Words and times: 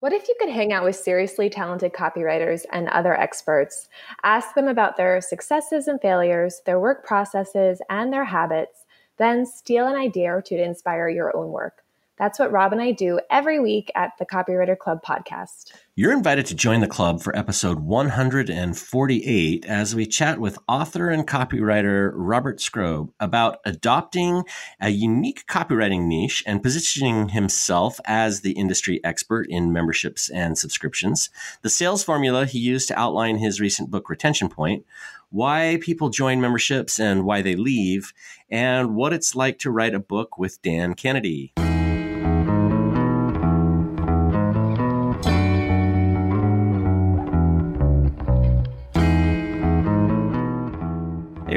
What 0.00 0.12
if 0.12 0.28
you 0.28 0.36
could 0.38 0.50
hang 0.50 0.72
out 0.72 0.84
with 0.84 0.94
seriously 0.94 1.50
talented 1.50 1.92
copywriters 1.92 2.64
and 2.70 2.88
other 2.88 3.18
experts, 3.18 3.88
ask 4.22 4.54
them 4.54 4.68
about 4.68 4.96
their 4.96 5.20
successes 5.20 5.88
and 5.88 6.00
failures, 6.00 6.62
their 6.66 6.78
work 6.78 7.04
processes, 7.04 7.82
and 7.90 8.12
their 8.12 8.26
habits, 8.26 8.84
then 9.16 9.44
steal 9.44 9.88
an 9.88 9.96
idea 9.96 10.32
or 10.32 10.40
two 10.40 10.56
to 10.56 10.62
inspire 10.62 11.08
your 11.08 11.36
own 11.36 11.48
work? 11.48 11.82
That's 12.18 12.38
what 12.38 12.50
Rob 12.50 12.72
and 12.72 12.82
I 12.82 12.90
do 12.90 13.20
every 13.30 13.60
week 13.60 13.92
at 13.94 14.12
the 14.18 14.26
Copywriter 14.26 14.76
Club 14.76 15.04
podcast. 15.04 15.72
You're 15.94 16.12
invited 16.12 16.46
to 16.46 16.56
join 16.56 16.80
the 16.80 16.88
club 16.88 17.22
for 17.22 17.36
episode 17.36 17.78
148 17.78 19.64
as 19.64 19.94
we 19.94 20.04
chat 20.06 20.40
with 20.40 20.58
author 20.66 21.10
and 21.10 21.26
copywriter 21.26 22.10
Robert 22.14 22.58
Skrob 22.58 23.10
about 23.20 23.58
adopting 23.64 24.42
a 24.80 24.88
unique 24.88 25.46
copywriting 25.46 26.06
niche 26.06 26.42
and 26.44 26.62
positioning 26.62 27.28
himself 27.28 28.00
as 28.04 28.40
the 28.40 28.52
industry 28.52 29.00
expert 29.04 29.46
in 29.48 29.72
memberships 29.72 30.28
and 30.28 30.58
subscriptions, 30.58 31.30
the 31.62 31.70
sales 31.70 32.02
formula 32.02 32.46
he 32.46 32.58
used 32.58 32.88
to 32.88 32.98
outline 32.98 33.38
his 33.38 33.60
recent 33.60 33.90
book, 33.90 34.10
Retention 34.10 34.48
Point, 34.48 34.84
why 35.30 35.78
people 35.82 36.08
join 36.08 36.40
memberships 36.40 36.98
and 36.98 37.24
why 37.24 37.42
they 37.42 37.54
leave, 37.54 38.12
and 38.50 38.96
what 38.96 39.12
it's 39.12 39.36
like 39.36 39.58
to 39.60 39.70
write 39.70 39.94
a 39.94 40.00
book 40.00 40.38
with 40.38 40.60
Dan 40.62 40.94
Kennedy. 40.94 41.52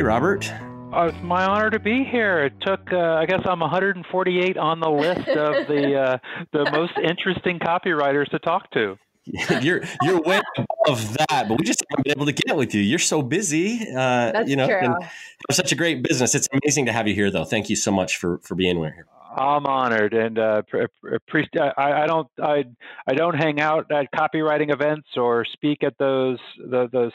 Hey, 0.02 0.06
Robert. 0.06 0.52
Oh, 0.94 1.04
it's 1.04 1.22
my 1.22 1.46
honor 1.46 1.70
to 1.70 1.78
be 1.78 2.04
here. 2.04 2.44
It 2.44 2.54
took, 2.62 2.92
uh, 2.92 2.98
I 2.98 3.28
guess, 3.28 3.42
I'm 3.46 3.60
148 3.60 4.58
on 4.58 4.80
the 4.80 4.90
list 4.90 5.28
of 5.30 5.68
the 5.68 5.96
uh, 6.02 6.18
the 6.52 6.72
most 6.72 6.94
interesting 6.98 7.60
copywriters 7.60 8.28
to 8.32 8.40
talk 8.40 8.72
to. 8.72 8.98
you're 9.62 9.84
you're 10.02 10.20
way 10.24 10.42
above 10.58 11.16
that, 11.20 11.46
but 11.48 11.60
we 11.60 11.64
just 11.64 11.86
haven't 11.92 12.06
been 12.06 12.18
able 12.18 12.26
to 12.26 12.32
get 12.32 12.58
with 12.58 12.74
you. 12.74 12.82
You're 12.82 12.98
so 12.98 13.22
busy, 13.22 13.88
uh, 13.92 14.32
That's 14.32 14.50
you 14.50 14.56
know, 14.56 14.66
true. 14.66 14.80
and 14.80 14.96
have 15.04 15.56
such 15.56 15.72
a 15.72 15.76
great 15.76 16.02
business. 16.02 16.34
It's 16.34 16.48
amazing 16.52 16.88
to 16.88 16.92
have 16.92 17.08
you 17.08 17.14
here, 17.14 17.30
though. 17.30 17.46
Thank 17.46 17.70
you 17.70 17.76
so 17.76 17.92
much 17.92 18.18
for 18.18 18.40
for 18.40 18.56
being 18.56 18.78
here. 18.78 19.06
I'm 19.36 19.66
honored, 19.66 20.14
and 20.14 20.38
uh, 20.38 20.62
pre- 20.64 21.48
I, 21.60 21.72
I, 21.78 22.06
don't 22.06 22.28
I, 22.42 22.66
I 23.08 23.14
don't 23.14 23.36
hang 23.36 23.62
out 23.62 23.92
at 23.92 24.12
copywriting 24.12 24.74
events 24.74 25.08
or 25.16 25.46
speak 25.46 25.84
at 25.84 25.98
those 25.98 26.40
the, 26.58 26.90
those 26.92 27.14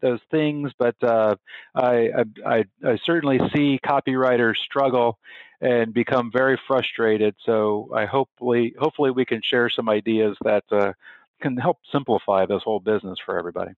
those 0.00 0.20
things, 0.30 0.72
but 0.78 0.96
uh, 1.02 1.36
I, 1.74 2.08
I, 2.44 2.64
I 2.84 2.98
certainly 3.04 3.38
see 3.54 3.78
copywriters 3.84 4.56
struggle 4.56 5.18
and 5.60 5.94
become 5.94 6.30
very 6.32 6.58
frustrated. 6.66 7.36
So 7.46 7.88
I 7.94 8.06
hopefully 8.06 8.74
hopefully 8.78 9.12
we 9.12 9.24
can 9.24 9.40
share 9.42 9.70
some 9.70 9.88
ideas 9.88 10.36
that 10.44 10.64
uh, 10.72 10.92
can 11.40 11.56
help 11.56 11.78
simplify 11.92 12.44
this 12.46 12.62
whole 12.64 12.80
business 12.80 13.18
for 13.24 13.38
everybody. 13.38 13.72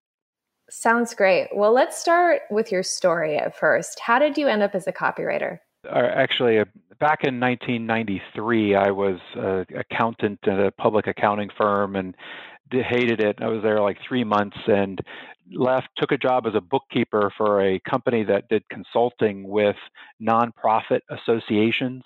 Sounds 0.71 1.15
great. 1.15 1.49
Well, 1.55 1.75
let's 1.75 1.99
start 1.99 2.43
with 2.51 2.73
your 2.73 2.83
story 2.83 3.37
at 3.37 3.57
first. 3.57 4.01
How 4.01 4.19
did 4.19 4.39
you 4.39 4.49
end 4.49 4.63
up 4.63 4.75
as 4.75 4.87
a 4.87 4.93
copywriter? 4.93 5.59
actually, 5.91 6.59
uh, 6.59 6.65
back 6.99 7.25
in 7.25 7.41
1993, 7.41 8.75
I 8.75 8.91
was 8.91 9.19
an 9.35 9.67
accountant 9.77 10.41
at 10.45 10.59
a 10.59 10.71
public 10.73 11.07
accounting 11.07 11.51
firm 11.57 11.97
and 11.97 12.17
hated 12.71 13.21
it. 13.21 13.39
I 13.41 13.49
was 13.49 13.63
there 13.63 13.81
like 13.81 13.99
three 14.07 14.25
months 14.25 14.57
and 14.67 15.01
left, 15.53 15.89
took 15.97 16.13
a 16.13 16.19
job 16.19 16.47
as 16.47 16.55
a 16.55 16.61
bookkeeper 16.61 17.33
for 17.37 17.61
a 17.61 17.79
company 17.81 18.25
that 18.25 18.49
did 18.49 18.69
consulting 18.69 19.49
with 19.49 19.77
nonprofit 20.21 21.01
associations, 21.11 22.03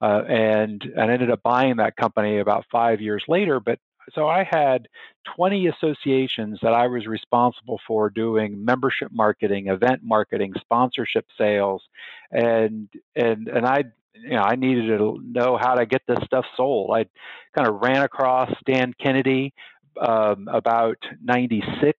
uh, 0.00 0.22
and 0.28 0.82
and 0.96 1.10
ended 1.10 1.30
up 1.30 1.42
buying 1.42 1.76
that 1.76 1.96
company 1.96 2.38
about 2.38 2.66
five 2.70 3.00
years 3.00 3.24
later. 3.28 3.60
But 3.60 3.78
so 4.14 4.28
I 4.28 4.44
had 4.44 4.88
20 5.36 5.68
associations 5.68 6.58
that 6.62 6.74
I 6.74 6.88
was 6.88 7.06
responsible 7.06 7.80
for 7.86 8.10
doing 8.10 8.64
membership 8.64 9.10
marketing, 9.12 9.68
event 9.68 10.00
marketing, 10.02 10.54
sponsorship 10.60 11.26
sales, 11.38 11.82
and 12.30 12.88
and 13.16 13.48
and 13.48 13.66
I 13.66 13.84
you 14.14 14.30
know 14.30 14.42
I 14.42 14.56
needed 14.56 14.86
to 14.98 15.18
know 15.22 15.58
how 15.60 15.74
to 15.74 15.86
get 15.86 16.02
this 16.06 16.18
stuff 16.24 16.44
sold. 16.56 16.90
I 16.94 17.06
kind 17.54 17.68
of 17.68 17.80
ran 17.82 18.02
across 18.02 18.50
Dan 18.66 18.94
Kennedy 19.00 19.54
um, 20.00 20.48
about 20.50 20.96
96 21.22 21.98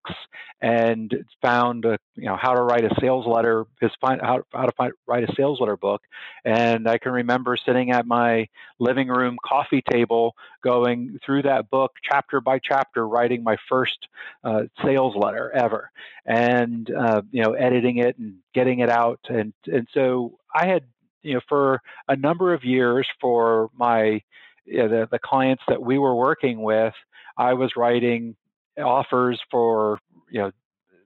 and 0.62 1.13
found 1.41 1.85
uh, 1.85 1.97
you 2.16 2.25
know 2.25 2.38
how 2.41 2.53
to 2.53 2.62
write 2.62 2.84
a 2.85 2.96
sales 3.00 3.25
letter 3.28 3.66
his 3.81 3.91
find 4.00 4.22
how, 4.22 4.41
how 4.53 4.66
to 4.66 4.72
find, 4.74 4.94
write 5.07 5.24
a 5.29 5.34
sales 5.35 5.59
letter 5.59 5.78
book 5.78 6.01
and 6.46 6.88
i 6.88 6.97
can 6.97 7.12
remember 7.12 7.57
sitting 7.66 7.91
at 7.91 8.06
my 8.06 8.47
living 8.80 9.09
room 9.09 9.38
coffee 9.45 9.84
table 9.91 10.34
going 10.63 11.19
through 11.25 11.41
that 11.41 11.69
book 11.69 11.91
chapter 12.03 12.40
by 12.41 12.59
chapter 12.63 13.07
writing 13.07 13.44
my 13.44 13.57
first 13.69 14.07
uh, 14.44 14.62
sales 14.84 15.16
letter 15.16 15.51
ever 15.51 15.91
and 16.25 16.90
uh, 16.91 17.22
you 17.31 17.44
know 17.44 17.53
editing 17.53 17.97
it 17.97 18.18
and 18.18 18.35
getting 18.53 18.80
it 18.80 18.90
out 18.90 19.19
and 19.30 19.53
and 19.72 19.88
so 19.94 20.38
i 20.56 20.66
had 20.66 20.84
you 21.24 21.34
know 21.34 21.42
for 21.50 21.82
a 22.08 22.16
number 22.16 22.54
of 22.54 22.64
years 22.64 23.08
for 23.20 23.70
my 23.76 24.22
you 24.66 24.78
know, 24.78 24.88
the, 24.88 25.08
the 25.12 25.20
clients 25.20 25.64
that 25.68 25.82
we 25.82 25.98
were 25.98 26.16
working 26.16 26.62
with 26.62 26.94
I 27.38 27.54
was 27.54 27.72
writing 27.76 28.36
offers 28.78 29.42
for 29.52 30.00
you 30.30 30.42
know 30.42 30.52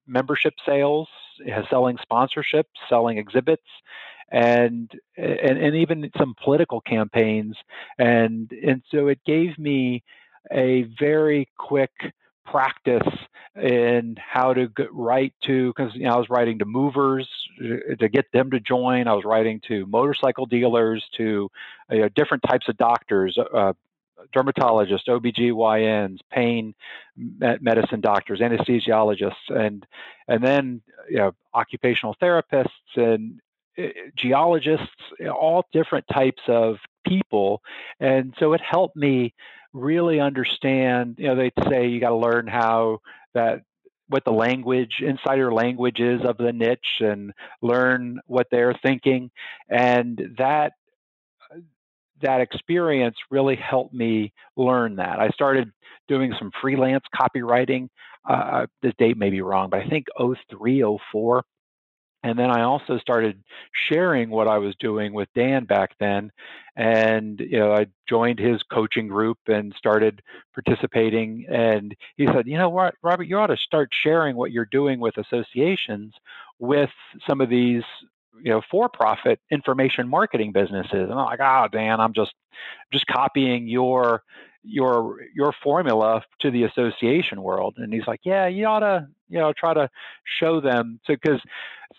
membership 0.06 0.54
sales, 0.66 1.08
selling 1.70 1.98
sponsorships, 1.98 2.66
selling 2.90 3.18
exhibits, 3.18 3.68
and 4.32 4.92
and, 5.18 5.58
and 5.58 5.76
even 5.76 6.10
some 6.18 6.36
political 6.44 6.82
campaigns, 6.82 7.56
and 7.98 8.52
and 8.52 8.82
so 8.92 9.08
it 9.08 9.20
gave 9.26 9.58
me 9.58 10.04
a 10.52 10.84
very 11.00 11.50
quick 11.58 11.92
practice 12.50 13.08
in 13.56 14.16
how 14.18 14.54
to 14.54 14.68
get, 14.70 14.94
write 14.94 15.34
to 15.42 15.74
because 15.76 15.94
you 15.96 16.04
know 16.04 16.14
I 16.14 16.18
was 16.18 16.30
writing 16.30 16.60
to 16.60 16.66
movers 16.66 17.28
uh, 17.62 17.96
to 18.00 18.10
get 18.10 18.32
them 18.32 18.52
to 18.52 18.60
join. 18.60 19.08
I 19.08 19.14
was 19.14 19.26
writing 19.26 19.62
to 19.68 19.86
motorcycle 19.88 20.46
dealers, 20.46 21.04
to 21.18 21.50
you 21.92 22.00
know, 22.00 22.10
different 22.10 22.44
types 22.44 22.68
of 22.70 22.78
doctors, 22.78 23.38
uh, 23.38 23.74
dermatologists, 24.36 25.08
OBGYNs, 25.08 26.20
pain 26.32 26.74
medicine 27.16 28.02
doctors, 28.02 28.40
anesthesiologists, 28.40 29.50
and 29.50 29.86
and 30.28 30.44
then 30.44 30.82
you 31.10 31.18
know, 31.18 31.34
occupational 31.54 32.16
therapists 32.22 32.68
and 32.96 33.40
geologists, 34.16 34.88
all 35.32 35.66
different 35.72 36.06
types 36.12 36.42
of 36.48 36.78
people. 37.08 37.62
And 38.00 38.34
so 38.40 38.54
it 38.54 38.62
helped 38.62 38.96
me 38.96 39.34
really 39.78 40.20
understand, 40.20 41.16
you 41.20 41.28
know, 41.28 41.36
they 41.36 41.52
say 41.70 41.88
you 41.88 42.00
got 42.00 42.10
to 42.10 42.16
learn 42.16 42.48
how 42.48 43.00
that 43.34 43.62
what 44.10 44.24
the 44.24 44.32
language 44.32 45.02
insider 45.02 45.52
language 45.52 46.00
is 46.00 46.22
of 46.24 46.38
the 46.38 46.54
niche 46.54 47.02
and 47.02 47.34
learn 47.62 48.20
what 48.26 48.48
they're 48.50 48.78
thinking 48.82 49.30
and 49.70 50.22
that 50.38 50.74
that 52.22 52.42
experience 52.42 53.16
really 53.30 53.56
helped 53.56 53.94
me 53.94 54.34
learn 54.56 54.96
that. 54.96 55.20
I 55.20 55.30
started 55.30 55.72
doing 56.08 56.34
some 56.40 56.52
freelance 56.62 57.04
copywriting. 57.14 57.90
Uh, 58.28 58.66
this 58.82 58.94
date 58.98 59.18
may 59.18 59.30
be 59.30 59.42
wrong, 59.42 59.70
but 59.70 59.82
I 59.82 59.88
think 59.88 60.06
03, 60.18 60.98
04. 61.12 61.44
And 62.24 62.38
then 62.38 62.50
I 62.50 62.64
also 62.64 62.98
started 62.98 63.44
sharing 63.90 64.30
what 64.30 64.48
I 64.48 64.58
was 64.58 64.76
doing 64.80 65.14
with 65.14 65.30
Dan 65.36 65.66
back 65.66 65.92
then. 66.00 66.32
And, 66.76 67.40
you 67.40 67.60
know, 67.60 67.74
I 67.74 67.88
joined 68.08 68.40
his 68.40 68.62
coaching 68.64 69.08
group 69.08 69.38
and 69.48 69.74
started 69.78 70.22
participating. 70.54 71.46
And 71.50 71.96
he 72.16 72.26
said, 72.26 72.48
you 72.48 72.58
know 72.58 72.70
what, 72.70 72.96
Robert, 73.02 73.28
you 73.28 73.38
ought 73.38 73.48
to 73.48 73.58
start 73.58 73.90
sharing 73.92 74.36
what 74.36 74.52
you're 74.52 74.66
doing 74.66 75.00
with 75.00 75.18
associations 75.18 76.14
with 76.60 76.90
some 77.28 77.40
of 77.40 77.50
these 77.50 77.84
you 78.44 78.52
know 78.52 78.62
for-profit 78.70 79.40
information 79.52 80.08
marketing 80.08 80.52
businesses 80.52 80.92
and 80.92 81.14
i'm 81.14 81.26
like 81.26 81.40
oh 81.42 81.68
dan 81.72 82.00
i'm 82.00 82.14
just 82.14 82.34
just 82.92 83.08
copying 83.08 83.68
your 83.68 84.24
your 84.64 85.18
your 85.34 85.54
formula 85.64 86.24
to 86.40 86.52
the 86.52 86.64
association 86.64 87.42
world 87.42 87.76
and 87.78 87.94
he's 87.94 88.06
like 88.06 88.20
yeah 88.24 88.48
you 88.48 88.66
ought 88.66 88.80
to 88.80 89.08
you 89.30 89.40
know 89.40 89.54
try 89.58 89.74
to 89.74 89.90
show 90.40 90.62
them 90.62 91.00
so 91.06 91.14
because 91.14 91.42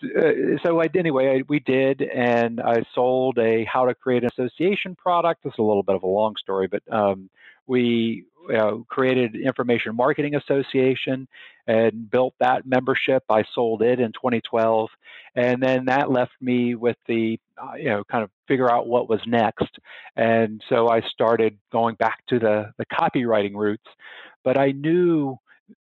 uh, 0.03 0.57
so 0.63 0.81
I, 0.81 0.87
anyway 0.95 1.39
I, 1.39 1.43
we 1.47 1.59
did 1.59 2.01
and 2.01 2.61
i 2.61 2.83
sold 2.93 3.37
a 3.37 3.65
how 3.65 3.85
to 3.85 3.95
create 3.95 4.23
an 4.23 4.29
association 4.31 4.95
product 4.95 5.43
this 5.43 5.53
is 5.53 5.59
a 5.59 5.63
little 5.63 5.83
bit 5.83 5.95
of 5.95 6.03
a 6.03 6.07
long 6.07 6.35
story 6.37 6.67
but 6.67 6.83
um, 6.91 7.29
we 7.67 8.25
created 8.87 9.35
Information 9.35 9.95
Marketing 9.95 10.35
Association 10.35 11.27
and 11.67 12.09
built 12.09 12.33
that 12.39 12.65
membership. 12.65 13.23
I 13.29 13.43
sold 13.53 13.81
it 13.81 13.99
in 13.99 14.11
2012, 14.11 14.89
and 15.35 15.61
then 15.61 15.85
that 15.85 16.11
left 16.11 16.31
me 16.41 16.75
with 16.75 16.97
the 17.07 17.39
uh, 17.61 17.75
you 17.77 17.89
know 17.89 18.03
kind 18.03 18.23
of 18.23 18.31
figure 18.47 18.71
out 18.71 18.87
what 18.87 19.09
was 19.09 19.19
next. 19.27 19.77
And 20.15 20.61
so 20.69 20.89
I 20.89 21.01
started 21.01 21.57
going 21.71 21.95
back 21.95 22.25
to 22.29 22.39
the 22.39 22.71
the 22.77 22.85
copywriting 22.85 23.55
roots, 23.55 23.87
but 24.43 24.57
I 24.57 24.71
knew 24.71 25.37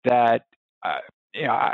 that 0.04 0.43
uh, 0.82 0.98
you 1.37 1.47
know, 1.47 1.71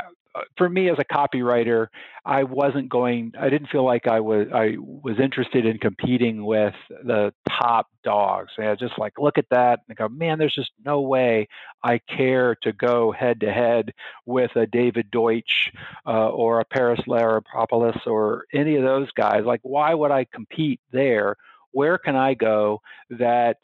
for 0.57 0.67
me 0.67 0.89
as 0.89 0.97
a 0.99 1.05
copywriter, 1.05 1.87
I 2.25 2.43
wasn't 2.43 2.89
going. 2.89 3.33
I 3.39 3.49
didn't 3.49 3.69
feel 3.69 3.85
like 3.85 4.07
I 4.07 4.19
was. 4.19 4.47
I 4.53 4.77
was 4.79 5.19
interested 5.19 5.65
in 5.65 5.77
competing 5.77 6.43
with 6.43 6.73
the 6.89 7.33
top 7.47 7.87
dogs. 8.03 8.51
And 8.57 8.67
I 8.67 8.71
was 8.71 8.79
just 8.79 8.97
like, 8.97 9.13
look 9.19 9.37
at 9.37 9.49
that, 9.51 9.81
and 9.87 9.97
go, 9.97 10.07
man, 10.09 10.39
there's 10.39 10.55
just 10.55 10.71
no 10.83 11.01
way 11.01 11.47
I 11.83 11.99
care 11.99 12.55
to 12.63 12.73
go 12.73 13.11
head 13.11 13.41
to 13.41 13.51
head 13.51 13.93
with 14.25 14.55
a 14.55 14.65
David 14.65 15.11
Deutsch 15.11 15.71
uh, 16.07 16.29
or 16.29 16.59
a 16.59 16.65
Parris 16.65 17.01
Lampropoulos 17.07 18.07
or 18.07 18.45
any 18.53 18.75
of 18.75 18.83
those 18.83 19.11
guys. 19.11 19.43
Like, 19.45 19.61
why 19.63 19.93
would 19.93 20.11
I 20.11 20.25
compete 20.25 20.81
there? 20.91 21.35
Where 21.71 21.97
can 21.97 22.15
I 22.15 22.33
go 22.33 22.81
that 23.11 23.57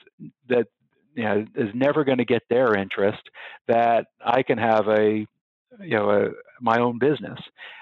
that 0.50 0.68
you 1.16 1.24
know 1.24 1.46
is 1.56 1.74
never 1.74 2.04
going 2.04 2.20
to 2.20 2.26
get 2.26 2.44
their 2.50 2.76
interest? 2.76 3.22
That 3.68 4.08
I 4.24 4.44
can 4.44 4.58
have 4.58 4.88
a 4.88 5.26
you 5.82 5.96
know 5.96 6.10
a, 6.10 6.30
my 6.62 6.80
own 6.80 7.00
business. 7.00 7.40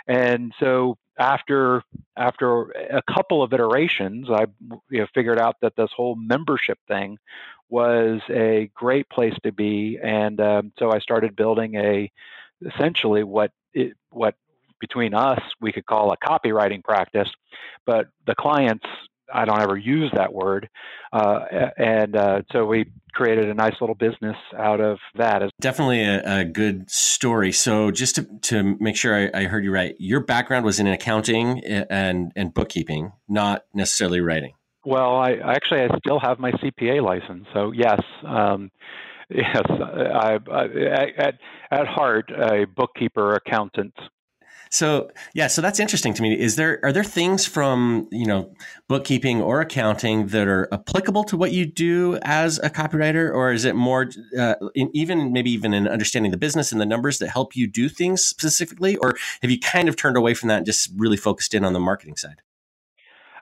And 0.08 0.54
so 0.60 0.98
after 1.18 1.84
after 2.16 2.70
a 2.72 3.02
couple 3.12 3.42
of 3.42 3.52
iterations 3.54 4.28
i 4.30 4.46
you 4.90 5.00
know, 5.00 5.08
figured 5.16 5.40
out 5.40 5.56
that 5.62 5.76
this 5.76 5.90
whole 5.96 6.16
membership 6.16 6.78
thing 6.88 7.18
was 7.70 8.22
a 8.30 8.70
great 8.76 9.10
place 9.10 9.34
to 9.44 9.52
be. 9.52 10.00
And 10.02 10.40
um, 10.40 10.72
so 10.78 10.92
i 10.92 11.00
started 11.00 11.36
building 11.36 11.76
a 11.76 12.12
essentially 12.66 13.24
what 13.24 13.52
it, 13.74 13.94
what 14.12 14.36
between 14.80 15.14
us 15.14 15.42
we 15.60 15.72
could 15.72 15.86
call 15.86 16.12
a 16.12 16.18
copywriting 16.18 16.84
practice 16.84 17.30
but 17.86 18.08
the 18.26 18.36
clients 18.36 18.86
I 19.34 19.46
don't 19.46 19.62
ever 19.62 19.78
use 19.78 20.12
that 20.16 20.34
word. 20.34 20.70
Uh, 21.12 21.40
and 21.78 22.16
uh, 22.16 22.42
so 22.52 22.66
we 22.66 22.92
created 23.14 23.50
a 23.50 23.54
nice 23.54 23.76
little 23.82 23.96
business 23.96 24.36
out 24.58 24.80
of 24.80 25.00
that. 25.16 25.42
Definitely 25.60 26.04
a, 26.04 26.40
a 26.42 26.46
good 26.46 26.90
story. 26.90 27.52
So 27.52 27.92
just 27.92 28.16
to, 28.16 28.28
to 28.44 28.78
make 28.80 28.96
sure 28.96 29.16
I, 29.16 29.42
I, 29.42 29.44
heard 29.46 29.64
you 29.64 29.72
right, 29.72 29.96
your 29.98 30.20
background 30.20 30.66
was 30.66 30.80
in 30.80 30.88
accounting 30.88 31.64
and, 31.66 32.32
and 32.36 32.54
bookkeeping, 32.54 33.14
not 33.28 33.66
necessarily 33.74 34.22
writing. 34.22 34.54
Well, 34.86 35.18
I 35.18 35.34
actually 35.44 35.82
I 35.82 35.90
still 35.98 36.20
have 36.20 36.40
my 36.40 36.52
CPA 36.52 37.04
license. 37.04 37.46
So 37.54 37.72
yes, 37.74 38.00
um, 38.26 38.72
yes, 39.30 39.64
I, 39.70 40.40
I, 40.50 40.64
at 41.18 41.34
at 41.72 41.88
heart 41.88 42.32
a 42.32 42.66
bookkeeper 42.66 43.34
accountant 43.34 43.94
so 44.70 45.10
yeah, 45.34 45.48
so 45.48 45.62
that's 45.62 45.80
interesting 45.80 46.14
to 46.14 46.22
me. 46.22 46.38
Is 46.38 46.56
there 46.56 46.80
are 46.84 46.92
there 46.92 47.04
things 47.04 47.46
from 47.46 48.08
you 48.12 48.26
know 48.26 48.54
bookkeeping 48.88 49.42
or 49.42 49.62
accounting 49.62 50.28
that 50.28 50.48
are 50.48 50.68
applicable 50.72 51.24
to 51.26 51.38
what 51.38 51.52
you 51.52 51.66
do 51.66 52.20
as 52.24 52.60
a 52.60 52.70
copywriter, 52.70 53.34
or 53.34 53.52
is 53.52 53.66
it 53.66 53.76
more 53.76 54.10
uh, 54.38 54.56
in, 54.76 54.90
even 54.94 55.32
maybe 55.32 55.52
even 55.52 55.74
in 55.74 55.88
understanding 55.88 56.32
the 56.32 56.38
business 56.38 56.72
and 56.72 56.82
the 56.82 56.86
numbers 56.86 57.20
that 57.20 57.30
help 57.30 57.56
you 57.56 57.68
do 57.68 57.90
things 57.90 58.24
specifically, 58.24 58.98
or 58.98 59.16
have 59.42 59.52
you 59.52 59.60
kind 59.60 59.90
of 59.90 59.96
turned 59.96 60.18
away 60.18 60.34
from 60.34 60.50
that 60.50 60.58
and 60.58 60.66
just 60.66 60.92
really 60.96 61.18
focused 61.18 61.54
in 61.54 61.64
on 61.64 61.74
the 61.74 61.80
marketing 61.80 62.18
side? 62.18 62.42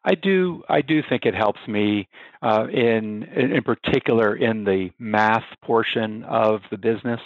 I 0.05 0.13
do. 0.13 0.61
I 0.69 0.81
do 0.81 1.01
think 1.09 1.25
it 1.25 1.33
helps 1.33 1.59
me 1.67 2.07
uh, 2.43 2.67
in, 2.71 3.23
in 3.23 3.63
particular 3.63 4.35
in 4.35 4.63
the 4.63 4.91
math 4.99 5.45
portion 5.63 6.23
of 6.23 6.61
the 6.69 6.77
business, 6.77 7.19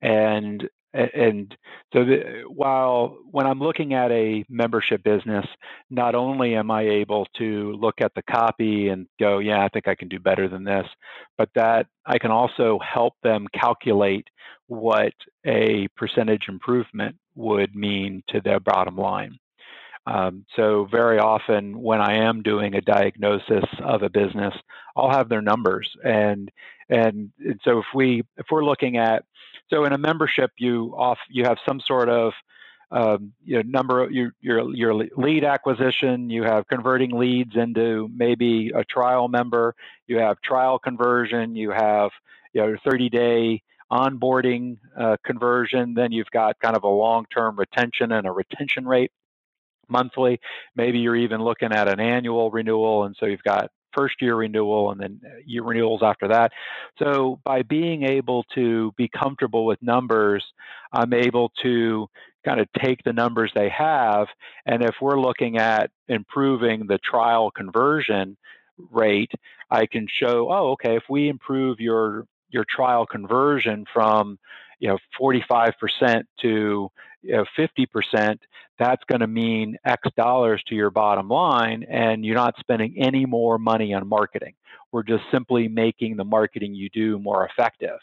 and 0.00 0.68
and 0.94 1.56
so 1.92 2.04
the, 2.04 2.44
while 2.48 3.18
when 3.30 3.46
I'm 3.46 3.58
looking 3.58 3.94
at 3.94 4.12
a 4.12 4.44
membership 4.48 5.02
business, 5.02 5.44
not 5.90 6.14
only 6.14 6.54
am 6.54 6.70
I 6.70 6.82
able 6.82 7.26
to 7.38 7.72
look 7.72 8.00
at 8.00 8.12
the 8.14 8.22
copy 8.22 8.88
and 8.88 9.06
go, 9.18 9.40
yeah, 9.40 9.64
I 9.64 9.68
think 9.68 9.88
I 9.88 9.96
can 9.96 10.08
do 10.08 10.20
better 10.20 10.48
than 10.48 10.64
this, 10.64 10.86
but 11.36 11.48
that 11.56 11.86
I 12.06 12.18
can 12.18 12.30
also 12.30 12.78
help 12.78 13.14
them 13.22 13.46
calculate 13.52 14.28
what 14.68 15.12
a 15.44 15.88
percentage 15.96 16.44
improvement 16.48 17.16
would 17.34 17.74
mean 17.74 18.22
to 18.28 18.40
their 18.40 18.60
bottom 18.60 18.96
line. 18.96 19.36
Um, 20.06 20.44
so 20.54 20.86
very 20.90 21.18
often 21.18 21.80
when 21.80 22.00
I 22.00 22.16
am 22.18 22.42
doing 22.42 22.74
a 22.74 22.80
diagnosis 22.80 23.64
of 23.82 24.02
a 24.02 24.10
business, 24.10 24.54
I'll 24.96 25.10
have 25.10 25.28
their 25.28 25.42
numbers 25.42 25.90
and 26.04 26.50
and, 26.90 27.32
and 27.38 27.58
so 27.64 27.78
if 27.78 27.86
we 27.94 28.22
if 28.36 28.46
we're 28.50 28.64
looking 28.64 28.98
at 28.98 29.24
so 29.68 29.84
in 29.84 29.92
a 29.92 29.98
membership, 29.98 30.50
you 30.58 30.94
off 30.96 31.18
you 31.30 31.44
have 31.44 31.58
some 31.66 31.80
sort 31.80 32.08
of 32.08 32.32
um, 32.90 33.32
you 33.44 33.56
know, 33.56 33.62
number 33.66 34.08
your 34.10 34.32
your 34.40 34.74
your 34.74 34.94
lead 34.94 35.44
acquisition. 35.44 36.30
You 36.30 36.44
have 36.44 36.66
converting 36.68 37.10
leads 37.10 37.56
into 37.56 38.08
maybe 38.14 38.70
a 38.74 38.84
trial 38.84 39.28
member. 39.28 39.74
You 40.06 40.18
have 40.18 40.40
trial 40.42 40.78
conversion. 40.78 41.56
You 41.56 41.70
have 41.70 42.10
you 42.52 42.60
know 42.62 42.76
30 42.84 43.08
day 43.08 43.62
onboarding 43.90 44.78
uh, 44.96 45.16
conversion. 45.24 45.94
Then 45.94 46.12
you've 46.12 46.30
got 46.30 46.60
kind 46.60 46.76
of 46.76 46.84
a 46.84 46.88
long 46.88 47.26
term 47.34 47.58
retention 47.58 48.12
and 48.12 48.26
a 48.26 48.32
retention 48.32 48.86
rate 48.86 49.10
monthly. 49.88 50.40
Maybe 50.76 51.00
you're 51.00 51.16
even 51.16 51.42
looking 51.42 51.72
at 51.72 51.88
an 51.88 52.00
annual 52.00 52.50
renewal, 52.50 53.04
and 53.04 53.16
so 53.18 53.26
you've 53.26 53.42
got 53.42 53.70
first 53.94 54.20
year 54.20 54.36
renewal 54.36 54.90
and 54.90 55.00
then 55.00 55.20
uh, 55.24 55.36
year 55.44 55.62
renewals 55.62 56.02
after 56.02 56.28
that. 56.28 56.52
So 56.98 57.40
by 57.44 57.62
being 57.62 58.02
able 58.04 58.44
to 58.54 58.92
be 58.96 59.08
comfortable 59.08 59.66
with 59.66 59.82
numbers, 59.82 60.44
I'm 60.92 61.12
able 61.12 61.50
to 61.62 62.08
kind 62.44 62.60
of 62.60 62.68
take 62.80 63.02
the 63.04 63.12
numbers 63.12 63.52
they 63.54 63.70
have. 63.70 64.28
And 64.66 64.82
if 64.82 64.96
we're 65.00 65.20
looking 65.20 65.56
at 65.58 65.90
improving 66.08 66.86
the 66.86 66.98
trial 66.98 67.50
conversion 67.50 68.36
rate, 68.90 69.32
I 69.70 69.86
can 69.86 70.06
show, 70.08 70.52
oh, 70.52 70.72
okay, 70.72 70.96
if 70.96 71.04
we 71.08 71.28
improve 71.28 71.80
your 71.80 72.26
your 72.50 72.64
trial 72.68 73.04
conversion 73.04 73.84
from 73.92 74.38
you 74.80 74.88
know 74.88 74.98
45% 75.20 76.24
to 76.42 76.90
you 77.24 77.32
know, 77.32 77.44
50%, 77.58 78.38
that's 78.78 79.02
going 79.04 79.20
to 79.20 79.26
mean 79.26 79.76
X 79.84 80.02
dollars 80.16 80.62
to 80.68 80.74
your 80.74 80.90
bottom 80.90 81.28
line, 81.28 81.84
and 81.88 82.24
you're 82.24 82.34
not 82.34 82.54
spending 82.60 82.94
any 82.98 83.24
more 83.24 83.58
money 83.58 83.94
on 83.94 84.06
marketing. 84.06 84.54
We're 84.92 85.04
just 85.04 85.24
simply 85.32 85.68
making 85.68 86.16
the 86.16 86.24
marketing 86.24 86.74
you 86.74 86.90
do 86.90 87.18
more 87.18 87.46
effective, 87.46 87.98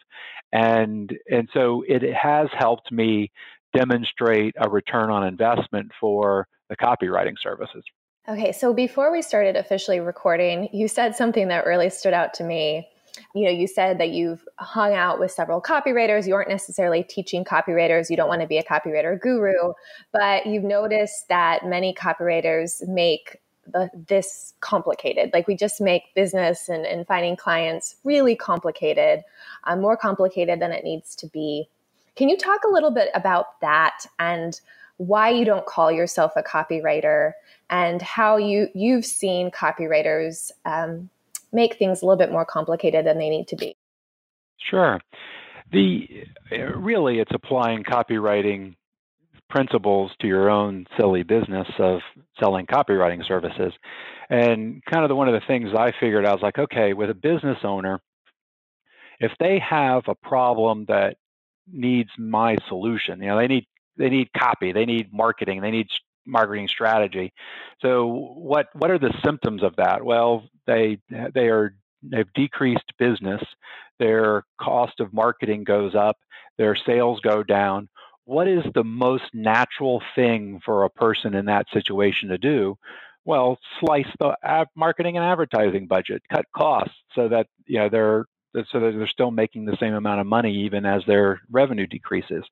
and 0.52 1.14
and 1.30 1.48
so 1.54 1.84
it 1.88 2.02
has 2.14 2.48
helped 2.58 2.92
me 2.92 3.32
demonstrate 3.76 4.56
a 4.58 4.70
return 4.70 5.10
on 5.10 5.26
investment 5.26 5.92
for 6.00 6.48
the 6.70 6.76
copywriting 6.76 7.36
services. 7.42 7.84
Okay, 8.28 8.52
so 8.52 8.74
before 8.74 9.12
we 9.12 9.22
started 9.22 9.56
officially 9.56 10.00
recording, 10.00 10.70
you 10.74 10.88
said 10.88 11.16
something 11.16 11.48
that 11.48 11.66
really 11.66 11.90
stood 11.90 12.14
out 12.14 12.34
to 12.36 12.44
me 12.44 12.88
you 13.34 13.46
know, 13.46 13.52
you 13.52 13.68
said 13.68 14.00
that 14.00 14.10
you've 14.10 14.48
hung 14.58 14.94
out 14.94 15.20
with 15.20 15.32
several 15.32 15.62
copywriters. 15.62 16.28
You 16.28 16.36
aren't 16.36 16.50
necessarily 16.50 17.04
teaching 17.04 17.44
copywriters. 17.44 18.10
You 18.10 18.18
don't 18.18 18.30
want 18.30 18.42
to 18.42 18.48
be 18.48 18.58
a 18.58 18.64
copywriter 18.64 19.20
guru, 19.20 19.74
but 20.12 20.46
you've 20.46 20.64
noticed 20.64 21.28
that 21.30 21.66
many 21.66 21.94
copywriters 21.94 22.88
make 22.88 23.42
the, 23.68 23.90
this 24.08 24.54
complicated. 24.60 25.32
Like 25.34 25.48
we 25.48 25.56
just 25.56 25.82
make 25.82 26.14
business 26.16 26.70
and, 26.70 26.86
and 26.86 27.06
finding 27.08 27.36
clients 27.36 27.96
really 28.04 28.36
complicated, 28.36 29.24
uh, 29.66 29.76
more 29.76 29.98
complicated 29.98 30.60
than 30.60 30.72
it 30.72 30.84
needs 30.84 31.16
to 31.18 31.28
be. 31.28 31.68
Can 32.16 32.30
you 32.30 32.38
talk 32.38 32.64
a 32.64 32.72
little 32.72 32.92
bit 32.92 33.10
about 33.14 33.60
that 33.62 34.06
and 34.20 34.60
why 34.98 35.30
you 35.30 35.46
don't 35.46 35.66
call 35.66 35.92
yourself 35.92 36.34
a 36.36 36.44
copywriter 36.44 37.32
and 37.70 38.02
how 38.02 38.38
you 38.38 38.68
you've 38.76 39.06
seen 39.06 39.50
copywriters 39.50 40.52
um, 40.66 41.10
make 41.52 41.78
things 41.78 42.02
a 42.02 42.06
little 42.06 42.18
bit 42.18 42.32
more 42.32 42.46
complicated 42.46 43.06
than 43.06 43.18
they 43.18 43.30
need 43.30 43.48
to 43.50 43.56
be. 43.56 43.76
Sure. 44.70 45.00
The 45.72 46.08
uh, 46.52 46.78
really 46.78 47.20
it's 47.20 47.32
applying 47.34 47.84
copywriting 47.84 48.76
principles 49.50 50.12
to 50.22 50.28
your 50.28 50.50
own 50.50 50.86
silly 50.98 51.24
business 51.24 51.68
of 51.78 52.00
selling 52.40 52.66
copywriting 52.66 53.26
services. 53.28 53.74
And 54.30 54.82
kind 54.90 55.04
of 55.04 55.10
the, 55.10 55.16
one 55.16 55.28
of 55.28 55.34
the 55.34 55.46
things 55.46 55.70
I 55.78 55.92
figured 56.00 56.26
out 56.26 56.36
was 56.36 56.42
like, 56.42 56.58
okay, 56.58 56.94
with 56.94 57.10
a 57.10 57.14
business 57.14 57.58
owner, 57.64 58.00
if 59.20 59.32
they 59.40 59.60
have 59.60 60.04
a 60.08 60.16
problem 60.16 60.86
that 60.88 61.18
needs 61.72 62.10
my 62.18 62.56
solution, 62.68 63.22
you 63.22 63.28
know, 63.28 63.38
they 63.38 63.48
need 63.48 63.66
they 63.98 64.10
need 64.10 64.30
copy, 64.38 64.72
they 64.72 64.86
need 64.86 65.14
marketing, 65.14 65.62
they 65.62 65.72
need 65.72 65.88
marketing 66.26 66.68
strategy. 66.68 67.34
So 67.82 68.08
what 68.36 68.68
what 68.74 68.92
are 68.92 69.00
the 69.00 69.14
symptoms 69.24 69.64
of 69.64 69.76
that? 69.78 70.04
Well, 70.04 70.48
they 70.68 71.00
they 71.10 71.48
are 71.48 71.76
they've 72.04 72.32
decreased 72.34 72.94
business, 72.98 73.42
their 74.00 74.44
cost 74.60 75.00
of 75.00 75.14
marketing 75.14 75.64
goes 75.64 75.96
up, 75.96 76.18
their 76.58 76.76
sales 76.76 77.20
go 77.22 77.44
down. 77.44 77.90
What 78.26 78.48
is 78.48 78.64
the 78.74 78.84
most 78.84 79.26
natural 79.34 80.02
thing 80.16 80.62
for 80.64 80.84
a 80.84 80.90
person 80.90 81.34
in 81.34 81.46
that 81.46 81.66
situation 81.74 82.30
to 82.30 82.38
do? 82.38 82.78
Well, 83.26 83.60
slice 83.80 84.08
the 84.20 84.36
marketing 84.76 85.18
and 85.18 85.26
advertising 85.26 85.88
budget, 85.88 86.24
cut 86.32 86.46
costs 86.56 86.96
so 87.14 87.28
that 87.30 87.48
you 87.66 87.78
know 87.78 87.90
they're 87.90 88.26
so 88.54 88.80
they're 88.80 89.08
still 89.08 89.32
making 89.32 89.66
the 89.66 89.78
same 89.80 89.94
amount 89.94 90.22
of 90.22 90.28
money 90.28 90.54
even 90.66 90.86
as 90.86 91.04
their 91.06 91.42
revenue 91.50 91.88
decreases. 91.88 92.44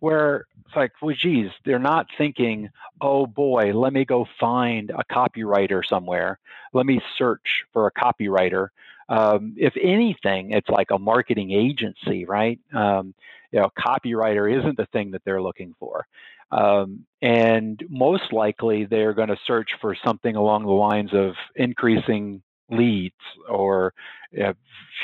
Where 0.00 0.46
it's 0.66 0.76
like, 0.76 0.92
well, 1.00 1.14
geez, 1.18 1.50
they're 1.64 1.78
not 1.78 2.06
thinking, 2.16 2.70
oh 3.00 3.26
boy, 3.26 3.72
let 3.72 3.92
me 3.92 4.04
go 4.04 4.26
find 4.38 4.90
a 4.90 5.04
copywriter 5.12 5.82
somewhere. 5.86 6.38
Let 6.72 6.86
me 6.86 7.00
search 7.16 7.64
for 7.72 7.86
a 7.86 7.92
copywriter. 7.92 8.68
Um, 9.08 9.54
if 9.56 9.74
anything, 9.82 10.52
it's 10.52 10.68
like 10.68 10.90
a 10.90 10.98
marketing 10.98 11.50
agency, 11.50 12.26
right? 12.26 12.60
Um, 12.74 13.14
you 13.52 13.60
know, 13.60 13.70
copywriter 13.78 14.58
isn't 14.58 14.76
the 14.76 14.86
thing 14.86 15.12
that 15.12 15.22
they're 15.24 15.40
looking 15.40 15.74
for. 15.78 16.06
Um, 16.50 17.04
and 17.20 17.82
most 17.88 18.32
likely 18.32 18.84
they're 18.84 19.14
going 19.14 19.28
to 19.28 19.38
search 19.46 19.70
for 19.80 19.96
something 20.04 20.36
along 20.36 20.64
the 20.64 20.70
lines 20.70 21.10
of 21.12 21.34
increasing 21.56 22.42
leads, 22.70 23.14
or 23.48 23.94
you 24.32 24.54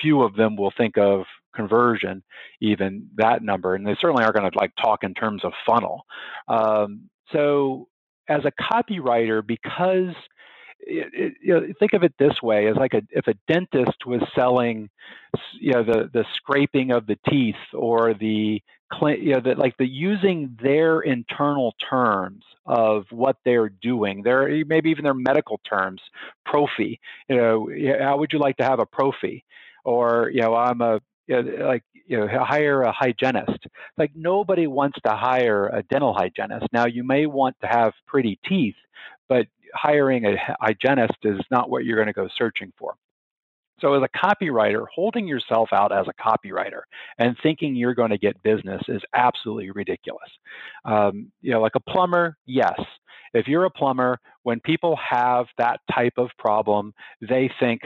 few 0.02 0.22
of 0.22 0.34
them 0.36 0.56
will 0.56 0.72
think 0.76 0.98
of 0.98 1.24
conversion, 1.54 2.22
even 2.60 3.08
that 3.16 3.42
number. 3.42 3.74
And 3.74 3.86
they 3.86 3.96
certainly 4.00 4.24
are 4.24 4.32
going 4.32 4.50
to 4.50 4.58
like 4.58 4.72
talk 4.76 5.04
in 5.04 5.14
terms 5.14 5.44
of 5.44 5.52
funnel. 5.66 6.04
Um, 6.48 7.08
so 7.32 7.88
as 8.28 8.42
a 8.44 8.52
copywriter, 8.62 9.46
because 9.46 10.14
you 10.86 11.34
know, 11.44 11.66
think 11.78 11.92
of 11.94 12.02
it 12.02 12.14
this 12.18 12.42
way: 12.42 12.68
as 12.68 12.76
like 12.76 12.94
a 12.94 13.02
if 13.10 13.26
a 13.26 13.34
dentist 13.48 14.06
was 14.06 14.22
selling, 14.34 14.90
you 15.60 15.72
know, 15.72 15.82
the 15.82 16.10
the 16.12 16.24
scraping 16.36 16.92
of 16.92 17.06
the 17.06 17.18
teeth 17.28 17.54
or 17.72 18.14
the 18.14 18.62
you 19.02 19.32
know, 19.32 19.40
the, 19.40 19.54
like 19.56 19.76
the 19.78 19.88
using 19.88 20.56
their 20.62 21.00
internal 21.00 21.74
terms 21.90 22.44
of 22.66 23.04
what 23.10 23.36
they're 23.44 23.68
doing, 23.68 24.22
their 24.22 24.64
maybe 24.66 24.90
even 24.90 25.04
their 25.04 25.14
medical 25.14 25.60
terms, 25.68 26.00
prophy. 26.46 27.00
You 27.28 27.36
know, 27.36 27.68
how 28.00 28.18
would 28.18 28.32
you 28.32 28.38
like 28.38 28.56
to 28.58 28.64
have 28.64 28.78
a 28.78 28.86
prophy? 28.86 29.44
Or 29.84 30.30
you 30.32 30.42
know, 30.42 30.54
I'm 30.54 30.80
a 30.80 31.00
you 31.26 31.42
know, 31.42 31.66
like 31.66 31.82
you 32.06 32.18
know 32.18 32.28
hire 32.28 32.82
a 32.82 32.92
hygienist 32.92 33.66
like 33.96 34.12
nobody 34.14 34.66
wants 34.66 34.98
to 35.06 35.12
hire 35.12 35.68
a 35.68 35.82
dental 35.84 36.14
hygienist 36.14 36.66
now 36.72 36.86
you 36.86 37.02
may 37.02 37.26
want 37.26 37.56
to 37.60 37.66
have 37.66 37.92
pretty 38.06 38.38
teeth 38.46 38.74
but 39.28 39.46
hiring 39.74 40.24
a 40.24 40.36
hygienist 40.60 41.18
is 41.22 41.40
not 41.50 41.70
what 41.70 41.84
you're 41.84 41.96
going 41.96 42.06
to 42.06 42.12
go 42.12 42.28
searching 42.36 42.72
for. 42.78 42.94
So 43.80 43.94
as 43.94 44.02
a 44.02 44.18
copywriter 44.18 44.86
holding 44.94 45.26
yourself 45.26 45.70
out 45.72 45.92
as 45.92 46.06
a 46.08 46.22
copywriter 46.22 46.82
and 47.18 47.36
thinking 47.42 47.74
you're 47.74 47.94
going 47.94 48.10
to 48.10 48.18
get 48.18 48.40
business 48.42 48.80
is 48.88 49.02
absolutely 49.14 49.70
ridiculous. 49.72 50.30
Um, 50.84 51.32
you 51.42 51.52
know 51.52 51.60
like 51.60 51.74
a 51.74 51.80
plumber 51.80 52.36
yes. 52.46 52.80
If 53.34 53.48
you're 53.48 53.64
a 53.64 53.70
plumber 53.70 54.20
when 54.44 54.60
people 54.60 54.96
have 54.96 55.46
that 55.58 55.80
type 55.92 56.14
of 56.18 56.30
problem 56.38 56.94
they 57.20 57.50
think 57.58 57.82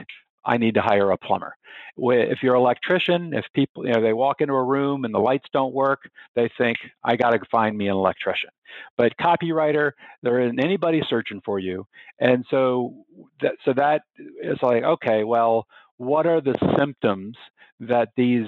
I 0.49 0.57
need 0.57 0.75
to 0.75 0.83
hire 0.83 1.11
a 1.11 1.19
plumber. 1.19 1.55
If 1.99 2.43
you're 2.43 2.55
an 2.55 2.61
electrician, 2.61 3.35
if 3.35 3.45
people, 3.55 3.87
you 3.87 3.93
know, 3.93 4.01
they 4.01 4.13
walk 4.13 4.41
into 4.41 4.55
a 4.55 4.65
room 4.65 5.05
and 5.05 5.13
the 5.13 5.19
lights 5.19 5.49
don't 5.53 5.75
work, 5.75 6.09
they 6.35 6.49
think, 6.57 6.79
I 7.05 7.17
got 7.17 7.31
to 7.31 7.41
find 7.51 7.77
me 7.77 7.89
an 7.89 7.95
electrician. 7.95 8.51
But 8.97 9.17
copywriter, 9.19 9.93
there 10.23 10.41
isn't 10.41 10.61
anybody 10.61 11.03
searching 11.09 11.43
for 11.45 11.59
you. 11.59 11.87
And 12.19 12.45
so 12.51 13.05
that, 13.43 13.55
so 13.65 13.73
that 13.75 14.03
is 14.43 14.59
like, 14.63 14.85
okay, 14.85 15.25
well, 15.25 15.67
what 15.99 16.27
are 16.27 16.41
the 16.41 16.57
symptoms 16.79 17.37
that 17.81 18.09
these 18.17 18.47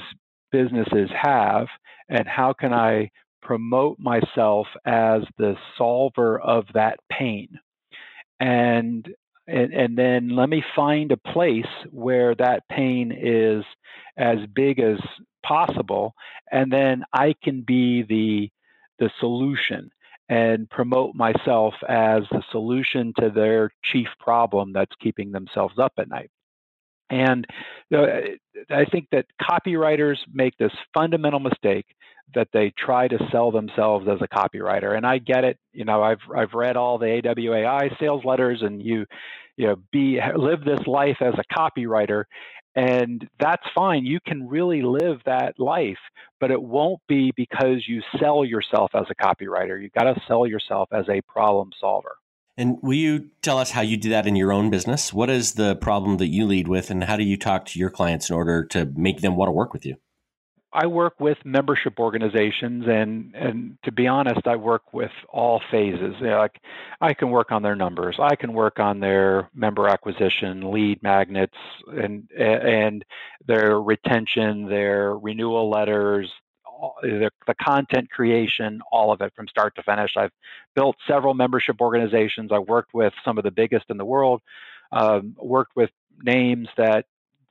businesses 0.52 1.10
have 1.20 1.66
and 2.08 2.26
how 2.26 2.52
can 2.52 2.72
I 2.72 3.10
promote 3.42 3.98
myself 3.98 4.68
as 4.86 5.22
the 5.38 5.56
solver 5.76 6.40
of 6.40 6.64
that 6.74 6.98
pain? 7.10 7.48
And 8.38 9.08
and, 9.50 9.72
and 9.72 9.98
then 9.98 10.28
let 10.30 10.48
me 10.48 10.62
find 10.74 11.12
a 11.12 11.16
place 11.16 11.66
where 11.90 12.34
that 12.34 12.68
pain 12.68 13.12
is 13.12 13.64
as 14.16 14.38
big 14.54 14.78
as 14.78 14.98
possible 15.44 16.14
and 16.52 16.72
then 16.72 17.02
i 17.12 17.34
can 17.42 17.62
be 17.62 18.02
the 18.02 18.50
the 18.98 19.10
solution 19.18 19.90
and 20.30 20.70
promote 20.70 21.16
myself 21.16 21.74
as 21.88 22.22
the 22.30 22.42
solution 22.52 23.12
to 23.18 23.30
their 23.30 23.72
chief 23.82 24.06
problem 24.20 24.72
that's 24.72 24.94
keeping 25.02 25.32
themselves 25.32 25.74
up 25.76 25.92
at 25.98 26.08
night. 26.08 26.30
And 27.10 27.44
uh, 27.92 28.06
I 28.70 28.84
think 28.84 29.08
that 29.10 29.26
copywriters 29.42 30.18
make 30.32 30.56
this 30.56 30.70
fundamental 30.94 31.40
mistake 31.40 31.86
that 32.34 32.48
they 32.52 32.72
try 32.78 33.08
to 33.08 33.18
sell 33.30 33.50
themselves 33.50 34.06
as 34.08 34.20
a 34.20 34.28
copywriter. 34.28 34.96
And 34.96 35.06
I 35.06 35.18
get 35.18 35.44
it. 35.44 35.58
You 35.72 35.84
know, 35.84 36.02
I've 36.02 36.20
I've 36.34 36.54
read 36.54 36.76
all 36.76 36.98
the 36.98 37.06
AWAI 37.06 37.98
sales 37.98 38.24
letters, 38.24 38.62
and 38.62 38.82
you, 38.82 39.06
you 39.56 39.66
know, 39.68 39.76
be 39.92 40.18
live 40.36 40.64
this 40.64 40.86
life 40.86 41.18
as 41.20 41.34
a 41.34 41.54
copywriter, 41.54 42.24
and 42.74 43.28
that's 43.38 43.64
fine. 43.74 44.04
You 44.04 44.20
can 44.24 44.48
really 44.48 44.82
live 44.82 45.20
that 45.26 45.58
life, 45.58 45.98
but 46.38 46.50
it 46.50 46.62
won't 46.62 47.00
be 47.08 47.32
because 47.36 47.84
you 47.86 48.02
sell 48.18 48.44
yourself 48.44 48.90
as 48.94 49.06
a 49.10 49.14
copywriter. 49.14 49.80
You 49.80 49.90
got 49.90 50.12
to 50.12 50.20
sell 50.26 50.46
yourself 50.46 50.88
as 50.92 51.08
a 51.08 51.20
problem 51.22 51.70
solver. 51.80 52.16
And 52.56 52.78
will 52.82 52.94
you 52.94 53.30
tell 53.42 53.58
us 53.58 53.70
how 53.70 53.80
you 53.80 53.96
do 53.96 54.10
that 54.10 54.26
in 54.26 54.36
your 54.36 54.52
own 54.52 54.70
business? 54.70 55.12
What 55.12 55.30
is 55.30 55.54
the 55.54 55.76
problem 55.76 56.18
that 56.18 56.28
you 56.28 56.46
lead 56.46 56.68
with, 56.68 56.90
and 56.90 57.04
how 57.04 57.16
do 57.16 57.24
you 57.24 57.36
talk 57.36 57.64
to 57.66 57.78
your 57.78 57.90
clients 57.90 58.28
in 58.28 58.36
order 58.36 58.64
to 58.66 58.92
make 58.94 59.20
them 59.20 59.36
want 59.36 59.48
to 59.48 59.52
work 59.52 59.72
with 59.72 59.86
you? 59.86 59.96
I 60.72 60.86
work 60.86 61.18
with 61.18 61.38
membership 61.44 61.98
organizations, 61.98 62.84
and 62.86 63.34
and 63.34 63.78
to 63.84 63.90
be 63.92 64.06
honest, 64.06 64.46
I 64.46 64.56
work 64.56 64.92
with 64.92 65.10
all 65.28 65.60
phases. 65.70 66.14
You 66.20 66.28
know, 66.28 66.38
like 66.38 66.60
I 67.00 67.12
can 67.14 67.30
work 67.30 67.50
on 67.50 67.62
their 67.62 67.74
numbers, 67.74 68.16
I 68.20 68.36
can 68.36 68.52
work 68.52 68.78
on 68.78 69.00
their 69.00 69.50
member 69.54 69.88
acquisition, 69.88 70.70
lead 70.70 71.02
magnets, 71.02 71.56
and 71.88 72.28
and 72.38 73.04
their 73.46 73.80
retention, 73.80 74.68
their 74.68 75.18
renewal 75.18 75.68
letters, 75.68 76.30
the, 77.02 77.30
the 77.46 77.54
content 77.54 78.10
creation, 78.10 78.80
all 78.92 79.12
of 79.12 79.20
it 79.20 79.32
from 79.34 79.48
start 79.48 79.74
to 79.74 79.82
finish. 79.82 80.12
I've 80.16 80.32
built 80.74 80.96
several 81.06 81.34
membership 81.34 81.80
organizations. 81.80 82.52
I've 82.52 82.68
worked 82.68 82.94
with 82.94 83.12
some 83.24 83.38
of 83.38 83.44
the 83.44 83.50
biggest 83.50 83.86
in 83.88 83.96
the 83.96 84.04
world, 84.04 84.40
um, 84.92 85.34
worked 85.38 85.74
with 85.74 85.90
names 86.22 86.68
that 86.76 87.06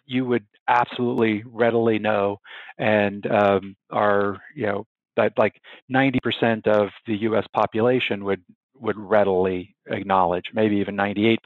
you 0.09 0.25
would 0.25 0.45
absolutely 0.67 1.43
readily 1.45 1.99
know 1.99 2.37
and 2.79 3.25
um, 3.27 3.75
are, 3.91 4.37
you 4.55 4.65
know, 4.65 4.85
that 5.15 5.33
like 5.37 5.61
90% 5.93 6.67
of 6.67 6.89
the 7.05 7.15
US 7.17 7.45
population 7.53 8.25
would 8.25 8.43
would 8.75 8.97
readily 8.97 9.75
acknowledge, 9.87 10.45
maybe 10.53 10.77
even 10.77 10.95
98%. 10.95 11.37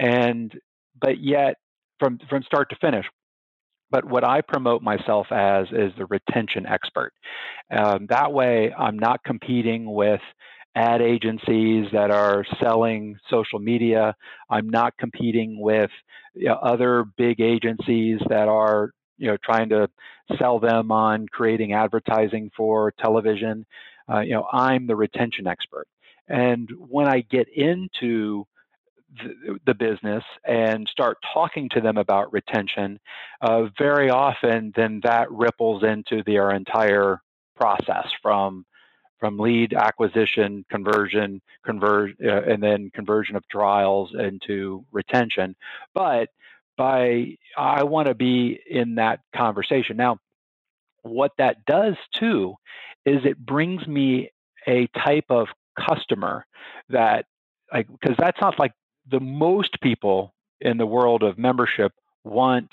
And 0.00 0.52
but 1.00 1.20
yet 1.20 1.56
from 1.98 2.18
from 2.30 2.42
start 2.44 2.70
to 2.70 2.76
finish, 2.80 3.04
but 3.90 4.04
what 4.04 4.24
I 4.24 4.40
promote 4.40 4.80
myself 4.80 5.26
as 5.30 5.66
is 5.72 5.92
the 5.98 6.06
retention 6.06 6.64
expert. 6.66 7.12
Um, 7.76 8.06
that 8.08 8.32
way, 8.32 8.72
I'm 8.72 8.98
not 8.98 9.20
competing 9.24 9.92
with 9.92 10.20
ad 10.74 11.02
agencies 11.02 11.86
that 11.92 12.10
are 12.10 12.44
selling 12.62 13.16
social 13.28 13.58
media. 13.58 14.14
I'm 14.48 14.70
not 14.70 14.94
competing 14.98 15.60
with 15.60 15.90
you 16.38 16.46
know, 16.46 16.54
other 16.54 17.04
big 17.16 17.40
agencies 17.40 18.20
that 18.28 18.48
are 18.48 18.92
you 19.18 19.26
know 19.26 19.36
trying 19.42 19.68
to 19.70 19.88
sell 20.38 20.58
them 20.58 20.90
on 20.92 21.26
creating 21.28 21.72
advertising 21.72 22.50
for 22.56 22.92
television. 22.98 23.66
Uh, 24.10 24.20
you 24.20 24.32
know, 24.32 24.46
I'm 24.50 24.86
the 24.86 24.96
retention 24.96 25.46
expert. 25.46 25.86
And 26.28 26.70
when 26.78 27.08
I 27.08 27.20
get 27.20 27.48
into 27.48 28.46
the, 29.16 29.58
the 29.66 29.74
business 29.74 30.24
and 30.44 30.86
start 30.88 31.18
talking 31.32 31.68
to 31.70 31.80
them 31.80 31.96
about 31.96 32.32
retention, 32.32 33.00
uh, 33.40 33.64
very 33.78 34.10
often 34.10 34.72
then 34.76 35.00
that 35.04 35.30
ripples 35.30 35.82
into 35.82 36.22
their 36.24 36.50
entire 36.50 37.20
process 37.56 38.06
from 38.22 38.64
from 39.18 39.38
lead 39.38 39.74
acquisition, 39.74 40.64
conversion, 40.70 41.40
convert, 41.64 42.12
uh, 42.24 42.42
and 42.42 42.62
then 42.62 42.90
conversion 42.94 43.36
of 43.36 43.46
trials 43.48 44.14
into 44.18 44.84
retention. 44.92 45.56
But 45.94 46.28
by 46.76 47.36
I 47.56 47.82
want 47.82 48.08
to 48.08 48.14
be 48.14 48.58
in 48.68 48.94
that 48.94 49.20
conversation. 49.34 49.96
Now, 49.96 50.18
what 51.02 51.32
that 51.38 51.64
does 51.66 51.96
too 52.14 52.54
is 53.04 53.24
it 53.24 53.38
brings 53.38 53.86
me 53.86 54.30
a 54.66 54.86
type 54.88 55.26
of 55.30 55.48
customer 55.78 56.46
that 56.88 57.26
like 57.72 57.88
because 57.88 58.16
that's 58.18 58.40
not 58.40 58.58
like 58.58 58.72
the 59.10 59.20
most 59.20 59.80
people 59.80 60.34
in 60.60 60.78
the 60.78 60.86
world 60.86 61.22
of 61.22 61.38
membership 61.38 61.92
want 62.24 62.72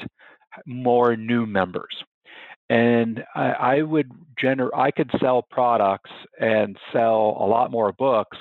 more 0.65 1.15
new 1.15 1.45
members. 1.45 2.03
And 2.69 3.23
I, 3.35 3.51
I 3.51 3.81
would 3.81 4.11
gener- 4.41 4.75
I 4.75 4.91
could 4.91 5.11
sell 5.19 5.41
products 5.41 6.11
and 6.39 6.77
sell 6.91 7.37
a 7.39 7.45
lot 7.45 7.71
more 7.71 7.91
books 7.91 8.37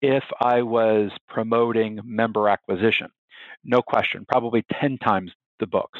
if 0.00 0.24
I 0.40 0.62
was 0.62 1.10
promoting 1.28 2.00
member 2.04 2.48
acquisition. 2.48 3.08
No 3.64 3.82
question, 3.82 4.26
probably 4.28 4.64
10 4.80 4.98
times 4.98 5.32
the 5.58 5.66
books. 5.66 5.98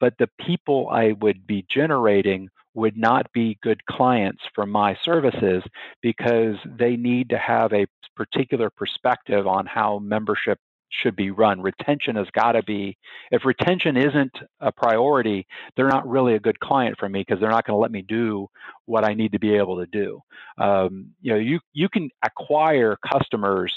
But 0.00 0.14
the 0.18 0.30
people 0.40 0.88
I 0.90 1.12
would 1.20 1.46
be 1.46 1.66
generating 1.68 2.48
would 2.74 2.96
not 2.96 3.30
be 3.32 3.58
good 3.62 3.84
clients 3.86 4.42
for 4.54 4.64
my 4.66 4.96
services 5.04 5.62
because 6.00 6.56
they 6.64 6.96
need 6.96 7.28
to 7.30 7.38
have 7.38 7.72
a 7.72 7.86
particular 8.16 8.70
perspective 8.70 9.46
on 9.46 9.66
how 9.66 9.98
membership 9.98 10.58
should 11.02 11.16
be 11.16 11.30
run. 11.30 11.60
Retention 11.60 12.16
has 12.16 12.26
got 12.32 12.52
to 12.52 12.62
be, 12.62 12.96
if 13.30 13.44
retention 13.44 13.96
isn't 13.96 14.32
a 14.60 14.70
priority, 14.72 15.46
they're 15.76 15.88
not 15.88 16.08
really 16.08 16.34
a 16.34 16.40
good 16.40 16.58
client 16.60 16.96
for 16.98 17.08
me 17.08 17.24
because 17.26 17.40
they're 17.40 17.50
not 17.50 17.66
going 17.66 17.76
to 17.76 17.80
let 17.80 17.90
me 17.90 18.02
do 18.02 18.48
what 18.86 19.04
I 19.04 19.14
need 19.14 19.32
to 19.32 19.38
be 19.38 19.54
able 19.54 19.78
to 19.78 19.86
do. 19.86 20.20
Um, 20.58 21.10
you 21.20 21.32
know, 21.32 21.38
you, 21.38 21.60
you 21.72 21.88
can 21.88 22.10
acquire 22.24 22.96
customers 23.10 23.72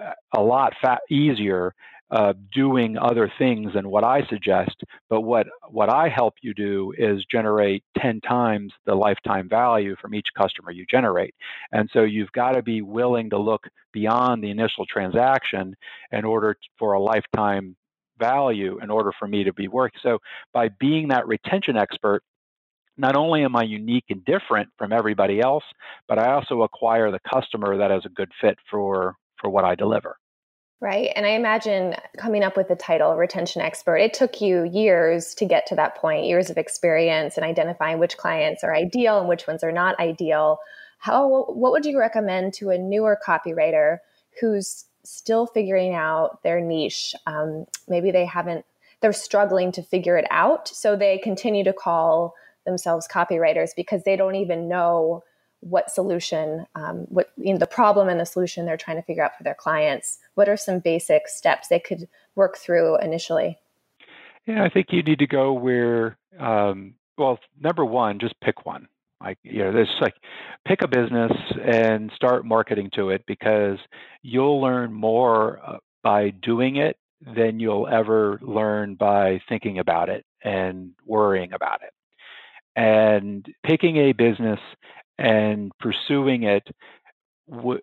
uh, 0.00 0.12
a 0.36 0.40
lot 0.40 0.72
easier 1.10 1.74
uh, 2.10 2.32
doing 2.52 2.96
other 2.98 3.30
things 3.38 3.72
than 3.74 3.88
what 3.88 4.04
I 4.04 4.26
suggest. 4.28 4.82
But 5.08 5.22
what 5.22 5.46
what 5.68 5.88
I 5.88 6.08
help 6.08 6.34
you 6.42 6.54
do 6.54 6.92
is 6.98 7.24
generate 7.30 7.84
ten 7.98 8.20
times 8.20 8.72
the 8.86 8.94
lifetime 8.94 9.48
value 9.48 9.96
from 10.00 10.14
each 10.14 10.28
customer 10.36 10.70
you 10.70 10.86
generate. 10.90 11.34
And 11.72 11.88
so 11.92 12.02
you've 12.02 12.32
got 12.32 12.52
to 12.52 12.62
be 12.62 12.82
willing 12.82 13.30
to 13.30 13.38
look 13.38 13.64
beyond 13.92 14.42
the 14.42 14.50
initial 14.50 14.86
transaction 14.86 15.74
in 16.12 16.24
order 16.24 16.56
for 16.78 16.94
a 16.94 17.00
lifetime 17.02 17.76
value 18.18 18.78
in 18.82 18.90
order 18.90 19.12
for 19.18 19.26
me 19.26 19.44
to 19.44 19.52
be 19.52 19.68
working. 19.68 19.98
So 20.02 20.18
by 20.52 20.68
being 20.78 21.08
that 21.08 21.26
retention 21.26 21.76
expert, 21.76 22.22
not 22.98 23.16
only 23.16 23.44
am 23.44 23.56
I 23.56 23.62
unique 23.62 24.04
and 24.10 24.24
different 24.24 24.68
from 24.76 24.92
everybody 24.92 25.40
else, 25.40 25.64
but 26.06 26.18
I 26.18 26.32
also 26.34 26.62
acquire 26.62 27.10
the 27.10 27.20
customer 27.32 27.78
that 27.78 27.90
is 27.90 28.02
a 28.04 28.10
good 28.10 28.30
fit 28.40 28.58
for 28.70 29.16
for 29.40 29.48
what 29.48 29.64
I 29.64 29.74
deliver. 29.74 30.19
Right. 30.82 31.10
And 31.14 31.26
I 31.26 31.30
imagine 31.30 31.94
coming 32.16 32.42
up 32.42 32.56
with 32.56 32.68
the 32.68 32.74
title 32.74 33.14
retention 33.14 33.60
expert, 33.60 33.96
it 33.98 34.14
took 34.14 34.40
you 34.40 34.64
years 34.64 35.34
to 35.34 35.44
get 35.44 35.66
to 35.66 35.76
that 35.76 35.96
point, 35.96 36.24
years 36.24 36.48
of 36.48 36.56
experience 36.56 37.36
and 37.36 37.44
identifying 37.44 37.98
which 37.98 38.16
clients 38.16 38.64
are 38.64 38.74
ideal 38.74 39.18
and 39.18 39.28
which 39.28 39.46
ones 39.46 39.62
are 39.62 39.72
not 39.72 40.00
ideal. 40.00 40.58
How 40.98 41.44
what 41.48 41.72
would 41.72 41.84
you 41.84 41.98
recommend 41.98 42.54
to 42.54 42.70
a 42.70 42.78
newer 42.78 43.18
copywriter 43.26 43.98
who's 44.40 44.86
still 45.04 45.46
figuring 45.46 45.94
out 45.94 46.42
their 46.42 46.62
niche? 46.62 47.14
Um, 47.26 47.66
maybe 47.86 48.10
they 48.10 48.24
haven't 48.24 48.64
they're 49.02 49.12
struggling 49.12 49.72
to 49.72 49.82
figure 49.82 50.16
it 50.16 50.26
out, 50.30 50.68
so 50.68 50.96
they 50.96 51.18
continue 51.18 51.64
to 51.64 51.72
call 51.74 52.34
themselves 52.64 53.06
copywriters 53.06 53.70
because 53.76 54.02
they 54.04 54.16
don't 54.16 54.34
even 54.34 54.68
know 54.68 55.22
what 55.60 55.90
solution, 55.90 56.66
um, 56.74 57.06
what 57.08 57.30
you 57.36 57.52
know, 57.52 57.58
the 57.58 57.66
problem 57.66 58.08
and 58.08 58.18
the 58.18 58.26
solution 58.26 58.66
they're 58.66 58.76
trying 58.76 58.96
to 58.96 59.02
figure 59.02 59.24
out 59.24 59.36
for 59.36 59.44
their 59.44 59.54
clients. 59.54 60.18
What 60.34 60.48
are 60.48 60.56
some 60.56 60.78
basic 60.80 61.28
steps 61.28 61.68
they 61.68 61.78
could 61.80 62.08
work 62.34 62.56
through 62.56 62.98
initially? 62.98 63.58
Yeah, 64.46 64.64
I 64.64 64.70
think 64.70 64.88
you 64.90 65.02
need 65.02 65.18
to 65.18 65.26
go 65.26 65.52
where, 65.52 66.16
um, 66.38 66.94
well, 67.18 67.38
number 67.60 67.84
one, 67.84 68.18
just 68.18 68.34
pick 68.40 68.64
one. 68.64 68.88
Like, 69.20 69.38
you 69.42 69.58
know, 69.58 69.72
there's 69.72 69.94
like 70.00 70.14
pick 70.66 70.80
a 70.82 70.88
business 70.88 71.32
and 71.62 72.10
start 72.16 72.46
marketing 72.46 72.90
to 72.94 73.10
it 73.10 73.22
because 73.26 73.78
you'll 74.22 74.62
learn 74.62 74.94
more 74.94 75.60
uh, 75.64 75.76
by 76.02 76.30
doing 76.30 76.76
it 76.76 76.96
than 77.36 77.60
you'll 77.60 77.86
ever 77.86 78.38
learn 78.42 78.94
by 78.94 79.40
thinking 79.46 79.78
about 79.78 80.08
it 80.08 80.24
and 80.42 80.92
worrying 81.04 81.52
about 81.52 81.82
it. 81.82 81.92
And 82.76 83.46
picking 83.62 83.98
a 83.98 84.12
business 84.12 84.60
and 85.20 85.70
pursuing 85.78 86.44
it 86.44 86.66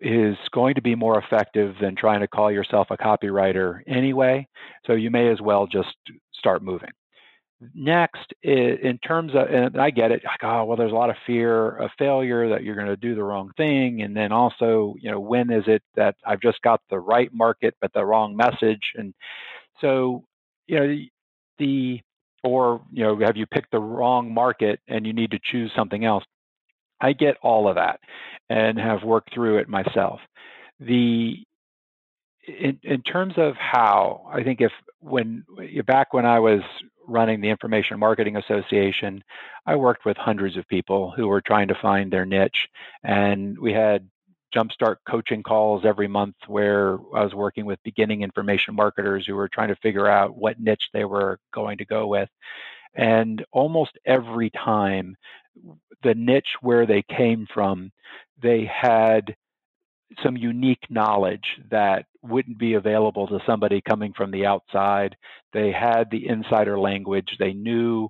is 0.02 0.36
going 0.52 0.74
to 0.74 0.82
be 0.82 0.94
more 0.94 1.18
effective 1.18 1.74
than 1.80 1.94
trying 1.94 2.20
to 2.20 2.28
call 2.28 2.50
yourself 2.50 2.88
a 2.90 2.96
copywriter 2.96 3.80
anyway. 3.86 4.46
So 4.86 4.94
you 4.94 5.10
may 5.10 5.30
as 5.30 5.40
well 5.40 5.66
just 5.66 5.94
start 6.34 6.62
moving. 6.62 6.90
Next, 7.74 8.32
in 8.42 8.98
terms 9.06 9.32
of, 9.34 9.48
and 9.48 9.80
I 9.80 9.90
get 9.90 10.10
it, 10.10 10.22
like, 10.24 10.42
oh, 10.42 10.64
well, 10.64 10.76
there's 10.76 10.92
a 10.92 10.96
lot 10.96 11.10
of 11.10 11.16
fear 11.26 11.76
of 11.76 11.90
failure 11.98 12.48
that 12.48 12.62
you're 12.62 12.76
going 12.76 12.86
to 12.86 12.96
do 12.96 13.14
the 13.14 13.24
wrong 13.24 13.50
thing. 13.56 14.02
And 14.02 14.16
then 14.16 14.32
also, 14.32 14.94
you 15.00 15.10
know, 15.10 15.20
when 15.20 15.50
is 15.50 15.64
it 15.66 15.82
that 15.96 16.16
I've 16.24 16.40
just 16.40 16.60
got 16.62 16.80
the 16.88 17.00
right 17.00 17.30
market, 17.32 17.74
but 17.80 17.92
the 17.92 18.04
wrong 18.04 18.36
message? 18.36 18.92
And 18.94 19.12
so, 19.80 20.24
you 20.66 20.78
know, 20.78 20.96
the, 21.58 22.00
or, 22.44 22.80
you 22.92 23.02
know, 23.04 23.18
have 23.18 23.36
you 23.36 23.46
picked 23.46 23.72
the 23.72 23.80
wrong 23.80 24.32
market 24.32 24.80
and 24.88 25.04
you 25.06 25.12
need 25.12 25.32
to 25.32 25.40
choose 25.42 25.72
something 25.76 26.04
else? 26.04 26.24
I 27.00 27.12
get 27.12 27.36
all 27.42 27.68
of 27.68 27.76
that 27.76 28.00
and 28.48 28.78
have 28.78 29.02
worked 29.02 29.32
through 29.32 29.58
it 29.58 29.68
myself. 29.68 30.20
The 30.80 31.44
in, 32.46 32.78
in 32.82 33.02
terms 33.02 33.34
of 33.36 33.56
how 33.56 34.30
I 34.32 34.42
think 34.42 34.60
if 34.60 34.72
when 35.00 35.44
back 35.86 36.12
when 36.12 36.26
I 36.26 36.38
was 36.38 36.62
running 37.06 37.40
the 37.40 37.50
Information 37.50 37.98
Marketing 37.98 38.36
Association, 38.36 39.22
I 39.66 39.76
worked 39.76 40.04
with 40.04 40.16
hundreds 40.16 40.56
of 40.56 40.68
people 40.68 41.10
who 41.10 41.28
were 41.28 41.40
trying 41.40 41.68
to 41.68 41.74
find 41.74 42.12
their 42.12 42.26
niche, 42.26 42.68
and 43.02 43.58
we 43.58 43.72
had 43.72 44.08
jumpstart 44.54 44.96
coaching 45.08 45.42
calls 45.42 45.84
every 45.84 46.08
month 46.08 46.34
where 46.46 46.94
I 47.14 47.22
was 47.22 47.34
working 47.34 47.66
with 47.66 47.82
beginning 47.82 48.22
information 48.22 48.74
marketers 48.74 49.26
who 49.26 49.34
were 49.34 49.48
trying 49.48 49.68
to 49.68 49.76
figure 49.76 50.08
out 50.08 50.36
what 50.36 50.60
niche 50.60 50.88
they 50.92 51.04
were 51.04 51.38
going 51.52 51.78
to 51.78 51.84
go 51.84 52.06
with. 52.06 52.28
And 52.94 53.44
almost 53.52 53.98
every 54.06 54.50
time 54.50 55.16
the 56.02 56.14
niche 56.14 56.56
where 56.60 56.86
they 56.86 57.02
came 57.02 57.46
from, 57.52 57.90
they 58.40 58.64
had 58.64 59.34
some 60.22 60.36
unique 60.36 60.84
knowledge 60.90 61.44
that 61.70 62.06
wouldn't 62.22 62.58
be 62.58 62.74
available 62.74 63.26
to 63.26 63.40
somebody 63.46 63.80
coming 63.80 64.12
from 64.16 64.30
the 64.30 64.46
outside. 64.46 65.16
They 65.52 65.70
had 65.70 66.10
the 66.10 66.26
insider 66.26 66.78
language. 66.78 67.36
They 67.38 67.52
knew 67.52 68.08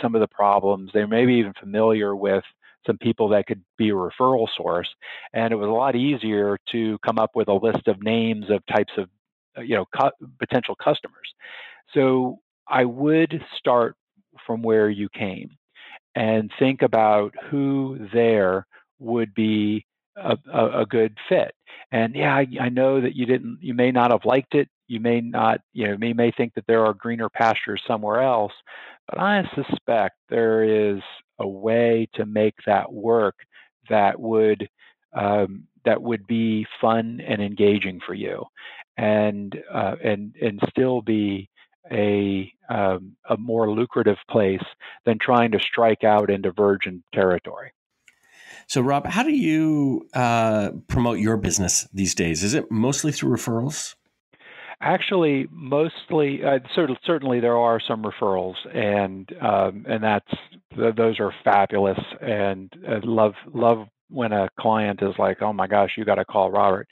some 0.00 0.14
of 0.14 0.20
the 0.20 0.28
problems. 0.28 0.90
They 0.92 1.04
may 1.04 1.26
be 1.26 1.34
even 1.34 1.52
familiar 1.58 2.14
with 2.14 2.44
some 2.86 2.98
people 2.98 3.28
that 3.30 3.46
could 3.46 3.62
be 3.78 3.90
a 3.90 3.94
referral 3.94 4.46
source. 4.56 4.88
And 5.32 5.52
it 5.52 5.56
was 5.56 5.68
a 5.68 5.72
lot 5.72 5.96
easier 5.96 6.58
to 6.72 6.98
come 7.04 7.18
up 7.18 7.30
with 7.34 7.48
a 7.48 7.54
list 7.54 7.88
of 7.88 8.02
names 8.02 8.46
of 8.50 8.64
types 8.66 8.92
of, 8.96 9.08
uh, 9.58 9.62
you 9.62 9.74
know, 9.74 9.86
cu- 9.86 10.26
potential 10.38 10.74
customers. 10.76 11.34
So 11.94 12.40
I 12.68 12.84
would 12.84 13.42
start 13.58 13.96
from 14.46 14.62
where 14.62 14.90
you 14.90 15.08
came 15.08 15.50
and 16.14 16.50
think 16.58 16.82
about 16.82 17.34
who 17.50 17.98
there 18.12 18.66
would 18.98 19.34
be 19.34 19.84
a, 20.16 20.36
a, 20.52 20.80
a 20.82 20.86
good 20.86 21.16
fit. 21.28 21.54
And 21.92 22.14
yeah, 22.14 22.34
I, 22.34 22.46
I, 22.60 22.68
know 22.68 23.00
that 23.00 23.14
you 23.14 23.26
didn't, 23.26 23.58
you 23.60 23.74
may 23.74 23.90
not 23.90 24.10
have 24.10 24.24
liked 24.24 24.54
it. 24.54 24.68
You 24.86 25.00
may 25.00 25.20
not, 25.20 25.60
you 25.72 25.88
know, 25.88 26.06
you 26.06 26.14
may 26.14 26.30
think 26.30 26.54
that 26.54 26.64
there 26.66 26.84
are 26.84 26.94
greener 26.94 27.28
pastures 27.28 27.82
somewhere 27.86 28.22
else, 28.22 28.52
but 29.08 29.18
I 29.18 29.42
suspect 29.54 30.16
there 30.28 30.62
is 30.64 31.00
a 31.38 31.46
way 31.46 32.08
to 32.14 32.26
make 32.26 32.54
that 32.66 32.92
work 32.92 33.34
that 33.88 34.18
would 34.18 34.68
um, 35.14 35.64
that 35.84 36.00
would 36.00 36.26
be 36.26 36.66
fun 36.80 37.20
and 37.26 37.42
engaging 37.42 38.00
for 38.04 38.14
you, 38.14 38.44
and 38.96 39.56
uh, 39.72 39.96
and 40.02 40.34
and 40.40 40.60
still 40.70 41.02
be 41.02 41.48
a 41.90 42.52
um, 42.68 43.16
a 43.28 43.36
more 43.36 43.70
lucrative 43.70 44.16
place 44.30 44.64
than 45.04 45.18
trying 45.20 45.52
to 45.52 45.58
strike 45.58 46.04
out 46.04 46.30
into 46.30 46.50
virgin 46.52 47.02
territory. 47.12 47.72
So, 48.66 48.80
Rob, 48.80 49.06
how 49.06 49.22
do 49.22 49.32
you 49.32 50.08
uh, 50.14 50.70
promote 50.88 51.18
your 51.18 51.36
business 51.36 51.86
these 51.92 52.14
days? 52.14 52.42
Is 52.42 52.54
it 52.54 52.70
mostly 52.70 53.12
through 53.12 53.36
referrals? 53.36 53.94
Actually, 54.80 55.46
mostly, 55.50 56.42
uh, 56.44 56.58
certainly 57.06 57.40
there 57.40 57.56
are 57.56 57.80
some 57.80 58.02
referrals, 58.02 58.56
and 58.74 59.30
um, 59.40 59.84
and 59.88 60.02
that's 60.02 60.30
those 60.76 61.20
are 61.20 61.32
fabulous, 61.44 61.98
and 62.20 62.72
uh, 62.88 63.00
love 63.04 63.34
love 63.52 63.86
when 64.08 64.32
a 64.32 64.48
client 64.60 65.00
is 65.02 65.14
like, 65.18 65.42
oh 65.42 65.52
my 65.52 65.66
gosh, 65.66 65.92
you 65.96 66.04
got 66.04 66.16
to 66.16 66.24
call 66.24 66.50
Robert. 66.50 66.88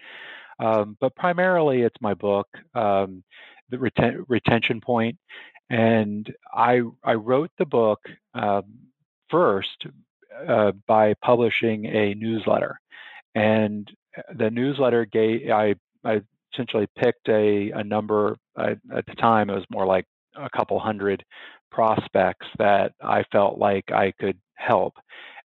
Um, 0.59 0.97
but 1.01 1.15
primarily, 1.17 1.83
it's 1.83 2.01
my 2.01 2.15
book. 2.15 2.47
Um, 2.75 3.25
the 3.71 3.79
reten- 3.79 4.25
retention 4.29 4.81
point. 4.81 5.17
And 5.71 6.33
I 6.53 6.83
I 7.05 7.15
wrote 7.15 7.51
the 7.59 7.67
book 7.67 8.01
uh, 8.35 8.63
first 9.31 9.87
uh, 10.49 10.73
by 10.87 11.15
publishing 11.25 11.87
a 11.87 12.15
newsletter, 12.15 12.79
and 13.35 13.91
the 14.37 14.51
newsletter 14.51 15.07
gave 15.07 15.51
I 15.51 15.75
I 16.05 16.21
essentially 16.53 16.87
picked 16.99 17.29
a 17.29 17.71
a 17.71 17.85
number 17.85 18.37
uh, 18.57 18.75
at 18.95 19.07
the 19.07 19.15
time 19.15 19.51
it 19.51 19.55
was 19.55 19.65
more 19.71 19.87
like 19.87 20.05
a 20.37 20.51
couple 20.57 20.79
hundred 20.79 21.25
prospects 21.71 22.47
that 22.59 22.93
I 23.03 23.25
felt 23.33 23.59
like 23.59 23.91
I 23.91 24.13
could 24.21 24.39
help, 24.55 24.95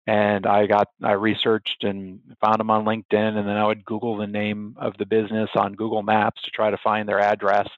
and 0.07 0.47
I 0.47 0.67
got 0.67 0.89
I 1.03 1.13
researched 1.13 1.83
and 1.85 2.21
found 2.41 2.61
them 2.61 2.71
on 2.71 2.85
LinkedIn, 2.85 3.37
and 3.39 3.49
then 3.49 3.57
I 3.57 3.67
would 3.67 3.85
Google 3.85 4.17
the 4.17 4.27
name 4.27 4.77
of 4.79 4.97
the 4.99 5.07
business 5.07 5.51
on 5.57 5.75
Google 5.75 6.03
Maps 6.03 6.43
to 6.43 6.51
try 6.51 6.71
to 6.71 6.79
find 6.79 7.09
their 7.09 7.21
address 7.21 7.69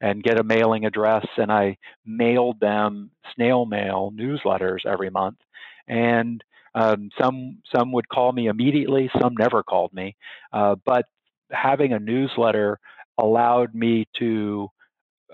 and 0.00 0.22
get 0.22 0.40
a 0.40 0.44
mailing 0.44 0.86
address, 0.86 1.26
and 1.36 1.52
I 1.52 1.76
mailed 2.06 2.60
them 2.60 3.10
snail 3.34 3.66
mail 3.66 4.12
newsletters 4.16 4.86
every 4.86 5.10
month, 5.10 5.38
and 5.86 6.42
um, 6.74 7.10
some 7.20 7.58
some 7.74 7.92
would 7.92 8.08
call 8.08 8.32
me 8.32 8.46
immediately, 8.46 9.10
some 9.20 9.34
never 9.38 9.62
called 9.62 9.92
me, 9.92 10.16
uh, 10.52 10.76
but 10.84 11.04
having 11.50 11.92
a 11.92 12.00
newsletter 12.00 12.78
allowed 13.18 13.74
me 13.74 14.08
to 14.18 14.70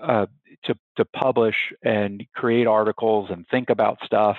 uh, 0.01 0.25
to 0.65 0.75
to 0.97 1.05
publish 1.05 1.73
and 1.83 2.23
create 2.35 2.67
articles 2.67 3.29
and 3.31 3.47
think 3.47 3.69
about 3.69 3.99
stuff 4.03 4.37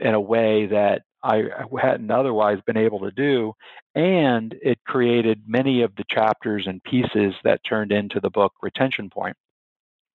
in 0.00 0.14
a 0.14 0.20
way 0.20 0.66
that 0.66 1.02
I 1.26 1.42
hadn't 1.80 2.10
otherwise 2.10 2.58
been 2.66 2.76
able 2.76 3.00
to 3.00 3.10
do. 3.10 3.52
And 3.94 4.54
it 4.62 4.78
created 4.86 5.42
many 5.46 5.82
of 5.82 5.94
the 5.96 6.04
chapters 6.10 6.66
and 6.66 6.82
pieces 6.84 7.34
that 7.44 7.60
turned 7.68 7.92
into 7.92 8.20
the 8.20 8.30
book 8.30 8.52
Retention 8.62 9.10
Point. 9.10 9.36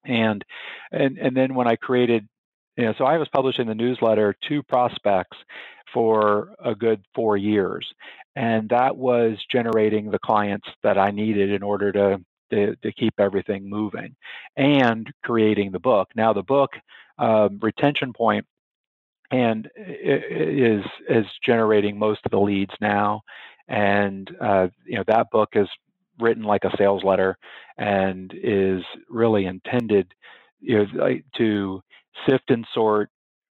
And 0.06 0.44
and 0.92 1.18
and 1.18 1.36
then 1.36 1.54
when 1.54 1.68
I 1.68 1.76
created, 1.76 2.28
you 2.78 2.86
know, 2.86 2.94
so 2.98 3.06
I 3.06 3.18
was 3.18 3.28
publishing 3.30 3.68
the 3.68 3.76
newsletter 3.76 4.36
to 4.48 4.64
prospects 4.64 5.38
for 5.94 6.54
a 6.64 6.74
good 6.74 7.04
four 7.14 7.38
years. 7.38 7.86
And 8.36 8.70
that 8.70 8.96
was 8.96 9.38
generating 9.52 10.10
the 10.10 10.20
clients 10.20 10.68
that 10.84 10.98
I 10.98 11.12
needed 11.12 11.52
in 11.52 11.64
order 11.64 11.92
to 11.92 12.20
to, 12.52 12.76
to 12.76 12.92
keep 12.94 13.14
everything 13.20 13.70
moving 13.70 14.16
and 14.58 15.12
creating 15.24 15.72
the 15.72 15.80
book. 15.80 16.10
Now, 16.16 16.34
the 16.34 16.44
book, 16.44 16.72
um, 17.18 17.60
Retention 17.62 18.14
Point, 18.14 18.46
and 19.32 19.70
is 19.76 20.84
is 21.10 21.26
generating 21.44 21.98
most 21.98 22.20
of 22.26 22.32
the 22.32 22.40
leads 22.40 22.74
now. 22.82 23.22
And 23.68 24.30
uh, 24.42 24.68
you 24.86 24.98
know 24.98 25.04
that 25.08 25.32
book 25.32 25.50
is 25.54 25.68
written 26.20 26.44
like 26.44 26.64
a 26.66 26.76
sales 26.78 27.04
letter 27.04 27.38
and 27.78 28.34
is 28.36 28.84
really 29.10 29.46
intended 29.46 30.14
you 30.60 30.86
know, 30.86 31.18
to 31.38 31.82
sift 32.30 32.52
and 32.52 32.68
sort 32.74 33.10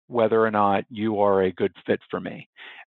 whether 0.06 0.44
or 0.44 0.50
not 0.50 0.84
you 0.90 1.20
are 1.20 1.42
a 1.42 1.52
good 1.52 1.72
fit 1.86 2.00
for 2.10 2.20
me. 2.20 2.48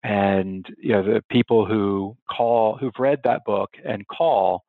And 0.03 0.65
you 0.81 0.93
know 0.93 1.03
the 1.03 1.23
people 1.29 1.65
who 1.65 2.15
call 2.31 2.77
who've 2.77 2.97
read 2.97 3.19
that 3.25 3.43
book 3.45 3.71
and 3.83 4.07
call 4.07 4.63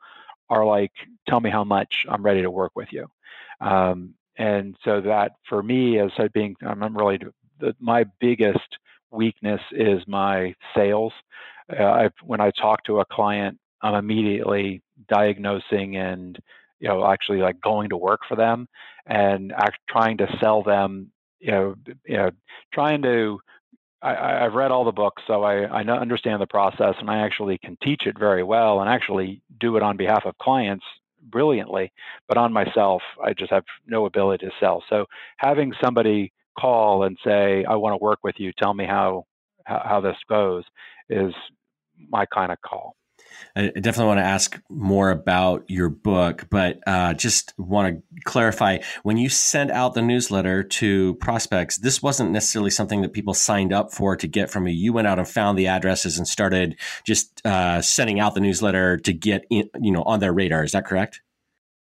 are 0.48 0.66
like, 0.66 0.90
tell 1.28 1.40
me 1.40 1.50
how 1.50 1.62
much 1.62 2.04
I'm 2.08 2.24
ready 2.24 2.42
to 2.42 2.50
work 2.50 2.72
with 2.74 2.88
you. 2.90 3.06
Um, 3.60 4.14
and 4.36 4.76
so 4.84 5.00
that 5.02 5.32
for 5.48 5.62
me 5.62 6.00
as 6.00 6.10
being 6.32 6.56
I'm 6.62 6.96
really 6.96 7.20
the, 7.60 7.74
my 7.80 8.04
biggest 8.20 8.78
weakness 9.10 9.60
is 9.72 10.02
my 10.06 10.54
sales. 10.74 11.12
Uh, 11.68 12.08
when 12.22 12.40
I 12.40 12.50
talk 12.50 12.84
to 12.84 13.00
a 13.00 13.04
client, 13.04 13.58
I'm 13.82 13.94
immediately 13.94 14.82
diagnosing 15.08 15.96
and 15.96 16.38
you 16.80 16.88
know 16.88 17.06
actually 17.06 17.38
like 17.38 17.60
going 17.60 17.90
to 17.90 17.96
work 17.96 18.20
for 18.28 18.36
them 18.36 18.68
and 19.06 19.52
act, 19.52 19.78
trying 19.88 20.18
to 20.18 20.26
sell 20.40 20.62
them 20.62 21.10
you 21.38 21.50
know 21.50 21.74
you 22.06 22.16
know 22.16 22.30
trying 22.72 23.02
to 23.02 23.40
I, 24.02 24.44
have 24.44 24.54
read 24.54 24.70
all 24.70 24.84
the 24.84 24.92
books, 24.92 25.22
so 25.26 25.42
I, 25.42 25.64
I 25.64 25.82
understand 25.82 26.40
the 26.40 26.46
process, 26.46 26.94
and 26.98 27.10
I 27.10 27.18
actually 27.18 27.58
can 27.58 27.76
teach 27.82 28.06
it 28.06 28.18
very 28.18 28.42
well, 28.42 28.80
and 28.80 28.88
actually 28.88 29.42
do 29.58 29.76
it 29.76 29.82
on 29.82 29.98
behalf 29.98 30.22
of 30.24 30.38
clients 30.38 30.84
brilliantly. 31.22 31.92
But 32.26 32.38
on 32.38 32.50
myself, 32.52 33.02
I 33.22 33.34
just 33.34 33.52
have 33.52 33.64
no 33.86 34.06
ability 34.06 34.46
to 34.46 34.52
sell. 34.58 34.82
So 34.88 35.04
having 35.36 35.74
somebody 35.82 36.32
call 36.58 37.04
and 37.04 37.16
say, 37.24 37.64
"I 37.64 37.76
want 37.76 37.94
to 37.94 38.02
work 38.02 38.20
with 38.22 38.36
you. 38.38 38.52
Tell 38.58 38.74
me 38.74 38.86
how 38.86 39.26
how, 39.64 39.82
how 39.84 40.00
this 40.00 40.16
goes," 40.28 40.64
is 41.08 41.32
my 42.10 42.26
kind 42.26 42.52
of 42.52 42.58
call. 42.62 42.96
I 43.56 43.68
definitely 43.68 44.06
want 44.06 44.18
to 44.18 44.24
ask 44.24 44.60
more 44.68 45.10
about 45.10 45.64
your 45.68 45.88
book, 45.88 46.46
but 46.50 46.80
uh, 46.86 47.14
just 47.14 47.52
want 47.58 47.96
to 47.96 48.22
clarify 48.24 48.78
when 49.02 49.16
you 49.16 49.28
sent 49.28 49.70
out 49.70 49.94
the 49.94 50.02
newsletter 50.02 50.62
to 50.62 51.14
prospects, 51.16 51.78
this 51.78 52.02
wasn't 52.02 52.30
necessarily 52.30 52.70
something 52.70 53.02
that 53.02 53.12
people 53.12 53.34
signed 53.34 53.72
up 53.72 53.92
for 53.92 54.16
to 54.16 54.26
get 54.26 54.50
from 54.50 54.66
you. 54.66 54.74
You 54.74 54.92
went 54.92 55.08
out 55.08 55.18
and 55.18 55.28
found 55.28 55.58
the 55.58 55.66
addresses 55.66 56.18
and 56.18 56.26
started 56.26 56.78
just 57.04 57.44
uh, 57.44 57.82
sending 57.82 58.20
out 58.20 58.34
the 58.34 58.40
newsletter 58.40 58.96
to 58.98 59.12
get 59.12 59.44
in, 59.50 59.68
you 59.80 59.92
know 59.92 60.02
on 60.02 60.20
their 60.20 60.32
radar. 60.32 60.64
Is 60.64 60.72
that 60.72 60.86
correct? 60.86 61.20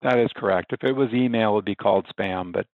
That 0.02 0.18
is 0.18 0.30
correct. 0.34 0.72
If 0.72 0.82
it 0.82 0.92
was 0.92 1.12
email, 1.12 1.50
it 1.50 1.54
would 1.56 1.64
be 1.64 1.74
called 1.74 2.06
spam, 2.06 2.52
but 2.52 2.66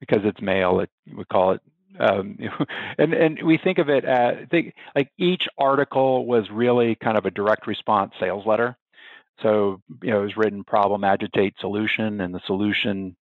because 0.00 0.20
it's 0.24 0.40
mail, 0.40 0.80
it 0.80 0.90
we 1.14 1.24
call 1.24 1.52
it 1.52 1.60
um, 1.98 2.38
and 2.98 3.14
and 3.14 3.42
we 3.42 3.58
think 3.58 3.78
of 3.78 3.88
it 3.88 4.04
as 4.04 4.48
think 4.50 4.74
like 4.94 5.10
each 5.18 5.44
article 5.58 6.26
was 6.26 6.44
really 6.50 6.94
kind 6.96 7.18
of 7.18 7.26
a 7.26 7.30
direct 7.30 7.66
response 7.66 8.12
sales 8.20 8.46
letter. 8.46 8.76
So 9.42 9.80
you 10.02 10.10
know, 10.10 10.20
it 10.20 10.24
was 10.24 10.36
written 10.36 10.64
problem, 10.64 11.04
agitate, 11.04 11.54
solution, 11.60 12.20
and 12.20 12.34
the 12.34 12.40
solution, 12.46 13.16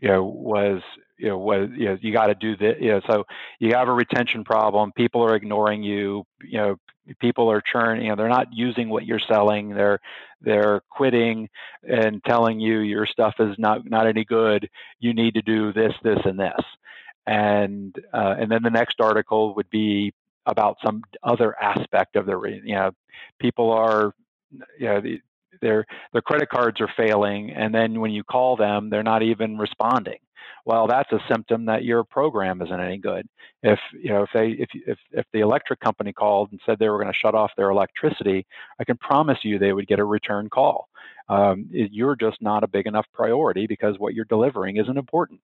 you 0.00 0.08
know, 0.08 0.24
was 0.24 0.82
you 1.18 1.28
know 1.28 1.38
was 1.38 1.68
you 1.76 1.86
know 1.86 1.98
you 2.00 2.12
got 2.12 2.26
to 2.26 2.34
do 2.34 2.56
this. 2.56 2.76
You 2.80 2.92
know, 2.92 3.00
so 3.08 3.24
you 3.58 3.74
have 3.74 3.88
a 3.88 3.92
retention 3.92 4.44
problem. 4.44 4.92
People 4.92 5.22
are 5.24 5.34
ignoring 5.34 5.82
you. 5.82 6.24
You 6.42 6.58
know, 6.58 6.76
people 7.20 7.50
are 7.50 7.60
churning. 7.60 8.04
You 8.04 8.10
know, 8.10 8.16
they're 8.16 8.28
not 8.28 8.48
using 8.52 8.88
what 8.88 9.04
you're 9.06 9.20
selling. 9.20 9.70
They're 9.70 10.00
they're 10.40 10.82
quitting 10.90 11.48
and 11.82 12.22
telling 12.24 12.60
you 12.60 12.78
your 12.78 13.06
stuff 13.06 13.34
is 13.38 13.56
not 13.58 13.88
not 13.88 14.06
any 14.06 14.24
good. 14.24 14.68
You 15.00 15.14
need 15.14 15.34
to 15.34 15.42
do 15.42 15.72
this, 15.72 15.92
this, 16.02 16.20
and 16.24 16.38
this 16.38 16.64
and 17.28 17.94
uh, 18.12 18.34
and 18.38 18.50
then 18.50 18.62
the 18.62 18.70
next 18.70 19.00
article 19.00 19.54
would 19.54 19.68
be 19.68 20.12
about 20.46 20.78
some 20.82 21.02
other 21.22 21.54
aspect 21.62 22.16
of 22.16 22.24
the 22.24 22.40
you 22.64 22.74
know 22.74 22.90
people 23.38 23.70
are 23.70 24.14
you 24.78 24.86
know 24.86 25.02
their 25.60 25.86
their 26.12 26.22
credit 26.22 26.48
cards 26.48 26.80
are 26.80 26.90
failing 26.96 27.50
and 27.50 27.74
then 27.74 28.00
when 28.00 28.10
you 28.10 28.24
call 28.24 28.56
them 28.56 28.90
they're 28.90 29.02
not 29.02 29.22
even 29.22 29.58
responding. 29.58 30.18
Well 30.64 30.86
that's 30.86 31.10
a 31.12 31.20
symptom 31.30 31.66
that 31.66 31.84
your 31.84 32.04
program 32.04 32.62
isn't 32.62 32.80
any 32.80 32.98
good. 32.98 33.26
If 33.62 33.78
you 33.92 34.10
know 34.10 34.22
if 34.22 34.30
they 34.34 34.48
if 34.50 34.68
if 34.86 34.98
if 35.12 35.26
the 35.32 35.40
electric 35.40 35.80
company 35.80 36.12
called 36.12 36.50
and 36.52 36.60
said 36.64 36.78
they 36.78 36.88
were 36.88 37.02
going 37.02 37.12
to 37.12 37.18
shut 37.18 37.34
off 37.34 37.52
their 37.56 37.70
electricity 37.70 38.46
i 38.80 38.84
can 38.84 38.96
promise 38.98 39.38
you 39.42 39.58
they 39.58 39.72
would 39.72 39.86
get 39.86 39.98
a 40.00 40.04
return 40.04 40.48
call. 40.48 40.88
Um, 41.30 41.66
you're 41.70 42.16
just 42.16 42.40
not 42.40 42.64
a 42.64 42.68
big 42.68 42.86
enough 42.86 43.06
priority 43.12 43.66
because 43.66 43.96
what 43.98 44.14
you're 44.14 44.24
delivering 44.24 44.78
isn't 44.78 44.96
important 44.96 45.40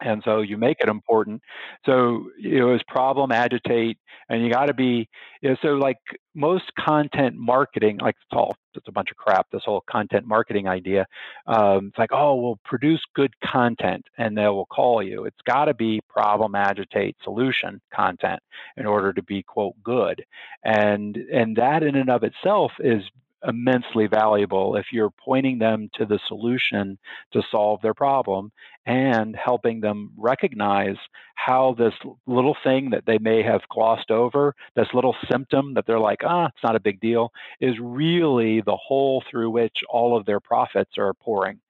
and 0.00 0.22
so 0.24 0.40
you 0.40 0.56
make 0.56 0.78
it 0.80 0.88
important. 0.88 1.42
So 1.86 2.30
it 2.42 2.62
was 2.62 2.80
problem 2.88 3.32
agitate 3.32 3.98
and 4.28 4.42
you 4.44 4.52
got 4.52 4.66
to 4.66 4.74
be 4.74 5.08
you 5.42 5.50
know, 5.50 5.56
so 5.62 5.68
like 5.70 5.98
most 6.34 6.72
content 6.78 7.36
marketing 7.36 7.98
like 8.00 8.14
it's 8.16 8.36
all 8.36 8.54
it's 8.74 8.86
a 8.86 8.92
bunch 8.92 9.10
of 9.10 9.16
crap 9.16 9.46
this 9.50 9.62
whole 9.64 9.82
content 9.90 10.24
marketing 10.24 10.68
idea 10.68 11.04
um, 11.48 11.88
it's 11.88 11.98
like 11.98 12.12
oh 12.12 12.36
we'll 12.36 12.58
produce 12.64 13.00
good 13.14 13.32
content 13.44 14.04
and 14.18 14.36
they 14.36 14.46
will 14.48 14.66
call 14.66 15.02
you. 15.02 15.24
It's 15.24 15.40
got 15.46 15.66
to 15.66 15.74
be 15.74 16.00
problem 16.08 16.54
agitate 16.54 17.16
solution 17.22 17.80
content 17.92 18.40
in 18.76 18.86
order 18.86 19.12
to 19.12 19.22
be 19.22 19.42
quote 19.42 19.74
good. 19.82 20.24
And 20.64 21.16
and 21.16 21.56
that 21.56 21.82
in 21.82 21.96
and 21.96 22.10
of 22.10 22.22
itself 22.22 22.72
is 22.78 23.02
immensely 23.46 24.06
valuable 24.06 24.76
if 24.76 24.86
you're 24.92 25.10
pointing 25.10 25.58
them 25.58 25.88
to 25.94 26.04
the 26.04 26.18
solution 26.28 26.98
to 27.32 27.42
solve 27.50 27.80
their 27.82 27.94
problem 27.94 28.52
and 28.86 29.36
helping 29.36 29.80
them 29.80 30.10
recognize 30.16 30.96
how 31.34 31.74
this 31.78 31.94
little 32.26 32.56
thing 32.62 32.90
that 32.90 33.04
they 33.06 33.18
may 33.18 33.42
have 33.42 33.60
glossed 33.70 34.10
over, 34.10 34.54
this 34.76 34.88
little 34.92 35.16
symptom 35.30 35.74
that 35.74 35.86
they're 35.86 35.98
like, 35.98 36.20
ah, 36.24 36.46
it's 36.46 36.62
not 36.62 36.76
a 36.76 36.80
big 36.80 37.00
deal, 37.00 37.32
is 37.60 37.74
really 37.80 38.60
the 38.60 38.76
hole 38.76 39.22
through 39.30 39.50
which 39.50 39.76
all 39.88 40.16
of 40.16 40.26
their 40.26 40.40
profits 40.40 40.92
are 40.98 41.14
pouring, 41.14 41.60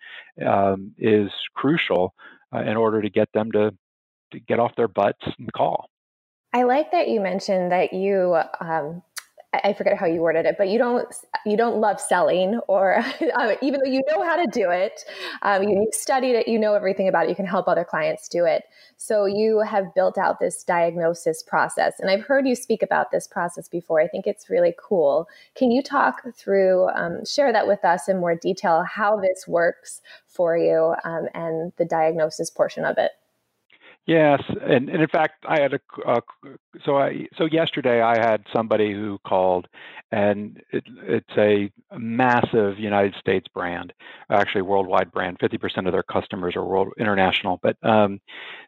um, 0.45 0.93
is 0.99 1.31
crucial 1.55 2.15
uh, 2.55 2.61
in 2.61 2.77
order 2.77 3.01
to 3.01 3.11
get 3.11 3.29
them 3.33 3.53
to, 3.53 3.73
to 4.33 4.41
get 4.41 4.59
off 4.59 4.75
their 4.77 4.89
butts 4.89 5.25
and 5.39 5.53
call. 5.53 5.89
I 6.53 6.65
like 6.65 6.91
that 6.91 7.09
you 7.09 7.21
mentioned 7.21 7.71
that 7.71 7.93
you 7.93 8.37
um, 8.61 9.03
I 9.53 9.73
forget 9.73 9.99
how 9.99 10.07
you 10.07 10.21
worded 10.21 10.47
it, 10.47 10.55
but 10.57 10.69
you 10.69 10.79
don't 10.79 11.13
you 11.45 11.57
don't 11.57 11.81
love 11.81 12.01
selling, 12.01 12.61
or 12.69 12.99
uh, 13.35 13.55
even 13.61 13.81
though 13.81 13.91
you 13.91 14.01
know 14.09 14.23
how 14.23 14.37
to 14.37 14.47
do 14.53 14.71
it, 14.71 15.01
um, 15.43 15.65
you, 15.65 15.77
have 15.77 15.93
studied 15.93 16.37
it, 16.37 16.47
you 16.47 16.59
know 16.59 16.75
everything 16.75 17.09
about 17.09 17.27
it, 17.27 17.31
you 17.31 17.35
can 17.35 17.47
help 17.47 17.67
other 17.67 17.85
clients 17.85 18.29
do 18.29 18.45
it. 18.45 18.65
So 18.97 19.27
you 19.27 19.61
have 19.61 19.93
built 19.95 20.19
out 20.19 20.39
this 20.39 20.63
diagnosis 20.63 21.43
process, 21.43 21.95
and 21.99 22.11
I've 22.11 22.23
heard 22.23 22.47
you 22.47 22.55
speak 22.55 22.81
about 22.83 23.11
this 23.11 23.27
process 23.27 23.67
before. 23.67 24.01
I 24.01 24.07
think 24.07 24.27
it's 24.27 24.49
really 24.49 24.75
cool. 24.79 25.27
Can 25.57 25.73
you 25.73 25.83
talk 25.83 26.23
through, 26.35 26.89
um, 26.91 27.25
share 27.25 27.53
that 27.53 27.67
with 27.67 27.85
us 27.85 28.09
in 28.09 28.21
more 28.21 28.37
detail, 28.37 28.85
how 28.85 29.17
this 29.19 29.49
works 29.49 30.01
for 30.27 30.57
you, 30.57 30.95
um, 31.05 31.27
and 31.35 31.73
the 31.77 31.85
diagnosis 31.85 32.51
portion 32.51 32.85
of 32.85 32.99
it? 32.99 33.11
Yes, 34.11 34.43
and, 34.49 34.89
and 34.89 35.03
in 35.03 35.09
fact, 35.09 35.45
I 35.47 35.61
had 35.61 35.73
a 35.75 35.81
uh, 36.05 36.21
so 36.85 36.97
I 36.99 37.29
so 37.37 37.45
yesterday 37.45 38.03
I 38.03 38.19
had 38.19 38.43
somebody 38.53 38.93
who 38.93 39.21
called, 39.25 39.69
and 40.11 40.61
it, 40.73 40.83
it's 41.05 41.31
a 41.39 41.71
massive 41.97 42.77
United 42.81 43.15
States 43.21 43.47
brand, 43.55 43.93
actually 44.29 44.63
worldwide 44.63 45.13
brand. 45.13 45.37
Fifty 45.39 45.59
percent 45.59 45.87
of 45.87 45.93
their 45.93 46.03
customers 46.03 46.57
are 46.57 46.65
world 46.65 46.89
international, 46.99 47.61
but 47.63 47.77
um, 47.89 48.21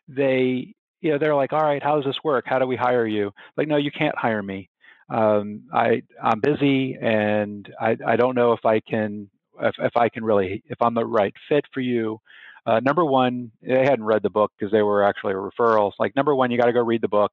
they 0.08 0.74
you 1.00 1.12
know 1.12 1.18
they're 1.18 1.36
like, 1.36 1.52
all 1.52 1.62
right, 1.64 1.82
how 1.82 1.96
does 1.96 2.04
this 2.06 2.22
work? 2.24 2.44
How 2.46 2.58
do 2.60 2.66
we 2.66 2.76
hire 2.76 3.06
you? 3.06 3.32
Like, 3.56 3.68
no, 3.68 3.76
you 3.78 3.92
can't 3.92 4.16
hire 4.18 4.42
me. 4.42 4.70
Um, 5.10 5.64
I 5.72 6.02
I'm 6.22 6.40
busy, 6.40 6.96
and 7.00 7.68
I 7.80 7.96
I 8.06 8.16
don't 8.16 8.36
know 8.36 8.52
if 8.52 8.66
I 8.66 8.80
can 8.80 9.30
if, 9.60 9.74
if 9.78 9.96
I 9.96 10.08
can 10.08 10.24
really 10.24 10.62
if 10.66 10.82
I'm 10.82 10.94
the 10.94 11.06
right 11.06 11.34
fit 11.48 11.64
for 11.74 11.80
you. 11.80 12.20
Uh, 12.64 12.80
number 12.80 13.04
one, 13.04 13.50
they 13.60 13.84
hadn't 13.84 14.04
read 14.04 14.22
the 14.22 14.30
book 14.30 14.52
because 14.56 14.72
they 14.72 14.82
were 14.82 15.02
actually 15.02 15.34
referrals. 15.34 15.92
Like 15.98 16.14
number 16.14 16.34
one, 16.34 16.50
you 16.50 16.58
got 16.58 16.66
to 16.66 16.72
go 16.72 16.80
read 16.80 17.02
the 17.02 17.08
book, 17.08 17.32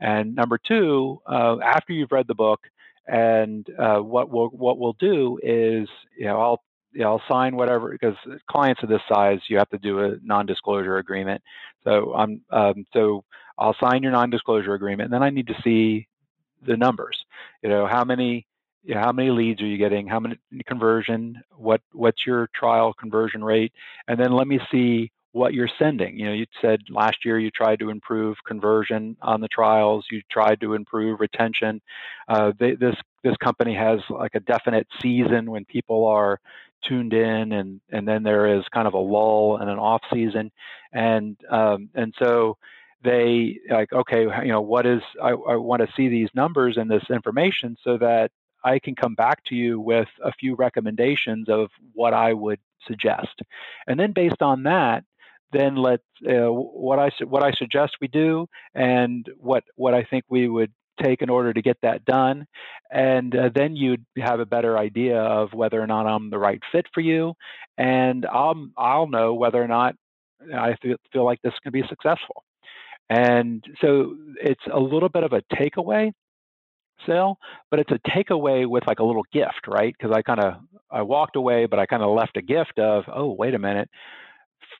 and 0.00 0.34
number 0.34 0.58
two, 0.58 1.20
uh, 1.26 1.56
after 1.62 1.92
you've 1.92 2.12
read 2.12 2.26
the 2.26 2.34
book, 2.34 2.60
and 3.06 3.66
uh, 3.78 3.98
what 3.98 4.30
we'll 4.30 4.48
what 4.48 4.78
we'll 4.78 4.94
do 4.94 5.38
is, 5.42 5.88
you 6.16 6.24
know, 6.26 6.40
I'll 6.40 6.62
you 6.92 7.02
know, 7.02 7.12
I'll 7.12 7.22
sign 7.30 7.56
whatever 7.56 7.90
because 7.90 8.16
clients 8.50 8.82
of 8.82 8.88
this 8.88 9.02
size, 9.08 9.38
you 9.48 9.58
have 9.58 9.68
to 9.70 9.78
do 9.78 10.00
a 10.00 10.16
non-disclosure 10.22 10.98
agreement. 10.98 11.42
So 11.84 12.14
I'm 12.14 12.42
um, 12.50 12.86
so 12.92 13.24
I'll 13.58 13.76
sign 13.80 14.02
your 14.02 14.12
non-disclosure 14.12 14.74
agreement, 14.74 15.06
and 15.06 15.14
then 15.14 15.22
I 15.22 15.30
need 15.30 15.46
to 15.48 15.60
see 15.62 16.08
the 16.66 16.76
numbers. 16.76 17.16
You 17.62 17.68
know, 17.68 17.86
how 17.86 18.04
many 18.04 18.46
you 18.82 18.94
know, 18.94 19.00
how 19.00 19.12
many 19.12 19.30
leads 19.30 19.60
are 19.60 19.66
you 19.66 19.78
getting? 19.78 20.06
How 20.06 20.20
many 20.20 20.38
conversion? 20.66 21.42
What 21.56 21.80
what's 21.92 22.26
your 22.26 22.48
trial 22.54 22.92
conversion 22.92 23.44
rate? 23.44 23.72
And 24.08 24.18
then 24.18 24.32
let 24.32 24.46
me 24.46 24.60
see 24.70 25.10
what 25.32 25.54
you're 25.54 25.70
sending. 25.78 26.18
You 26.18 26.26
know, 26.26 26.32
you 26.32 26.46
said 26.60 26.80
last 26.88 27.24
year 27.24 27.38
you 27.38 27.50
tried 27.50 27.78
to 27.80 27.90
improve 27.90 28.36
conversion 28.46 29.16
on 29.22 29.40
the 29.40 29.48
trials. 29.48 30.06
You 30.10 30.22
tried 30.30 30.60
to 30.60 30.74
improve 30.74 31.20
retention. 31.20 31.80
Uh, 32.28 32.52
they, 32.58 32.74
this 32.74 32.96
this 33.22 33.36
company 33.36 33.74
has 33.74 34.00
like 34.08 34.34
a 34.34 34.40
definite 34.40 34.88
season 35.00 35.50
when 35.50 35.64
people 35.64 36.06
are 36.06 36.40
tuned 36.82 37.12
in, 37.12 37.52
and 37.52 37.80
and 37.90 38.08
then 38.08 38.22
there 38.22 38.58
is 38.58 38.64
kind 38.72 38.88
of 38.88 38.94
a 38.94 38.98
lull 38.98 39.58
and 39.58 39.70
an 39.70 39.78
off 39.78 40.02
season, 40.12 40.50
and 40.92 41.36
um, 41.50 41.90
and 41.94 42.14
so 42.18 42.56
they 43.02 43.58
like 43.70 43.92
okay 43.92 44.22
you 44.22 44.52
know 44.52 44.60
what 44.60 44.84
is 44.86 45.00
I, 45.22 45.30
I 45.30 45.56
want 45.56 45.80
to 45.80 45.88
see 45.96 46.08
these 46.08 46.28
numbers 46.34 46.76
and 46.76 46.90
this 46.90 47.04
information 47.10 47.76
so 47.82 47.96
that 47.96 48.30
I 48.64 48.78
can 48.78 48.94
come 48.94 49.14
back 49.14 49.44
to 49.44 49.54
you 49.54 49.80
with 49.80 50.08
a 50.22 50.32
few 50.32 50.54
recommendations 50.54 51.48
of 51.48 51.70
what 51.92 52.14
I 52.14 52.32
would 52.32 52.60
suggest, 52.86 53.42
and 53.86 53.98
then 53.98 54.12
based 54.12 54.42
on 54.42 54.64
that, 54.64 55.04
then 55.52 55.76
let 55.76 56.00
uh, 56.28 56.50
what 56.50 56.98
I 56.98 57.10
what 57.24 57.44
I 57.44 57.52
suggest 57.52 57.96
we 58.00 58.08
do 58.08 58.46
and 58.74 59.28
what 59.38 59.64
what 59.76 59.94
I 59.94 60.04
think 60.04 60.24
we 60.28 60.48
would 60.48 60.72
take 61.02 61.22
in 61.22 61.30
order 61.30 61.52
to 61.52 61.62
get 61.62 61.78
that 61.82 62.04
done, 62.04 62.46
and 62.90 63.34
uh, 63.34 63.50
then 63.54 63.76
you'd 63.76 64.04
have 64.18 64.40
a 64.40 64.46
better 64.46 64.76
idea 64.78 65.18
of 65.18 65.52
whether 65.52 65.80
or 65.80 65.86
not 65.86 66.06
I'm 66.06 66.30
the 66.30 66.38
right 66.38 66.60
fit 66.72 66.86
for 66.92 67.00
you, 67.00 67.34
and 67.78 68.26
I'll 68.26 68.68
I'll 68.76 69.06
know 69.08 69.34
whether 69.34 69.62
or 69.62 69.68
not 69.68 69.94
I 70.54 70.76
feel, 70.82 70.96
feel 71.12 71.24
like 71.24 71.40
this 71.42 71.54
can 71.62 71.72
be 71.72 71.82
successful. 71.88 72.44
And 73.08 73.64
so 73.80 74.16
it's 74.40 74.62
a 74.72 74.78
little 74.78 75.08
bit 75.08 75.24
of 75.24 75.32
a 75.32 75.42
takeaway 75.52 76.12
sale, 77.06 77.38
but 77.70 77.80
it's 77.80 77.90
a 77.90 78.10
takeaway 78.10 78.66
with 78.66 78.86
like 78.86 78.98
a 78.98 79.04
little 79.04 79.24
gift, 79.32 79.66
right? 79.68 79.94
Because 79.96 80.14
I 80.14 80.22
kind 80.22 80.40
of 80.40 80.54
I 80.90 81.02
walked 81.02 81.36
away, 81.36 81.66
but 81.66 81.78
I 81.78 81.86
kind 81.86 82.02
of 82.02 82.14
left 82.14 82.36
a 82.36 82.42
gift 82.42 82.78
of, 82.78 83.04
oh, 83.12 83.32
wait 83.32 83.54
a 83.54 83.58
minute, 83.58 83.88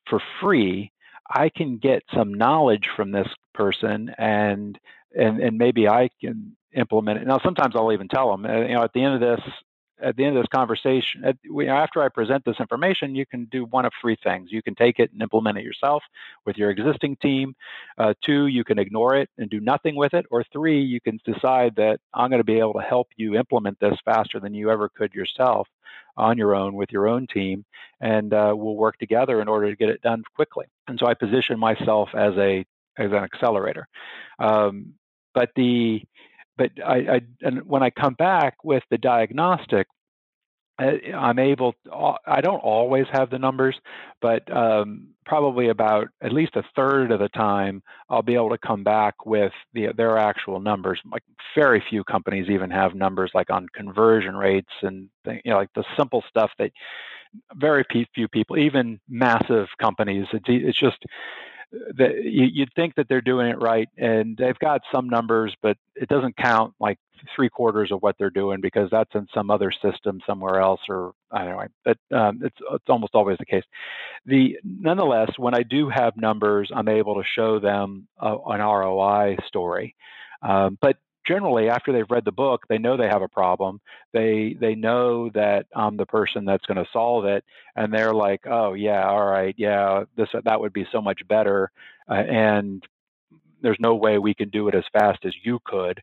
for 0.08 0.20
free, 0.40 0.92
I 1.28 1.50
can 1.54 1.78
get 1.78 2.02
some 2.14 2.34
knowledge 2.34 2.88
from 2.96 3.12
this 3.12 3.28
person, 3.54 4.10
and 4.18 4.78
and 5.14 5.40
and 5.40 5.58
maybe 5.58 5.88
I 5.88 6.08
can 6.20 6.56
implement 6.74 7.20
it. 7.20 7.26
Now, 7.26 7.38
sometimes 7.44 7.74
I'll 7.76 7.92
even 7.92 8.08
tell 8.08 8.30
them, 8.30 8.44
uh, 8.44 8.60
you 8.62 8.74
know, 8.74 8.82
at 8.82 8.92
the 8.92 9.02
end 9.02 9.14
of 9.14 9.20
this, 9.20 9.40
at 10.02 10.16
the 10.16 10.24
end 10.24 10.36
of 10.36 10.42
this 10.42 10.48
conversation, 10.48 11.24
at, 11.24 11.36
after 11.68 12.02
I 12.02 12.08
present 12.08 12.44
this 12.44 12.56
information, 12.60 13.14
you 13.14 13.26
can 13.26 13.46
do 13.46 13.64
one 13.66 13.84
of 13.84 13.92
three 14.00 14.16
things. 14.22 14.50
You 14.50 14.62
can 14.62 14.74
take 14.74 14.98
it 14.98 15.12
and 15.12 15.22
implement 15.22 15.58
it 15.58 15.64
yourself 15.64 16.02
with 16.46 16.56
your 16.56 16.70
existing 16.70 17.16
team. 17.16 17.54
Uh, 17.98 18.14
two, 18.24 18.46
you 18.46 18.64
can 18.64 18.78
ignore 18.78 19.16
it 19.16 19.28
and 19.38 19.48
do 19.50 19.60
nothing 19.60 19.96
with 19.96 20.14
it. 20.14 20.26
Or 20.30 20.44
three, 20.52 20.80
you 20.82 21.00
can 21.00 21.18
decide 21.24 21.74
that 21.76 22.00
I'm 22.14 22.30
going 22.30 22.40
to 22.40 22.44
be 22.44 22.58
able 22.58 22.74
to 22.74 22.80
help 22.80 23.08
you 23.16 23.36
implement 23.36 23.78
this 23.80 23.96
faster 24.04 24.40
than 24.40 24.54
you 24.54 24.70
ever 24.70 24.88
could 24.88 25.14
yourself 25.14 25.68
on 26.16 26.36
your 26.36 26.54
own 26.54 26.74
with 26.74 26.90
your 26.92 27.08
own 27.08 27.26
team, 27.26 27.64
and 28.00 28.32
uh, 28.34 28.52
we'll 28.54 28.76
work 28.76 28.98
together 28.98 29.40
in 29.40 29.48
order 29.48 29.70
to 29.70 29.76
get 29.76 29.88
it 29.88 30.02
done 30.02 30.22
quickly. 30.34 30.66
And 30.88 30.98
so 30.98 31.06
I 31.06 31.14
position 31.14 31.58
myself 31.58 32.10
as 32.14 32.34
a 32.36 32.64
as 32.98 33.10
an 33.12 33.24
accelerator. 33.24 33.86
Um, 34.38 34.94
but 35.34 35.50
the 35.56 36.02
but 36.60 36.72
I, 36.84 36.96
I 36.96 37.20
and 37.40 37.66
when 37.66 37.82
I 37.82 37.88
come 37.88 38.12
back 38.12 38.62
with 38.62 38.82
the 38.90 38.98
diagnostic, 38.98 39.86
I'm 40.78 41.38
able. 41.38 41.72
To, 41.84 42.16
I 42.26 42.42
don't 42.42 42.58
always 42.58 43.06
have 43.12 43.30
the 43.30 43.38
numbers, 43.38 43.76
but 44.20 44.54
um, 44.54 45.08
probably 45.24 45.70
about 45.70 46.08
at 46.20 46.32
least 46.32 46.56
a 46.56 46.62
third 46.76 47.12
of 47.12 47.20
the 47.20 47.30
time, 47.30 47.82
I'll 48.10 48.20
be 48.20 48.34
able 48.34 48.50
to 48.50 48.58
come 48.58 48.84
back 48.84 49.24
with 49.24 49.52
the, 49.72 49.88
their 49.96 50.18
actual 50.18 50.60
numbers. 50.60 51.00
Like 51.10 51.22
very 51.54 51.82
few 51.88 52.04
companies 52.04 52.50
even 52.50 52.70
have 52.70 52.94
numbers 52.94 53.30
like 53.32 53.48
on 53.48 53.66
conversion 53.74 54.36
rates 54.36 54.72
and 54.82 55.08
you 55.26 55.40
know 55.46 55.56
like 55.56 55.72
the 55.74 55.84
simple 55.96 56.22
stuff 56.28 56.50
that 56.58 56.72
very 57.54 57.84
few 58.14 58.28
people, 58.28 58.58
even 58.58 59.00
massive 59.08 59.68
companies, 59.80 60.26
it's, 60.32 60.44
it's 60.48 60.78
just 60.78 61.04
that 61.72 62.24
you, 62.24 62.62
would 62.62 62.72
think 62.74 62.94
that 62.96 63.06
they're 63.08 63.20
doing 63.20 63.48
it 63.48 63.60
right, 63.60 63.88
and 63.96 64.36
they've 64.36 64.58
got 64.58 64.82
some 64.92 65.08
numbers, 65.08 65.54
but 65.62 65.76
it 65.94 66.08
doesn't 66.08 66.36
count 66.36 66.74
like 66.80 66.98
three 67.36 67.48
quarters 67.48 67.92
of 67.92 68.02
what 68.02 68.16
they're 68.18 68.30
doing 68.30 68.60
because 68.60 68.88
that's 68.90 69.14
in 69.14 69.26
some 69.34 69.50
other 69.50 69.70
system 69.70 70.20
somewhere 70.26 70.60
else, 70.60 70.80
or 70.88 71.12
anyway. 71.36 71.66
But 71.84 71.98
um, 72.12 72.40
it's 72.42 72.56
it's 72.72 72.88
almost 72.88 73.14
always 73.14 73.38
the 73.38 73.46
case. 73.46 73.64
The 74.26 74.58
nonetheless, 74.64 75.30
when 75.36 75.54
I 75.54 75.62
do 75.62 75.88
have 75.88 76.16
numbers, 76.16 76.70
I'm 76.74 76.88
able 76.88 77.14
to 77.14 77.24
show 77.36 77.60
them 77.60 78.08
a, 78.18 78.36
an 78.46 78.60
ROI 78.60 79.36
story. 79.46 79.94
Um, 80.42 80.78
but 80.80 80.96
generally 81.26 81.68
after 81.68 81.92
they've 81.92 82.10
read 82.10 82.24
the 82.24 82.32
book 82.32 82.62
they 82.68 82.78
know 82.78 82.96
they 82.96 83.08
have 83.08 83.22
a 83.22 83.28
problem. 83.28 83.80
They 84.12 84.56
they 84.60 84.74
know 84.74 85.30
that 85.30 85.66
i'm 85.74 85.96
the 85.96 86.06
person 86.06 86.44
that's 86.44 86.66
going 86.66 86.82
to 86.82 86.90
solve 86.92 87.24
it 87.24 87.44
and 87.76 87.92
they're 87.92 88.14
like 88.14 88.40
oh 88.46 88.74
yeah 88.74 89.06
all 89.08 89.26
right 89.26 89.54
yeah 89.58 90.04
this 90.16 90.28
that 90.44 90.60
would 90.60 90.72
be 90.72 90.86
so 90.92 91.00
much 91.00 91.20
better 91.28 91.70
uh, 92.10 92.14
and 92.14 92.82
there's 93.62 93.76
no 93.80 93.94
way 93.94 94.18
we 94.18 94.34
can 94.34 94.48
do 94.50 94.68
it 94.68 94.74
as 94.74 94.84
fast 94.92 95.20
as 95.24 95.34
you 95.44 95.58
could 95.64 96.00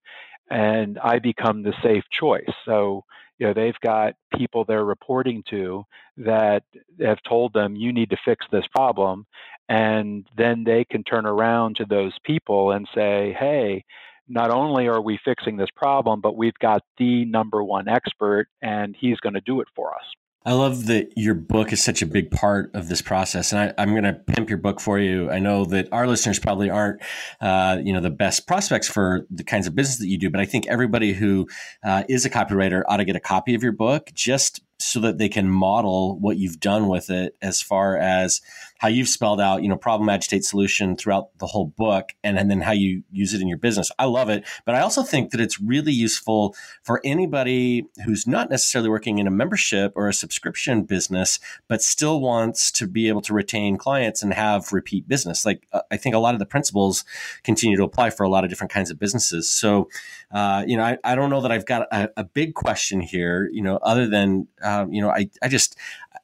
and 0.50 0.98
i 1.04 1.20
become 1.20 1.64
the 1.64 1.74
safe 1.84 2.04
choice. 2.12 2.50
So 2.66 3.04
you 3.40 3.48
know 3.48 3.54
they've 3.54 3.80
got 3.86 4.14
people 4.36 4.66
they're 4.66 4.86
reporting 4.86 5.44
to 5.50 5.84
that 6.18 6.64
have 7.00 7.20
told 7.28 7.54
them 7.54 7.76
you 7.76 7.94
need 7.94 8.10
to 8.10 8.18
fix 8.26 8.46
this 8.52 8.66
problem 8.76 9.26
and 9.70 10.26
then 10.38 10.64
they 10.64 10.86
can 10.86 11.04
turn 11.04 11.26
around 11.26 11.76
to 11.78 11.86
those 11.86 12.14
people 12.24 12.72
and 12.72 12.88
say 12.96 13.36
hey 13.40 13.84
not 14.28 14.52
only 14.52 14.88
are 14.88 15.02
we 15.02 15.20
fixing 15.24 15.58
this 15.58 15.70
problem, 15.76 16.22
but 16.22 16.36
we've 16.36 16.58
got 16.60 16.84
the 16.98 17.26
number 17.26 17.64
one 17.64 17.88
expert 17.88 18.48
and 18.62 18.96
he's 19.00 19.18
going 19.20 19.34
to 19.34 19.42
do 19.42 19.62
it 19.62 19.68
for 19.76 19.94
us. 19.94 20.04
I 20.48 20.54
love 20.54 20.86
that 20.86 21.12
your 21.18 21.34
book 21.34 21.74
is 21.74 21.84
such 21.84 22.02
a 22.02 22.06
big 22.06 22.32
part 22.32 22.74
of 22.74 22.88
this 22.88 23.02
process, 23.02 23.52
and 23.52 23.74
I, 23.78 23.84
am 23.84 23.90
going 23.90 24.06
to 24.06 24.14
pimp 24.14 24.48
your 24.48 24.60
book 24.60 24.80
for 24.80 24.98
you. 24.98 25.30
I 25.30 25.40
know 25.40 25.66
that 25.66 25.92
our 25.92 26.08
listeners 26.08 26.40
probably 26.40 26.70
aren't, 26.70 27.02
uh, 27.42 27.80
you 27.84 27.92
know, 27.92 28.00
the 28.00 28.10
best 28.10 28.48
prospects 28.48 28.88
for 28.88 29.28
the 29.30 29.44
kinds 29.44 29.68
of 29.68 29.76
business 29.76 29.98
that 29.98 30.08
you 30.08 30.18
do, 30.18 30.30
but 30.30 30.40
I 30.40 30.46
think 30.46 30.66
everybody 30.68 31.12
who 31.12 31.50
uh, 31.84 32.04
is 32.08 32.24
a 32.24 32.30
copywriter 32.30 32.84
ought 32.88 32.98
to 32.98 33.04
get 33.04 33.18
a 33.18 33.20
copy 33.20 33.56
of 33.56 33.64
your 33.64 33.74
book 33.74 34.10
just 34.14 34.62
so 34.80 35.02
that 35.02 35.18
they 35.18 35.28
can 35.28 35.50
model 35.50 36.18
what 36.18 36.38
you've 36.38 36.62
done 36.62 36.88
with 36.88 37.10
it 37.10 37.36
as 37.42 37.62
far 37.62 37.98
as 37.98 38.40
how 38.80 38.88
you've 38.88 39.08
spelled 39.08 39.42
out, 39.42 39.64
you 39.64 39.70
know, 39.70 39.78
problem, 39.78 40.10
agitate, 40.10 40.44
solution 40.44 40.96
throughout 40.96 41.30
the 41.40 41.48
whole 41.48 41.66
book, 41.66 42.14
and, 42.24 42.38
and 42.38 42.50
then 42.50 42.62
how 42.62 42.72
you 42.72 43.04
use 43.12 43.34
it 43.34 43.42
in 43.42 43.48
your 43.48 43.58
business. 43.58 43.92
I 43.98 44.06
love 44.06 44.30
it. 44.30 44.44
But 44.66 44.76
I 44.76 44.82
also 44.82 45.04
think 45.04 45.32
that 45.32 45.42
it's 45.42 45.60
really 45.60 45.92
useful 45.92 46.56
for 46.84 47.02
anybody 47.04 47.86
who's 48.06 48.28
not 48.28 48.50
necessarily 48.50 48.90
working 48.90 49.20
in 49.20 49.28
a 49.28 49.32
membership 49.32 49.94
or 49.96 50.08
a 50.08 50.14
subscription 50.14 50.84
business, 50.84 51.40
but 51.68 51.82
still 51.82 52.22
wants 52.22 52.72
to 52.72 52.88
be 52.88 53.08
able 53.08 53.22
to 53.22 53.34
retain 53.34 53.78
clients 53.78 54.22
and 54.22 54.34
have 54.34 54.72
repeat 54.72 55.08
business. 55.08 55.46
Like, 55.46 55.68
uh, 55.74 55.82
I 55.92 55.98
think 55.98 56.16
a 56.16 56.20
lot 56.20 56.34
of 56.36 56.40
the 56.40 56.46
principles 56.46 57.04
continue 57.44 57.78
to 57.78 57.84
apply 57.84 58.12
for 58.12 58.24
a 58.24 58.30
lot 58.30 58.44
of 58.44 58.50
different 58.50 58.72
kinds 58.72 58.92
of 58.92 59.00
businesses. 59.00 59.50
So, 59.50 59.90
uh, 60.32 60.64
you 60.68 60.78
know, 60.78 60.84
I, 60.84 60.98
I 61.04 61.16
don't 61.16 61.30
know 61.30 61.42
that 61.42 61.52
I've 61.52 61.66
got 61.66 61.88
a, 61.92 62.10
a 62.18 62.24
big 62.24 62.54
question 62.54 63.02
here, 63.02 63.50
you 63.52 63.62
know, 63.62 63.78
other 63.78 64.08
than, 64.08 64.48
um, 64.62 64.94
you 64.94 65.02
know, 65.02 65.10
I, 65.10 65.30
I 65.42 65.48
just, 65.48 65.76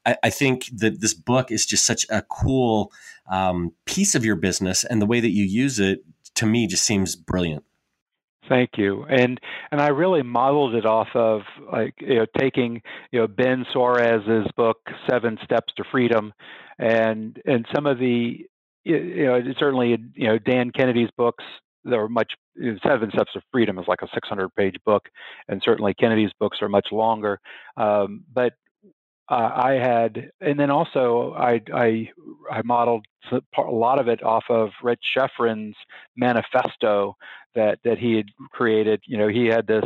I, 0.05 0.17
I, 0.23 0.29
think 0.29 0.69
that 0.77 1.01
this 1.01 1.13
book 1.13 1.51
is 1.51 1.65
just 1.65 1.85
such 1.85 2.05
a 2.09 2.21
cool 2.21 2.91
um, 3.31 3.73
piece 3.85 4.15
of 4.15 4.25
your 4.25 4.35
business, 4.35 4.83
and 4.83 5.01
the 5.01 5.05
way 5.05 5.19
that 5.19 5.29
you 5.29 5.43
use 5.43 5.79
it 5.79 6.03
to 6.35 6.45
me 6.45 6.67
just 6.67 6.85
seems 6.85 7.15
brilliant. 7.15 7.63
Thank 8.49 8.71
you, 8.77 9.05
and 9.05 9.39
and 9.71 9.81
I 9.81 9.87
really 9.89 10.21
modeled 10.21 10.75
it 10.75 10.85
off 10.85 11.09
of 11.15 11.41
like 11.71 11.95
you 11.99 12.15
know 12.15 12.25
taking 12.37 12.81
you 13.11 13.21
know 13.21 13.27
Ben 13.27 13.65
Suarez's 13.71 14.51
book 14.57 14.79
Seven 15.09 15.37
Steps 15.43 15.73
to 15.77 15.83
Freedom, 15.89 16.33
and 16.77 17.41
and 17.45 17.65
some 17.73 17.85
of 17.85 17.99
the 17.99 18.45
you 18.83 19.25
know 19.25 19.39
certainly 19.57 19.97
you 20.15 20.27
know 20.27 20.37
Dan 20.37 20.71
Kennedy's 20.71 21.09
books 21.17 21.43
there 21.85 22.01
are 22.01 22.09
much 22.09 22.33
Seven 22.85 23.09
Steps 23.11 23.31
of 23.35 23.43
Freedom 23.51 23.79
is 23.79 23.85
like 23.87 24.01
a 24.01 24.07
600 24.13 24.53
page 24.55 24.75
book, 24.85 25.09
and 25.47 25.61
certainly 25.63 25.93
Kennedy's 25.93 26.31
books 26.39 26.59
are 26.61 26.69
much 26.69 26.87
longer. 26.91 27.39
Um, 27.77 28.23
but 28.33 28.53
uh, 29.29 29.51
I 29.55 29.73
had, 29.73 30.31
and 30.41 30.59
then 30.59 30.69
also 30.69 31.33
I, 31.37 31.61
I, 31.73 32.09
I 32.51 32.61
modeled 32.63 33.05
a 33.31 33.61
lot 33.61 33.99
of 33.99 34.07
it 34.07 34.21
off 34.23 34.45
of 34.49 34.71
Rich 34.81 35.03
Schefren's 35.15 35.75
manifesto 36.15 37.15
that 37.55 37.79
that 37.83 37.97
he 37.97 38.15
had 38.15 38.25
created. 38.51 39.01
You 39.05 39.17
know, 39.17 39.27
he 39.27 39.45
had 39.45 39.65
this 39.65 39.85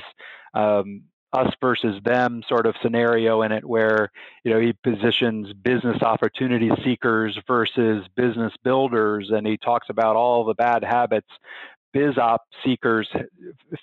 um, 0.53 1.03
us 1.33 1.53
versus 1.61 2.01
them 2.03 2.41
sort 2.47 2.65
of 2.65 2.75
scenario 2.81 3.41
in 3.41 3.51
it 3.51 3.65
where 3.65 4.09
you 4.43 4.53
know 4.53 4.59
he 4.59 4.73
positions 4.73 5.51
business 5.53 6.01
opportunity 6.01 6.71
seekers 6.83 7.37
versus 7.45 8.05
business 8.15 8.53
builders 8.63 9.29
and 9.29 9.45
he 9.45 9.57
talks 9.57 9.87
about 9.89 10.15
all 10.15 10.45
the 10.45 10.53
bad 10.53 10.83
habits 10.83 11.27
biz 11.97 12.17
op 12.17 12.43
seekers 12.63 13.09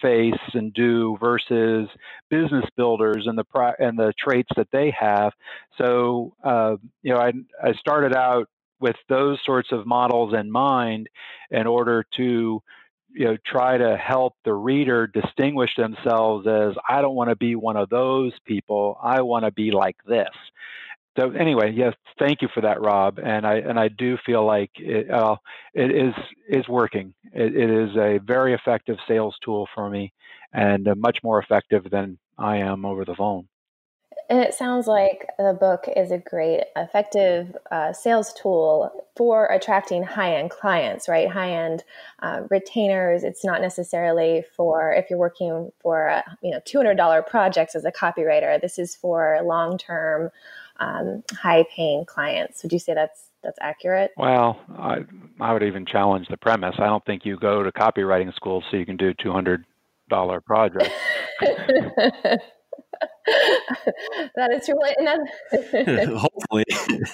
face 0.00 0.40
and 0.52 0.72
do 0.72 1.16
versus 1.20 1.88
business 2.30 2.64
builders 2.76 3.26
and 3.26 3.36
the 3.36 3.74
and 3.80 3.98
the 3.98 4.12
traits 4.18 4.50
that 4.56 4.68
they 4.70 4.94
have. 4.98 5.32
So 5.78 6.34
uh, 6.44 6.76
you 7.02 7.12
know, 7.12 7.18
I 7.18 7.32
I 7.62 7.72
started 7.72 8.14
out 8.14 8.46
with 8.80 8.96
those 9.08 9.38
sorts 9.44 9.72
of 9.72 9.86
models 9.86 10.32
in 10.34 10.50
mind 10.50 11.08
in 11.50 11.66
order 11.66 12.04
to 12.16 12.62
you 13.12 13.24
know 13.24 13.36
try 13.44 13.78
to 13.78 13.96
help 13.96 14.34
the 14.44 14.54
reader 14.54 15.08
distinguish 15.08 15.70
themselves 15.76 16.46
as 16.46 16.74
I 16.88 17.00
don't 17.02 17.16
want 17.16 17.30
to 17.30 17.36
be 17.36 17.56
one 17.56 17.76
of 17.76 17.88
those 17.88 18.32
people. 18.46 18.96
I 19.02 19.22
want 19.22 19.44
to 19.44 19.50
be 19.52 19.72
like 19.72 19.96
this 20.06 20.34
so 21.16 21.30
anyway, 21.30 21.72
yes, 21.72 21.94
thank 22.18 22.42
you 22.42 22.48
for 22.54 22.60
that, 22.62 22.80
Rob. 22.80 23.18
And 23.22 23.46
I 23.46 23.56
and 23.56 23.78
I 23.78 23.88
do 23.88 24.16
feel 24.26 24.44
like 24.44 24.70
it, 24.76 25.10
uh, 25.10 25.36
it 25.74 25.90
is 25.90 26.14
is 26.48 26.68
working. 26.68 27.14
It, 27.32 27.54
it 27.56 27.70
is 27.70 27.96
a 27.96 28.18
very 28.24 28.54
effective 28.54 28.96
sales 29.06 29.36
tool 29.44 29.68
for 29.74 29.88
me, 29.90 30.12
and 30.52 30.88
uh, 30.88 30.94
much 30.96 31.18
more 31.22 31.40
effective 31.40 31.88
than 31.90 32.18
I 32.38 32.58
am 32.58 32.84
over 32.84 33.04
the 33.04 33.14
phone. 33.14 33.46
And 34.30 34.40
it 34.40 34.54
sounds 34.54 34.86
like 34.86 35.28
the 35.38 35.56
book 35.58 35.84
is 35.94 36.10
a 36.10 36.18
great, 36.18 36.64
effective 36.76 37.56
uh, 37.70 37.92
sales 37.92 38.32
tool 38.32 39.06
for 39.16 39.46
attracting 39.46 40.02
high 40.02 40.36
end 40.36 40.50
clients, 40.50 41.08
right? 41.08 41.28
High 41.28 41.50
end 41.50 41.84
uh, 42.20 42.42
retainers. 42.50 43.22
It's 43.22 43.44
not 43.44 43.60
necessarily 43.60 44.44
for 44.56 44.92
if 44.92 45.10
you're 45.10 45.18
working 45.18 45.70
for 45.80 46.06
a, 46.06 46.24
you 46.42 46.50
know 46.50 46.60
two 46.64 46.78
hundred 46.78 46.96
dollar 46.96 47.22
projects 47.22 47.74
as 47.74 47.84
a 47.84 47.92
copywriter. 47.92 48.60
This 48.60 48.78
is 48.78 48.96
for 48.96 49.38
long 49.44 49.76
term, 49.78 50.30
um, 50.80 51.22
high 51.32 51.64
paying 51.74 52.04
clients. 52.06 52.62
Would 52.62 52.72
you 52.72 52.78
say 52.78 52.94
that's 52.94 53.30
that's 53.42 53.58
accurate? 53.60 54.12
Well, 54.16 54.58
I 54.78 55.04
I 55.40 55.52
would 55.52 55.62
even 55.62 55.84
challenge 55.84 56.28
the 56.28 56.38
premise. 56.38 56.76
I 56.78 56.86
don't 56.86 57.04
think 57.04 57.24
you 57.24 57.36
go 57.38 57.62
to 57.62 57.70
copywriting 57.72 58.34
school 58.34 58.64
so 58.70 58.76
you 58.76 58.86
can 58.86 58.96
do 58.96 59.12
two 59.14 59.32
hundred 59.32 59.64
dollar 60.08 60.40
projects. 60.40 60.88
that 64.36 64.52
is 64.52 64.66
true. 64.66 64.78
And 64.98 66.18
Hopefully. 66.18 66.64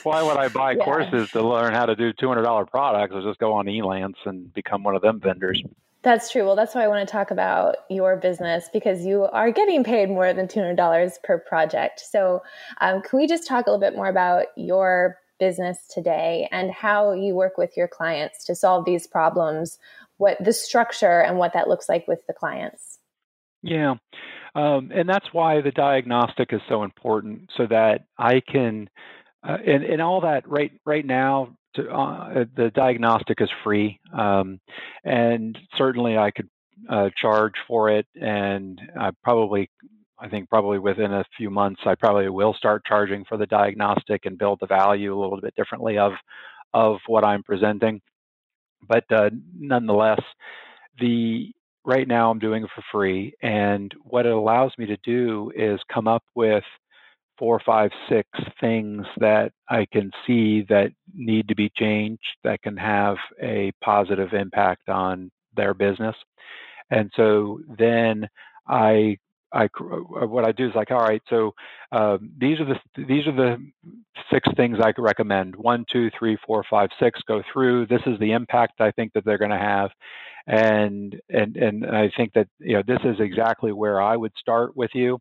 Why 0.03 0.23
would 0.23 0.37
I 0.37 0.49
buy 0.49 0.73
yeah. 0.73 0.85
courses 0.85 1.31
to 1.31 1.47
learn 1.47 1.73
how 1.75 1.87
to 1.87 1.95
do 1.95 2.13
$200 2.13 2.69
products? 2.71 3.13
I'll 3.15 3.23
just 3.23 3.39
go 3.39 3.53
on 3.53 3.67
Elance 3.67 4.17
and 4.25 4.53
become 4.53 4.83
one 4.83 4.97
of 4.97 5.03
them 5.03 5.21
vendors. 5.21 5.63
That's 6.03 6.33
true. 6.33 6.47
Well, 6.47 6.57
that's 6.57 6.75
why 6.75 6.85
I 6.85 6.89
want 6.89 7.07
to 7.07 7.13
talk 7.13 7.31
about 7.31 7.77
your 7.91 8.17
business 8.17 8.71
because 8.73 9.05
you 9.05 9.25
are 9.25 9.51
getting 9.51 9.85
paid 9.85 10.09
more 10.09 10.33
than 10.33 10.49
$200 10.49 11.23
per 11.23 11.39
project. 11.39 12.01
So, 12.01 12.43
um, 12.81 13.03
can 13.03 13.19
we 13.19 13.27
just 13.27 13.47
talk 13.47 13.67
a 13.67 13.71
little 13.71 13.81
bit 13.81 13.95
more 13.95 14.09
about 14.09 14.47
your 14.57 15.19
business 15.39 15.87
today 15.93 16.49
and 16.53 16.71
how 16.71 17.13
you 17.13 17.35
work 17.35 17.59
with 17.59 17.77
your 17.77 17.89
clients 17.89 18.45
to 18.47 18.55
solve 18.55 18.87
these 18.87 19.07
problems, 19.07 19.79
what 20.17 20.43
the 20.43 20.55
structure 20.55 21.21
and 21.21 21.37
what 21.37 21.53
that 21.53 21.69
looks 21.69 21.89
like 21.89 22.09
with 22.09 22.27
the 22.27 22.33
clients? 22.33 22.99
Yeah. 23.63 23.97
Um, 24.55 24.91
and 24.95 25.09
that's 25.09 25.33
why 25.33 25.61
the 25.61 25.71
diagnostic 25.71 26.53
is 26.53 26.61
so 26.69 26.83
important 26.83 27.51
so 27.57 27.67
that 27.69 28.05
I 28.19 28.41
can, 28.41 28.89
uh, 29.47 29.59
and, 29.65 29.85
and 29.85 30.03
all 30.03 30.23
that 30.23 30.49
right, 30.49 30.73
right 30.85 31.07
now, 31.07 31.57
to, 31.75 31.89
uh, 31.89 32.45
the 32.57 32.71
diagnostic 32.75 33.41
is 33.41 33.51
free. 33.63 34.01
Um, 34.13 34.61
and 35.05 35.57
certainly 35.77 36.19
I 36.19 36.31
could 36.33 36.49
uh, 36.89 37.11
charge 37.21 37.55
for 37.69 37.91
it. 37.91 38.07
And 38.21 38.81
I 38.99 39.11
probably, 39.23 39.71
I 40.19 40.29
think 40.29 40.49
probably 40.49 40.79
within 40.79 41.13
a 41.13 41.25
few 41.37 41.49
months, 41.51 41.83
I 41.87 41.95
probably 41.95 42.29
will 42.29 42.55
start 42.55 42.85
charging 42.85 43.25
for 43.25 43.37
the 43.37 43.47
diagnostic 43.47 44.27
and 44.27 44.39
build 44.39 44.59
the 44.61 44.67
value 44.67 45.17
a 45.17 45.21
little 45.21 45.41
bit 45.41 45.55
differently 45.55 45.99
of, 45.99 46.13
of 46.75 46.99
what 47.07 47.25
I'm 47.25 47.43
presenting. 47.43 48.01
But 48.89 49.05
uh, 49.11 49.31
nonetheless, 49.57 50.21
the 50.99 51.53
right 51.91 52.07
now 52.07 52.31
I'm 52.31 52.39
doing 52.39 52.63
it 52.63 52.71
for 52.75 52.85
free. 52.93 53.35
And 53.43 53.93
what 54.05 54.25
it 54.25 54.33
allows 54.33 54.73
me 54.79 54.87
to 54.87 54.97
do 54.99 55.51
is 55.57 55.81
come 55.93 56.07
up 56.07 56.23
with 56.37 56.63
four, 57.37 57.61
five, 57.67 57.91
six 58.09 58.29
things 58.61 59.05
that 59.19 59.51
I 59.69 59.87
can 59.93 60.13
see 60.27 60.63
that 60.69 60.93
need 61.13 61.49
to 61.49 61.57
be 61.57 61.71
changed 61.77 62.23
that 62.45 62.63
can 62.63 62.77
have 62.77 63.17
a 63.43 63.73
positive 63.83 64.33
impact 64.35 64.89
on 64.89 65.31
their 65.57 65.75
business. 65.75 66.15
And 66.91 67.11
so 67.17 67.61
then 67.77 68.29
I 68.69 69.19
I 69.53 69.65
uh, 69.65 70.27
what 70.27 70.45
I 70.45 70.53
do 70.53 70.69
is 70.69 70.75
like, 70.75 70.91
all 70.91 70.99
right, 71.01 71.23
so 71.29 71.55
um, 71.93 72.31
these 72.39 72.59
are 72.61 72.65
the 72.67 73.05
these 73.07 73.27
are 73.27 73.35
the 73.35 73.57
six 74.33 74.49
things 74.57 74.79
I 74.83 74.93
could 74.93 75.03
recommend. 75.05 75.57
One, 75.57 75.85
two, 75.93 76.11
three, 76.19 76.37
four, 76.47 76.65
five, 76.69 76.91
six. 77.01 77.21
Go 77.27 77.43
through. 77.53 77.87
This 77.87 78.03
is 78.07 78.19
the 78.21 78.33
impact 78.33 78.81
I 78.81 78.91
think 78.93 79.13
that 79.15 79.25
they're 79.25 79.39
going 79.39 79.51
to 79.51 79.59
have, 79.59 79.91
and 80.47 81.21
and 81.29 81.57
and 81.57 81.87
I 81.87 82.11
think 82.17 82.33
that 82.35 82.49
you 82.59 82.75
know 82.75 82.83
this 82.87 83.01
is 83.05 83.17
exactly 83.21 83.73
where 83.73 84.01
I 84.01 84.17
would 84.17 84.33
start 84.39 84.77
with 84.77 84.91
you. 84.95 85.19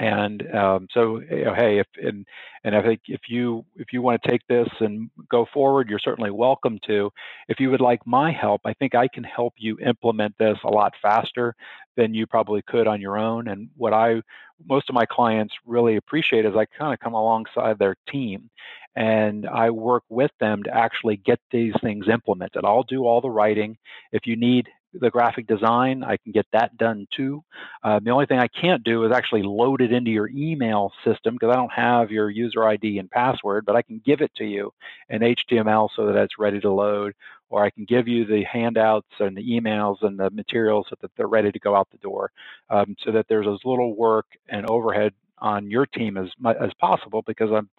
And 0.00 0.50
um, 0.54 0.88
so, 0.94 1.20
you 1.20 1.44
know, 1.44 1.54
hey, 1.54 1.78
if 1.78 1.86
and 2.02 2.26
and 2.64 2.74
I 2.74 2.82
think 2.82 3.02
if 3.06 3.20
you 3.28 3.66
if 3.76 3.92
you 3.92 4.00
want 4.00 4.22
to 4.22 4.30
take 4.30 4.40
this 4.48 4.66
and 4.80 5.10
go 5.30 5.46
forward, 5.52 5.90
you're 5.90 5.98
certainly 5.98 6.30
welcome 6.30 6.78
to. 6.86 7.10
If 7.48 7.60
you 7.60 7.70
would 7.70 7.82
like 7.82 8.06
my 8.06 8.32
help, 8.32 8.62
I 8.64 8.72
think 8.72 8.94
I 8.94 9.08
can 9.08 9.24
help 9.24 9.52
you 9.58 9.76
implement 9.78 10.36
this 10.38 10.56
a 10.64 10.70
lot 10.70 10.94
faster 11.02 11.54
than 11.98 12.14
you 12.14 12.26
probably 12.26 12.62
could 12.66 12.86
on 12.86 13.02
your 13.02 13.18
own. 13.18 13.48
And 13.48 13.68
what 13.76 13.92
I 13.92 14.22
most 14.66 14.88
of 14.88 14.94
my 14.94 15.04
clients 15.04 15.54
really 15.66 15.96
appreciate 15.96 16.46
is 16.46 16.54
I 16.56 16.64
kind 16.64 16.94
of 16.94 17.00
come 17.00 17.14
alongside 17.14 17.78
their 17.78 17.96
team 18.08 18.48
and 18.96 19.46
I 19.46 19.68
work 19.70 20.04
with 20.08 20.30
them 20.40 20.62
to 20.62 20.74
actually 20.74 21.18
get 21.18 21.40
these 21.50 21.74
things 21.82 22.08
implemented. 22.08 22.64
I'll 22.64 22.84
do 22.84 23.04
all 23.04 23.20
the 23.20 23.30
writing. 23.30 23.76
If 24.12 24.26
you 24.26 24.36
need 24.36 24.68
the 24.92 25.10
graphic 25.10 25.46
design. 25.46 26.02
I 26.02 26.16
can 26.16 26.32
get 26.32 26.46
that 26.52 26.76
done 26.76 27.06
too. 27.14 27.42
Uh, 27.82 28.00
the 28.02 28.10
only 28.10 28.26
thing 28.26 28.38
I 28.38 28.48
can't 28.48 28.82
do 28.82 29.04
is 29.04 29.12
actually 29.12 29.42
load 29.42 29.80
it 29.80 29.92
into 29.92 30.10
your 30.10 30.28
email 30.28 30.92
system 31.04 31.34
because 31.34 31.52
I 31.52 31.56
don't 31.56 31.72
have 31.72 32.10
your 32.10 32.30
user 32.30 32.66
ID 32.66 32.98
and 32.98 33.10
password, 33.10 33.64
but 33.66 33.76
I 33.76 33.82
can 33.82 34.00
give 34.04 34.20
it 34.20 34.34
to 34.36 34.44
you 34.44 34.72
in 35.08 35.20
HTML 35.20 35.88
so 35.94 36.06
that 36.06 36.16
it's 36.16 36.38
ready 36.38 36.60
to 36.60 36.70
load, 36.72 37.14
or 37.48 37.64
I 37.64 37.70
can 37.70 37.84
give 37.84 38.08
you 38.08 38.24
the 38.24 38.44
handouts 38.44 39.08
and 39.18 39.36
the 39.36 39.48
emails 39.48 40.02
and 40.02 40.18
the 40.18 40.30
materials 40.30 40.86
so 40.90 40.96
that 41.00 41.10
they're 41.16 41.28
ready 41.28 41.52
to 41.52 41.58
go 41.58 41.74
out 41.74 41.88
the 41.90 41.98
door 41.98 42.30
um, 42.68 42.96
so 43.04 43.12
that 43.12 43.26
there's 43.28 43.46
as 43.46 43.60
little 43.64 43.94
work 43.94 44.26
and 44.48 44.68
overhead 44.68 45.12
on 45.38 45.70
your 45.70 45.86
team 45.86 46.18
as 46.18 46.28
as 46.60 46.70
possible 46.78 47.22
because 47.26 47.50
I'm 47.50 47.70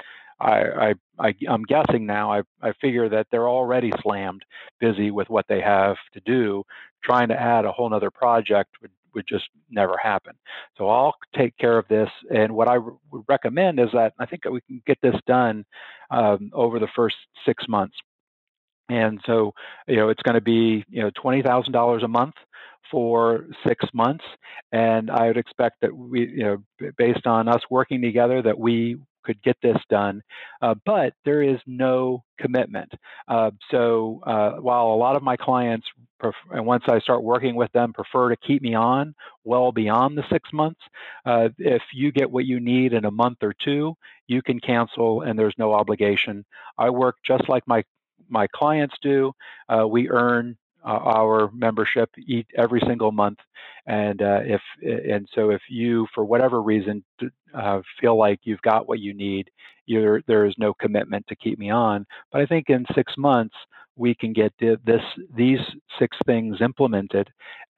I, 0.41 0.95
I, 1.19 1.35
am 1.47 1.63
guessing 1.63 2.05
now. 2.05 2.33
I, 2.33 2.41
I 2.61 2.73
figure 2.81 3.07
that 3.09 3.27
they're 3.31 3.47
already 3.47 3.91
slammed 4.01 4.43
busy 4.79 5.11
with 5.11 5.29
what 5.29 5.45
they 5.47 5.61
have 5.61 5.97
to 6.13 6.19
do. 6.21 6.63
Trying 7.03 7.29
to 7.29 7.39
add 7.39 7.65
a 7.65 7.71
whole 7.71 7.89
nother 7.89 8.11
project 8.11 8.75
would, 8.81 8.91
would 9.13 9.25
just 9.27 9.45
never 9.69 9.95
happen. 10.01 10.33
So 10.77 10.89
I'll 10.89 11.15
take 11.35 11.57
care 11.57 11.77
of 11.77 11.87
this. 11.87 12.09
And 12.33 12.53
what 12.53 12.67
I 12.67 12.77
would 12.77 13.23
recommend 13.27 13.79
is 13.79 13.89
that 13.93 14.13
I 14.19 14.25
think 14.25 14.43
that 14.43 14.51
we 14.51 14.61
can 14.61 14.81
get 14.85 14.97
this 15.01 15.15
done 15.27 15.65
um, 16.09 16.51
over 16.53 16.79
the 16.79 16.89
first 16.95 17.15
six 17.45 17.65
months. 17.67 17.95
And 18.89 19.21
so, 19.25 19.53
you 19.87 19.95
know, 19.95 20.09
it's 20.09 20.21
going 20.21 20.35
to 20.35 20.41
be, 20.41 20.83
you 20.89 21.01
know, 21.01 21.11
$20,000 21.11 22.03
a 22.03 22.07
month 22.07 22.35
for 22.91 23.45
six 23.65 23.85
months. 23.93 24.23
And 24.73 25.09
I 25.09 25.27
would 25.27 25.37
expect 25.37 25.77
that 25.81 25.95
we, 25.95 26.27
you 26.27 26.43
know, 26.43 26.91
based 26.97 27.25
on 27.25 27.47
us 27.47 27.61
working 27.69 28.01
together, 28.01 28.41
that 28.41 28.59
we 28.59 28.97
could 29.23 29.41
get 29.43 29.57
this 29.61 29.77
done, 29.89 30.21
uh, 30.61 30.75
but 30.85 31.13
there 31.25 31.41
is 31.41 31.59
no 31.67 32.23
commitment. 32.39 32.91
Uh, 33.27 33.51
so 33.69 34.21
uh, 34.25 34.51
while 34.53 34.87
a 34.87 34.95
lot 34.95 35.15
of 35.15 35.23
my 35.23 35.37
clients, 35.37 35.87
pref- 36.19 36.35
and 36.51 36.65
once 36.65 36.83
I 36.87 36.99
start 36.99 37.23
working 37.23 37.55
with 37.55 37.71
them, 37.71 37.93
prefer 37.93 38.29
to 38.29 38.37
keep 38.37 38.61
me 38.61 38.73
on 38.75 39.15
well 39.43 39.71
beyond 39.71 40.17
the 40.17 40.23
six 40.29 40.51
months, 40.53 40.81
uh, 41.25 41.49
if 41.57 41.81
you 41.93 42.11
get 42.11 42.31
what 42.31 42.45
you 42.45 42.59
need 42.59 42.93
in 42.93 43.05
a 43.05 43.11
month 43.11 43.39
or 43.41 43.53
two, 43.53 43.95
you 44.27 44.41
can 44.41 44.59
cancel 44.59 45.21
and 45.21 45.37
there's 45.37 45.55
no 45.57 45.73
obligation. 45.73 46.45
I 46.77 46.89
work 46.89 47.17
just 47.25 47.49
like 47.49 47.67
my 47.67 47.83
my 48.29 48.47
clients 48.47 48.95
do. 49.01 49.33
Uh, 49.67 49.85
we 49.87 50.09
earn 50.09 50.57
our 50.83 51.49
membership 51.53 52.09
each, 52.27 52.47
every 52.57 52.81
single 52.87 53.11
month. 53.11 53.39
And 53.87 54.21
uh, 54.21 54.41
if 54.43 54.61
and 54.81 55.27
so 55.33 55.49
if 55.49 55.61
you, 55.69 56.07
for 56.13 56.23
whatever 56.23 56.61
reason, 56.61 57.03
uh, 57.53 57.81
feel 57.99 58.17
like 58.17 58.39
you've 58.43 58.61
got 58.61 58.87
what 58.87 58.99
you 58.99 59.13
need, 59.13 59.49
there 59.87 60.21
there 60.27 60.45
is 60.45 60.55
no 60.57 60.73
commitment 60.73 61.25
to 61.27 61.35
keep 61.35 61.57
me 61.57 61.69
on. 61.69 62.05
But 62.31 62.41
I 62.41 62.45
think 62.45 62.69
in 62.69 62.85
six 62.95 63.13
months 63.17 63.55
we 63.95 64.15
can 64.15 64.33
get 64.33 64.53
this 64.59 65.01
these 65.35 65.59
six 65.99 66.17
things 66.25 66.57
implemented, 66.61 67.29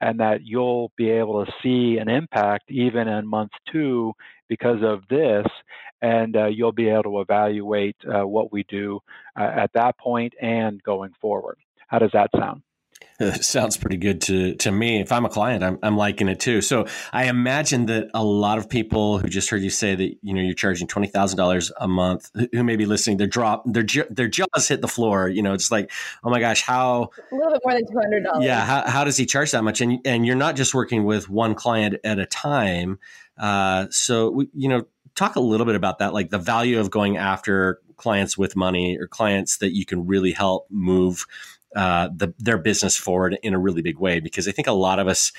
and 0.01 0.19
that 0.19 0.43
you'll 0.43 0.91
be 0.97 1.09
able 1.09 1.45
to 1.45 1.51
see 1.61 1.97
an 1.97 2.09
impact 2.09 2.69
even 2.69 3.07
in 3.07 3.27
month 3.27 3.51
two 3.71 4.13
because 4.49 4.83
of 4.83 5.01
this, 5.09 5.47
and 6.01 6.35
uh, 6.35 6.45
you'll 6.45 6.71
be 6.71 6.89
able 6.89 7.03
to 7.03 7.21
evaluate 7.21 7.95
uh, 8.13 8.27
what 8.27 8.51
we 8.51 8.63
do 8.63 8.99
uh, 9.39 9.51
at 9.55 9.71
that 9.73 9.97
point 9.97 10.33
and 10.41 10.83
going 10.83 11.11
forward. 11.21 11.57
How 11.87 11.99
does 11.99 12.11
that 12.13 12.29
sound? 12.37 12.61
sounds 13.41 13.77
pretty 13.77 13.97
good 13.97 14.21
to 14.21 14.55
to 14.55 14.71
me. 14.71 14.99
If 14.99 15.11
I'm 15.11 15.25
a 15.25 15.29
client, 15.29 15.63
I'm 15.63 15.79
I'm 15.83 15.97
liking 15.97 16.27
it 16.27 16.39
too. 16.39 16.61
So 16.61 16.87
I 17.11 17.25
imagine 17.25 17.85
that 17.87 18.09
a 18.13 18.23
lot 18.23 18.57
of 18.57 18.69
people 18.69 19.19
who 19.19 19.27
just 19.27 19.49
heard 19.49 19.61
you 19.61 19.69
say 19.69 19.95
that 19.95 20.17
you 20.21 20.33
know 20.33 20.41
you're 20.41 20.55
charging 20.55 20.87
twenty 20.87 21.07
thousand 21.07 21.37
dollars 21.37 21.71
a 21.79 21.87
month, 21.87 22.31
who 22.51 22.63
may 22.63 22.75
be 22.75 22.85
listening, 22.85 23.17
their 23.17 23.27
drop 23.27 23.63
their 23.65 23.85
their 24.09 24.27
jaws 24.27 24.67
hit 24.67 24.81
the 24.81 24.87
floor. 24.87 25.27
You 25.27 25.43
know, 25.43 25.53
it's 25.53 25.71
like, 25.71 25.91
oh 26.23 26.29
my 26.29 26.39
gosh, 26.39 26.61
how 26.61 27.11
a 27.31 27.35
little 27.35 27.51
bit 27.51 27.61
more 27.63 27.73
than 27.73 27.85
two 27.85 27.97
hundred 27.97 28.23
dollars. 28.23 28.45
Yeah, 28.45 28.65
how 28.65 28.89
how 28.89 29.03
does 29.03 29.17
he 29.17 29.25
charge 29.25 29.51
that 29.51 29.63
much? 29.63 29.81
And 29.81 29.99
and 30.05 30.25
you're 30.25 30.35
not 30.35 30.55
just 30.55 30.73
working 30.73 31.03
with 31.03 31.29
one 31.29 31.55
client 31.55 31.95
at 32.03 32.19
a 32.19 32.25
time. 32.25 32.99
Uh, 33.37 33.87
so 33.89 34.29
we, 34.29 34.49
you 34.53 34.69
know, 34.69 34.85
talk 35.15 35.35
a 35.35 35.39
little 35.39 35.65
bit 35.65 35.75
about 35.75 35.99
that, 35.99 36.13
like 36.13 36.29
the 36.29 36.39
value 36.39 36.79
of 36.79 36.89
going 36.89 37.17
after 37.17 37.79
clients 37.97 38.37
with 38.37 38.55
money 38.55 38.97
or 38.99 39.07
clients 39.07 39.57
that 39.57 39.73
you 39.73 39.85
can 39.85 40.05
really 40.05 40.31
help 40.31 40.67
move 40.69 41.25
uh, 41.75 42.09
the, 42.15 42.33
their 42.39 42.57
business 42.57 42.97
forward 42.97 43.37
in 43.43 43.53
a 43.53 43.59
really 43.59 43.81
big 43.81 43.97
way 43.97 44.19
because 44.19 44.47
I 44.47 44.51
think 44.51 44.67
a 44.67 44.73
lot 44.73 44.99
of 44.99 45.07
us 45.07 45.31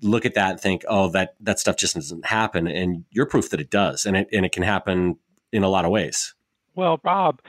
look 0.00 0.24
at 0.24 0.34
that 0.34 0.50
and 0.52 0.60
think, 0.60 0.84
oh, 0.88 1.08
that 1.10 1.34
that 1.40 1.58
stuff 1.58 1.76
just 1.76 1.94
doesn't 1.94 2.26
happen, 2.26 2.66
and 2.66 3.04
you're 3.10 3.26
proof 3.26 3.50
that 3.50 3.60
it 3.60 3.70
does, 3.70 4.06
and 4.06 4.16
it 4.16 4.28
and 4.32 4.44
it 4.44 4.52
can 4.52 4.62
happen 4.62 5.16
in 5.52 5.62
a 5.62 5.68
lot 5.68 5.84
of 5.84 5.90
ways. 5.90 6.34
Well, 6.74 6.98
Bob, 7.02 7.40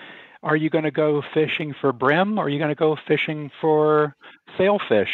are 0.42 0.56
you 0.56 0.70
going 0.70 0.84
to 0.84 0.92
go 0.92 1.22
fishing 1.34 1.74
for 1.80 1.94
brim, 1.94 2.38
or 2.38 2.46
are 2.46 2.50
you 2.50 2.60
going 2.60 2.70
to 2.70 2.76
go 2.76 2.98
fishing 3.08 3.50
for 3.62 4.16
sailfish? 4.58 5.10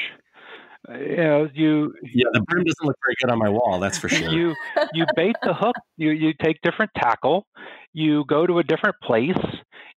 you 0.88 1.17
know, 1.17 1.49
you 1.53 1.93
yeah, 2.03 2.25
the 2.34 2.41
brim 2.41 2.63
doesn't 2.63 2.86
look 2.86 2.97
very 3.05 3.15
good 3.21 3.30
on 3.30 3.38
my 3.38 3.49
wall. 3.49 3.80
That's 3.80 3.97
for 3.97 4.09
sure. 4.09 4.30
You 4.30 4.55
you 4.93 5.05
bait 5.15 5.36
the 5.43 5.53
hook. 5.53 5.75
You 5.97 6.11
you 6.11 6.34
take 6.41 6.61
different 6.61 6.91
tackle. 6.95 7.45
You 7.93 8.25
go 8.25 8.47
to 8.47 8.59
a 8.59 8.63
different 8.63 8.95
place. 9.03 9.38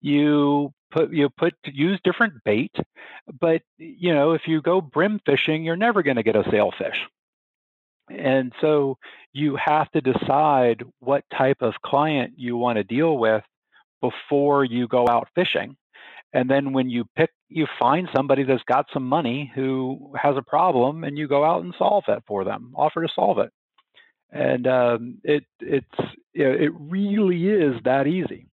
You 0.01 0.73
put 0.91 1.11
you 1.11 1.29
put 1.29 1.53
use 1.65 1.99
different 2.03 2.43
bait. 2.43 2.75
But 3.39 3.61
you 3.77 4.13
know, 4.13 4.33
if 4.33 4.47
you 4.47 4.61
go 4.61 4.81
brim 4.81 5.19
fishing, 5.25 5.63
you're 5.63 5.75
never 5.75 6.03
going 6.03 6.17
to 6.17 6.23
get 6.23 6.35
a 6.35 6.49
sailfish. 6.51 6.97
And 8.09 8.51
so 8.61 8.97
you 9.33 9.55
have 9.55 9.89
to 9.91 10.01
decide 10.01 10.83
what 10.99 11.23
type 11.35 11.61
of 11.61 11.75
client 11.85 12.33
you 12.35 12.57
want 12.57 12.77
to 12.77 12.83
deal 12.83 13.17
with 13.17 13.43
before 14.01 14.65
you 14.65 14.87
go 14.87 15.07
out 15.07 15.29
fishing. 15.35 15.77
And 16.33 16.49
then 16.49 16.73
when 16.73 16.89
you 16.89 17.05
pick, 17.15 17.31
you 17.49 17.67
find 17.79 18.07
somebody 18.15 18.43
that's 18.43 18.63
got 18.63 18.87
some 18.93 19.07
money 19.07 19.51
who 19.53 20.13
has 20.21 20.37
a 20.37 20.41
problem, 20.41 21.03
and 21.03 21.17
you 21.17 21.27
go 21.27 21.43
out 21.43 21.63
and 21.63 21.73
solve 21.77 22.05
that 22.07 22.23
for 22.25 22.43
them, 22.43 22.73
offer 22.75 23.01
to 23.05 23.13
solve 23.13 23.39
it. 23.39 23.51
And 24.31 24.65
um, 24.65 25.17
it 25.23 25.43
it's 25.59 25.85
you 26.33 26.45
know, 26.45 26.51
it 26.53 26.71
really 26.73 27.47
is 27.47 27.75
that 27.83 28.07
easy. 28.07 28.47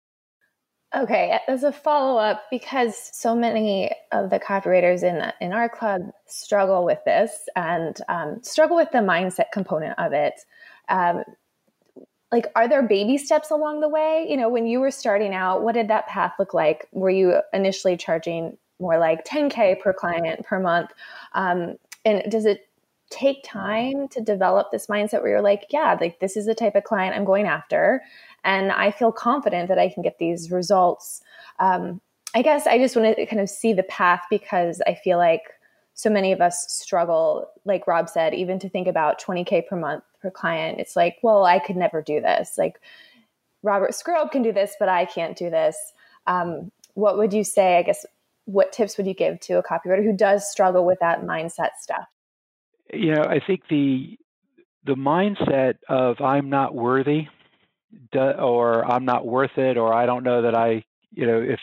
Okay, 0.97 1.39
as 1.49 1.65
a 1.65 1.73
follow 1.73 2.19
up, 2.19 2.45
because 2.51 3.11
so 3.13 3.35
many 3.35 3.91
of 4.13 4.31
the 4.31 4.39
copywriters 4.39 5.03
in 5.03 5.33
in 5.41 5.53
our 5.53 5.69
club 5.69 6.03
struggle 6.27 6.85
with 6.85 7.01
this 7.05 7.49
and 7.57 7.97
um, 8.09 8.39
struggle 8.43 8.77
with 8.77 8.93
the 8.93 8.99
mindset 8.99 9.51
component 9.53 9.99
of 9.99 10.13
it. 10.13 10.35
Um, 10.89 11.25
like, 12.31 12.47
are 12.55 12.69
there 12.69 12.83
baby 12.83 13.19
steps 13.19 13.51
along 13.51 13.81
the 13.81 13.89
way? 13.89 14.27
You 14.29 14.37
know, 14.37 14.49
when 14.49 14.67
you 14.67 14.81
were 14.81 14.91
starting 14.91 15.35
out, 15.35 15.63
what 15.63 15.75
did 15.75 15.89
that 15.89 16.07
path 16.07 16.35
look 16.39 16.55
like? 16.55 16.89
Were 16.93 17.11
you 17.11 17.41
initially 17.53 17.97
charging 17.97 18.57
more 18.81 18.99
like 18.99 19.25
10k 19.25 19.81
per 19.81 19.93
client 19.93 20.45
per 20.45 20.61
month? 20.61 20.91
Um, 21.33 21.77
and 22.05 22.31
does 22.31 22.45
it 22.45 22.69
take 23.11 23.45
time 23.45 24.09
to 24.09 24.21
develop 24.21 24.71
this 24.71 24.89
mindset 24.89 25.23
where 25.23 25.31
you're 25.31 25.43
like, 25.43 25.67
yeah, 25.71 25.97
like 26.01 26.19
this 26.21 26.37
is 26.37 26.47
the 26.47 26.55
type 26.55 26.75
of 26.75 26.85
client 26.85 27.15
I'm 27.15 27.25
going 27.25 27.47
after, 27.47 28.03
and 28.45 28.71
I 28.71 28.91
feel 28.91 29.11
confident 29.11 29.69
that 29.69 29.79
I 29.79 29.89
can 29.89 30.03
get 30.03 30.19
these 30.19 30.51
results. 30.51 31.23
Um, 31.59 32.01
I 32.35 32.43
guess 32.43 32.67
I 32.67 32.79
just 32.79 32.97
want 32.97 33.17
to 33.17 33.27
kind 33.27 33.41
of 33.41 33.49
see 33.49 33.73
the 33.73 33.83
path 33.85 34.23
because 34.31 34.83
I 34.87 34.95
feel 34.95 35.19
like 35.19 35.43
so 35.95 36.11
many 36.11 36.33
of 36.33 36.41
us 36.41 36.73
struggle, 36.73 37.49
like 37.65 37.87
Rob 37.87 38.09
said, 38.09 38.35
even 38.35 38.59
to 38.59 38.69
think 38.69 38.89
about 38.89 39.21
20K 39.21 39.67
per 39.67 39.77
month 39.77 40.03
per 40.21 40.31
client. 40.31 40.81
It's 40.81 40.97
like, 40.97 41.19
well, 41.23 41.45
I 41.45 41.61
could 41.61 41.77
never 41.77 42.03
do 42.03 42.21
this. 42.21 42.59
Like 42.59 42.81
Robert 43.63 43.93
Skrob 43.93 44.33
can 44.33 44.43
do 44.43 44.53
this, 44.53 44.75
but 44.79 44.89
I 44.89 45.05
can't 45.05 45.37
do 45.37 45.51
this. 45.51 45.77
Um, 46.27 46.73
what 46.95 47.17
would 47.17 47.33
you 47.33 47.45
say? 47.45 47.79
I 47.79 47.83
guess 47.83 48.05
what 48.47 48.73
tips 48.73 48.97
would 48.97 49.07
you 49.07 49.15
give 49.15 49.41
to 49.41 49.55
a 49.55 49.63
copywriter 49.63 50.05
who 50.05 50.13
does 50.13 50.51
struggle 50.51 50.85
with 50.85 50.99
that 51.01 51.23
mindset 51.23 51.71
stuff? 51.79 52.07
You 52.93 53.15
know, 53.15 53.23
I 53.23 53.41
think 53.45 53.63
the 53.71 54.19
the 54.85 54.95
mindset 54.95 55.77
of 55.89 56.21
I'm 56.21 56.51
not 56.51 56.75
worthy 56.75 57.29
or 58.15 58.85
I'm 58.85 59.05
not 59.05 59.27
worth 59.27 59.57
it, 59.57 59.77
or 59.77 59.93
I 59.93 60.07
don't 60.07 60.25
know 60.25 60.43
that 60.43 60.55
I, 60.55 60.85
you 61.13 61.27
know, 61.27 61.41
if 61.41 61.61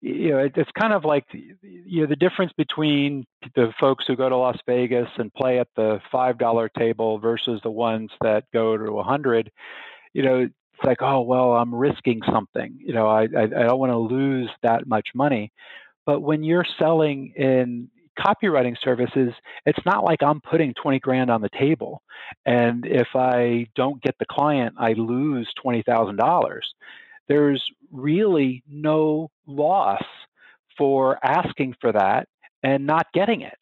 you 0.00 0.30
know, 0.30 0.48
it's 0.54 0.70
kind 0.78 0.92
of 0.92 1.04
like 1.04 1.24
you 1.32 2.02
know 2.02 2.06
the 2.06 2.16
difference 2.16 2.52
between 2.56 3.26
the 3.56 3.72
folks 3.80 4.04
who 4.06 4.16
go 4.16 4.28
to 4.28 4.36
Las 4.36 4.58
Vegas 4.66 5.08
and 5.16 5.32
play 5.34 5.58
at 5.58 5.68
the 5.76 6.00
five 6.12 6.38
dollar 6.38 6.68
table 6.68 7.18
versus 7.18 7.60
the 7.62 7.70
ones 7.70 8.10
that 8.20 8.44
go 8.52 8.76
to 8.76 8.98
a 8.98 9.02
hundred. 9.02 9.50
You 10.12 10.22
know, 10.22 10.38
it's 10.40 10.84
like, 10.84 11.02
oh 11.02 11.22
well, 11.22 11.52
I'm 11.54 11.74
risking 11.74 12.20
something. 12.30 12.78
You 12.78 12.92
know, 12.92 13.08
I 13.08 13.22
I, 13.22 13.42
I 13.42 13.64
don't 13.64 13.80
want 13.80 13.92
to 13.92 13.98
lose 13.98 14.50
that 14.62 14.86
much 14.86 15.08
money. 15.14 15.52
But 16.06 16.20
when 16.20 16.44
you're 16.44 16.66
selling 16.78 17.32
in 17.36 17.90
copywriting 18.18 18.76
services, 18.82 19.32
it's 19.66 19.84
not 19.86 20.04
like 20.04 20.22
I'm 20.22 20.40
putting 20.40 20.74
20 20.74 20.98
grand 21.00 21.30
on 21.30 21.40
the 21.40 21.50
table. 21.50 22.02
And 22.46 22.84
if 22.86 23.08
I 23.14 23.66
don't 23.74 24.02
get 24.02 24.16
the 24.18 24.26
client, 24.26 24.74
I 24.78 24.92
lose 24.94 25.48
$20,000. 25.64 26.60
There's 27.28 27.64
really 27.92 28.62
no 28.68 29.30
loss 29.46 30.02
for 30.76 31.18
asking 31.24 31.76
for 31.80 31.92
that 31.92 32.28
and 32.62 32.86
not 32.86 33.06
getting 33.12 33.42
it. 33.42 33.56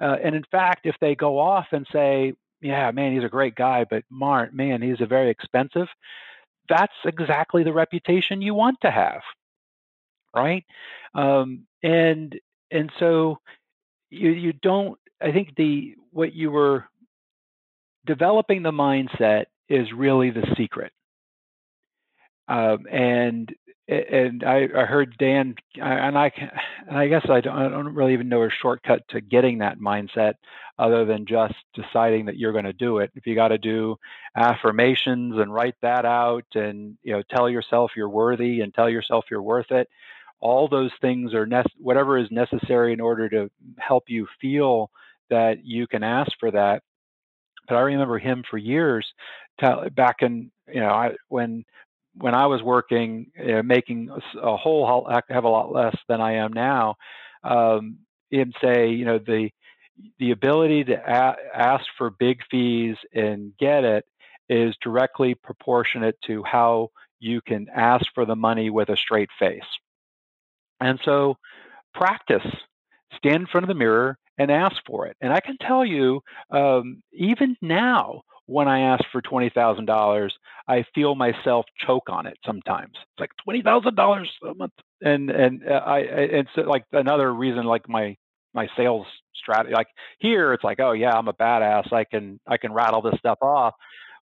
Uh, 0.00 0.16
and 0.22 0.34
in 0.34 0.44
fact, 0.50 0.80
if 0.84 0.96
they 1.00 1.14
go 1.14 1.38
off 1.38 1.66
and 1.72 1.86
say, 1.92 2.34
yeah, 2.60 2.90
man, 2.90 3.12
he's 3.12 3.24
a 3.24 3.28
great 3.28 3.54
guy, 3.54 3.84
but 3.88 4.04
Mark, 4.10 4.52
man, 4.52 4.82
he's 4.82 5.00
a 5.00 5.06
very 5.06 5.30
expensive, 5.30 5.88
that's 6.68 6.92
exactly 7.04 7.64
the 7.64 7.72
reputation 7.72 8.42
you 8.42 8.54
want 8.54 8.78
to 8.82 8.90
have. 8.90 9.22
Right. 10.34 10.64
Um, 11.14 11.66
and 11.82 12.38
and 12.70 12.90
so 12.98 13.38
you 14.12 14.30
you 14.30 14.52
don't 14.52 14.98
I 15.20 15.32
think 15.32 15.54
the 15.56 15.94
what 16.10 16.34
you 16.34 16.50
were 16.50 16.84
developing 18.06 18.62
the 18.62 18.70
mindset 18.70 19.46
is 19.68 19.92
really 19.92 20.30
the 20.30 20.46
secret. 20.56 20.92
Um, 22.48 22.86
and 22.90 23.54
and 23.88 24.44
I, 24.44 24.68
I 24.76 24.84
heard 24.84 25.16
Dan 25.18 25.54
and 25.76 26.18
I 26.18 26.32
and 26.88 26.98
I 26.98 27.08
guess 27.08 27.26
I 27.28 27.40
don't, 27.40 27.56
I 27.56 27.68
don't 27.68 27.94
really 27.94 28.12
even 28.12 28.28
know 28.28 28.42
a 28.42 28.50
shortcut 28.50 29.02
to 29.08 29.20
getting 29.20 29.58
that 29.58 29.78
mindset 29.78 30.34
other 30.78 31.04
than 31.04 31.26
just 31.26 31.54
deciding 31.74 32.26
that 32.26 32.36
you're 32.36 32.52
going 32.52 32.64
to 32.64 32.72
do 32.72 32.98
it. 32.98 33.10
If 33.14 33.26
you 33.26 33.34
got 33.34 33.48
to 33.48 33.58
do 33.58 33.96
affirmations 34.36 35.38
and 35.38 35.52
write 35.52 35.76
that 35.82 36.04
out 36.04 36.46
and 36.54 36.96
you 37.02 37.12
know 37.12 37.22
tell 37.30 37.48
yourself 37.48 37.92
you're 37.96 38.08
worthy 38.08 38.60
and 38.60 38.74
tell 38.74 38.90
yourself 38.90 39.26
you're 39.30 39.42
worth 39.42 39.70
it, 39.70 39.88
all 40.42 40.68
those 40.68 40.90
things 41.00 41.32
are 41.34 41.48
whatever 41.78 42.18
is 42.18 42.28
necessary 42.30 42.92
in 42.92 43.00
order 43.00 43.28
to 43.28 43.50
help 43.78 44.04
you 44.08 44.26
feel 44.40 44.90
that 45.30 45.64
you 45.64 45.86
can 45.86 46.02
ask 46.02 46.32
for 46.40 46.50
that. 46.50 46.82
But 47.68 47.76
I 47.76 47.80
remember 47.82 48.18
him 48.18 48.42
for 48.50 48.58
years, 48.58 49.06
t- 49.60 49.88
back 49.94 50.16
in 50.20 50.50
you 50.66 50.80
know 50.80 50.90
I, 50.90 51.12
when 51.28 51.64
when 52.16 52.34
I 52.34 52.46
was 52.46 52.62
working, 52.62 53.30
you 53.38 53.52
know, 53.52 53.62
making 53.62 54.10
a 54.40 54.56
whole 54.56 55.08
have 55.28 55.44
a 55.44 55.48
lot 55.48 55.72
less 55.72 55.96
than 56.08 56.20
I 56.20 56.34
am 56.34 56.52
now. 56.52 56.96
Um, 57.44 57.98
him 58.30 58.52
say, 58.62 58.90
you 58.90 59.04
know, 59.04 59.18
the 59.18 59.50
the 60.18 60.32
ability 60.32 60.84
to 60.84 60.94
a- 60.94 61.36
ask 61.54 61.84
for 61.96 62.10
big 62.10 62.40
fees 62.50 62.96
and 63.14 63.52
get 63.58 63.84
it 63.84 64.04
is 64.48 64.74
directly 64.82 65.34
proportionate 65.34 66.16
to 66.26 66.42
how 66.42 66.90
you 67.20 67.40
can 67.40 67.68
ask 67.74 68.04
for 68.14 68.26
the 68.26 68.34
money 68.36 68.70
with 68.70 68.88
a 68.88 68.96
straight 68.96 69.30
face. 69.38 69.62
And 70.82 71.00
so 71.04 71.36
practice, 71.94 72.46
stand 73.16 73.36
in 73.42 73.46
front 73.46 73.64
of 73.64 73.68
the 73.68 73.74
mirror 73.74 74.18
and 74.38 74.50
ask 74.50 74.76
for 74.86 75.06
it. 75.06 75.16
And 75.20 75.32
I 75.32 75.40
can 75.40 75.56
tell 75.58 75.84
you, 75.84 76.20
um, 76.50 77.02
even 77.12 77.56
now, 77.62 78.22
when 78.46 78.68
I 78.68 78.80
ask 78.80 79.04
for 79.12 79.22
twenty 79.22 79.50
thousand 79.50 79.86
dollars, 79.86 80.34
I 80.68 80.84
feel 80.94 81.14
myself 81.14 81.66
choke 81.86 82.08
on 82.10 82.26
it 82.26 82.38
sometimes. 82.44 82.92
It's 82.94 83.20
like 83.20 83.30
twenty 83.44 83.62
thousand 83.62 83.94
dollars 83.94 84.30
a 84.48 84.54
month, 84.54 84.72
and 85.00 85.30
and 85.30 85.62
uh, 85.68 85.82
I 85.86 85.98
it's 86.00 86.50
like 86.56 86.84
another 86.92 87.32
reason 87.32 87.64
like 87.64 87.88
my 87.88 88.16
my 88.54 88.68
sales 88.76 89.06
strategy. 89.36 89.74
Like 89.74 89.88
here, 90.18 90.52
it's 90.52 90.64
like 90.64 90.80
oh 90.80 90.92
yeah, 90.92 91.12
I'm 91.16 91.28
a 91.28 91.32
badass. 91.34 91.92
I 91.92 92.04
can 92.04 92.40
I 92.46 92.56
can 92.56 92.72
rattle 92.72 93.02
this 93.02 93.18
stuff 93.18 93.38
off 93.42 93.74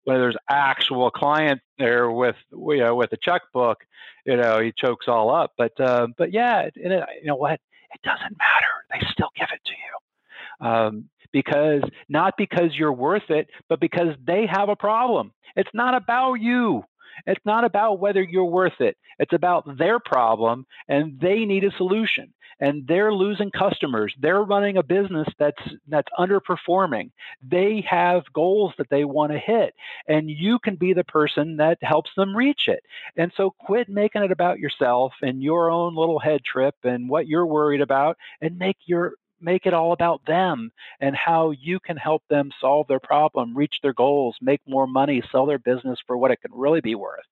when 0.08 0.20
there's 0.20 0.38
actual 0.48 1.10
client 1.10 1.60
there 1.78 2.10
with 2.10 2.36
you 2.50 2.78
know 2.78 2.94
with 2.94 3.12
a 3.12 3.18
checkbook, 3.18 3.84
you 4.24 4.38
know 4.38 4.58
he 4.58 4.72
chokes 4.74 5.06
all 5.06 5.30
up. 5.30 5.52
But 5.58 5.78
uh, 5.78 6.06
but 6.16 6.32
yeah, 6.32 6.62
it, 6.62 6.72
it, 6.76 7.04
you 7.20 7.26
know 7.26 7.36
what? 7.36 7.60
It 7.92 8.00
doesn't 8.02 8.38
matter. 8.38 8.72
They 8.90 9.06
still 9.12 9.28
give 9.36 9.48
it 9.52 9.60
to 9.66 9.72
you. 9.72 10.66
Um, 10.66 11.10
because 11.30 11.82
not 12.08 12.38
because 12.38 12.74
you're 12.74 12.92
worth 12.92 13.28
it, 13.28 13.48
but 13.68 13.80
because 13.80 14.14
they 14.26 14.46
have 14.50 14.70
a 14.70 14.76
problem. 14.76 15.32
It's 15.56 15.68
not 15.74 15.94
about 15.94 16.36
you. 16.36 16.84
It's 17.26 17.44
not 17.44 17.64
about 17.64 18.00
whether 18.00 18.22
you're 18.22 18.44
worth 18.44 18.80
it. 18.80 18.96
It's 19.18 19.32
about 19.32 19.78
their 19.78 19.98
problem 19.98 20.66
and 20.88 21.18
they 21.20 21.44
need 21.44 21.64
a 21.64 21.76
solution 21.76 22.32
and 22.60 22.86
they're 22.86 23.12
losing 23.12 23.50
customers. 23.50 24.14
They're 24.20 24.42
running 24.42 24.76
a 24.76 24.82
business 24.82 25.28
that's 25.38 25.62
that's 25.86 26.08
underperforming. 26.18 27.10
They 27.42 27.84
have 27.88 28.22
goals 28.32 28.72
that 28.78 28.90
they 28.90 29.04
want 29.04 29.32
to 29.32 29.38
hit 29.38 29.74
and 30.08 30.28
you 30.30 30.58
can 30.58 30.76
be 30.76 30.92
the 30.92 31.04
person 31.04 31.56
that 31.58 31.78
helps 31.82 32.10
them 32.16 32.36
reach 32.36 32.68
it. 32.68 32.82
And 33.16 33.32
so 33.36 33.50
quit 33.58 33.88
making 33.88 34.22
it 34.22 34.32
about 34.32 34.58
yourself 34.58 35.12
and 35.22 35.42
your 35.42 35.70
own 35.70 35.94
little 35.94 36.18
head 36.18 36.40
trip 36.44 36.74
and 36.84 37.08
what 37.08 37.26
you're 37.26 37.46
worried 37.46 37.80
about 37.80 38.16
and 38.40 38.58
make 38.58 38.76
your 38.86 39.14
make 39.40 39.66
it 39.66 39.74
all 39.74 39.92
about 39.92 40.20
them 40.26 40.70
and 41.00 41.14
how 41.14 41.50
you 41.50 41.78
can 41.80 41.96
help 41.96 42.22
them 42.28 42.50
solve 42.60 42.86
their 42.88 43.00
problem, 43.00 43.56
reach 43.56 43.74
their 43.82 43.92
goals, 43.92 44.36
make 44.40 44.60
more 44.66 44.86
money, 44.86 45.22
sell 45.30 45.46
their 45.46 45.58
business 45.58 45.98
for 46.06 46.16
what 46.16 46.30
it 46.30 46.40
can 46.40 46.52
really 46.52 46.80
be 46.80 46.94
worth. 46.94 47.24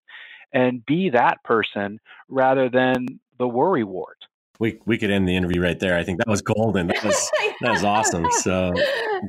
And 0.52 0.84
be 0.86 1.10
that 1.10 1.42
person 1.44 1.98
rather 2.28 2.68
than 2.68 3.06
the 3.38 3.48
worry 3.48 3.84
wart 3.84 4.18
we 4.58 4.78
we 4.86 4.98
could 4.98 5.10
end 5.10 5.28
the 5.28 5.36
interview 5.36 5.60
right 5.60 5.78
there. 5.78 5.96
I 5.96 6.04
think 6.04 6.18
that 6.18 6.28
was 6.28 6.42
golden. 6.42 6.88
That 6.88 7.04
was 7.04 7.30
that 7.60 7.70
was 7.70 7.84
awesome. 7.84 8.30
So 8.30 8.72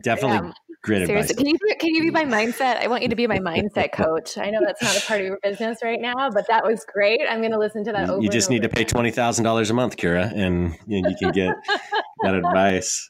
definitely 0.02 0.48
yeah. 0.48 0.54
great 0.84 1.06
Seriously. 1.06 1.32
advice. 1.32 1.36
Can 1.36 1.48
you 1.48 1.58
can 1.80 1.96
you 1.96 2.02
be 2.04 2.12
my 2.12 2.26
mindset? 2.26 2.78
I 2.78 2.88
want 2.88 3.04
you 3.04 3.10
to 3.10 3.16
be 3.16 3.28
my 3.28 3.40
mindset 3.40 3.92
coach. 3.92 4.38
I 4.38 4.50
know 4.50 4.60
that's 4.66 4.82
not 4.82 4.98
a 4.98 5.06
part 5.06 5.22
of 5.22 5.28
your 5.28 5.40
business 5.44 5.80
right 5.84 6.00
now, 6.00 6.30
but 6.30 6.48
that 6.48 6.66
was 6.66 6.86
great. 6.92 7.22
I'm 7.30 7.40
going 7.40 7.52
to 7.52 7.60
listen 7.60 7.84
to 7.86 7.92
that. 7.92 8.22
you 8.22 8.30
just 8.30 8.50
need 8.50 8.62
to 8.64 8.70
pay 8.70 8.84
twenty 8.84 9.12
thousand 9.12 9.44
dollars 9.44 9.70
a 9.70 9.74
month, 9.74 9.98
Kira, 9.98 10.32
and 10.34 10.78
you, 10.88 11.02
know, 11.02 11.10
you 11.10 11.16
can 11.18 11.32
get 11.32 11.56
that 12.22 12.36
advice. 12.36 13.10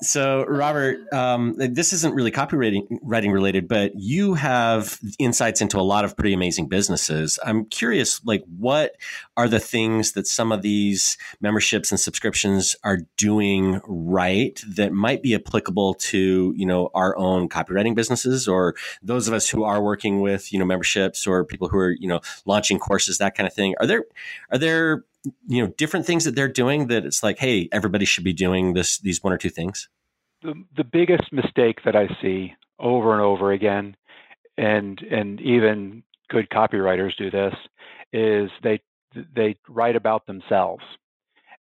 So, 0.00 0.44
Robert, 0.46 1.12
um, 1.12 1.54
this 1.56 1.92
isn't 1.92 2.14
really 2.14 2.30
copywriting 2.30 2.98
writing 3.02 3.32
related, 3.32 3.68
but 3.68 3.92
you 3.94 4.34
have 4.34 4.98
insights 5.18 5.60
into 5.60 5.78
a 5.78 5.82
lot 5.82 6.04
of 6.04 6.16
pretty 6.16 6.32
amazing 6.32 6.68
businesses. 6.68 7.38
I'm 7.44 7.64
curious, 7.66 8.24
like, 8.24 8.42
what 8.58 8.96
are 9.36 9.48
the 9.48 9.60
things 9.60 10.12
that 10.12 10.26
some 10.26 10.52
of 10.52 10.62
these 10.62 11.16
memberships 11.40 11.90
and 11.90 12.00
subscriptions 12.00 12.76
are 12.84 12.98
doing 13.16 13.80
right 13.86 14.62
that 14.68 14.92
might 14.92 15.22
be 15.22 15.34
applicable 15.34 15.94
to, 15.94 16.54
you 16.56 16.66
know, 16.66 16.90
our 16.94 17.16
own 17.16 17.48
copywriting 17.48 17.94
businesses 17.94 18.48
or 18.48 18.74
those 19.02 19.28
of 19.28 19.34
us 19.34 19.48
who 19.48 19.64
are 19.64 19.82
working 19.82 20.20
with, 20.20 20.52
you 20.52 20.58
know, 20.58 20.64
memberships 20.64 21.26
or 21.26 21.44
people 21.44 21.68
who 21.68 21.78
are, 21.78 21.90
you 21.90 22.08
know, 22.08 22.20
launching 22.46 22.78
courses, 22.78 23.18
that 23.18 23.36
kind 23.36 23.46
of 23.46 23.52
thing. 23.52 23.74
Are 23.80 23.86
there 23.86 24.04
are 24.50 24.58
there 24.58 25.04
you 25.46 25.62
know 25.62 25.72
different 25.76 26.06
things 26.06 26.24
that 26.24 26.34
they're 26.34 26.48
doing 26.48 26.86
that 26.86 27.04
it's 27.04 27.22
like 27.22 27.38
hey 27.38 27.68
everybody 27.72 28.04
should 28.04 28.24
be 28.24 28.32
doing 28.32 28.74
this 28.74 28.98
these 28.98 29.22
one 29.22 29.32
or 29.32 29.38
two 29.38 29.50
things? 29.50 29.88
The, 30.42 30.54
the 30.76 30.84
biggest 30.84 31.32
mistake 31.32 31.80
that 31.84 31.94
i 31.94 32.08
see 32.22 32.54
over 32.78 33.12
and 33.12 33.20
over 33.20 33.52
again 33.52 33.96
and 34.56 35.00
and 35.02 35.40
even 35.40 36.02
good 36.28 36.48
copywriters 36.50 37.16
do 37.16 37.30
this 37.30 37.54
is 38.12 38.50
they 38.62 38.80
they 39.34 39.56
write 39.68 39.96
about 39.96 40.26
themselves. 40.26 40.84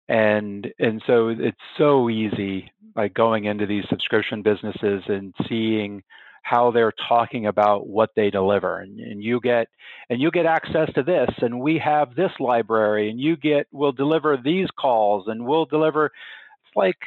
And 0.08 0.68
and 0.80 1.02
so 1.06 1.30
it's 1.30 1.58
so 1.78 2.10
easy 2.10 2.72
like 2.96 3.14
going 3.14 3.46
into 3.46 3.66
these 3.66 3.84
subscription 3.90 4.42
businesses 4.42 5.04
and 5.08 5.34
seeing 5.48 6.04
how 6.50 6.72
they're 6.72 6.94
talking 7.08 7.46
about 7.46 7.88
what 7.88 8.10
they 8.16 8.32
deliver. 8.32 8.80
And, 8.80 9.00
and, 9.00 9.24
you 9.24 9.40
get 9.40 9.68
and 10.10 10.20
you 10.20 10.32
get 10.32 10.48
access 10.48 10.92
to 10.96 11.04
this 11.04 11.30
and 11.42 11.60
we 11.60 11.78
have 11.78 12.16
this 12.16 12.32
library 12.40 13.10
and 13.10 13.20
you 13.20 13.38
get 13.38 13.68
we'll 13.72 13.92
deliver 13.92 14.36
these 14.36 14.68
calls 14.80 15.26
and 15.28 15.46
we'll 15.46 15.66
deliver 15.66 16.06
it's 16.06 16.76
like 16.76 16.98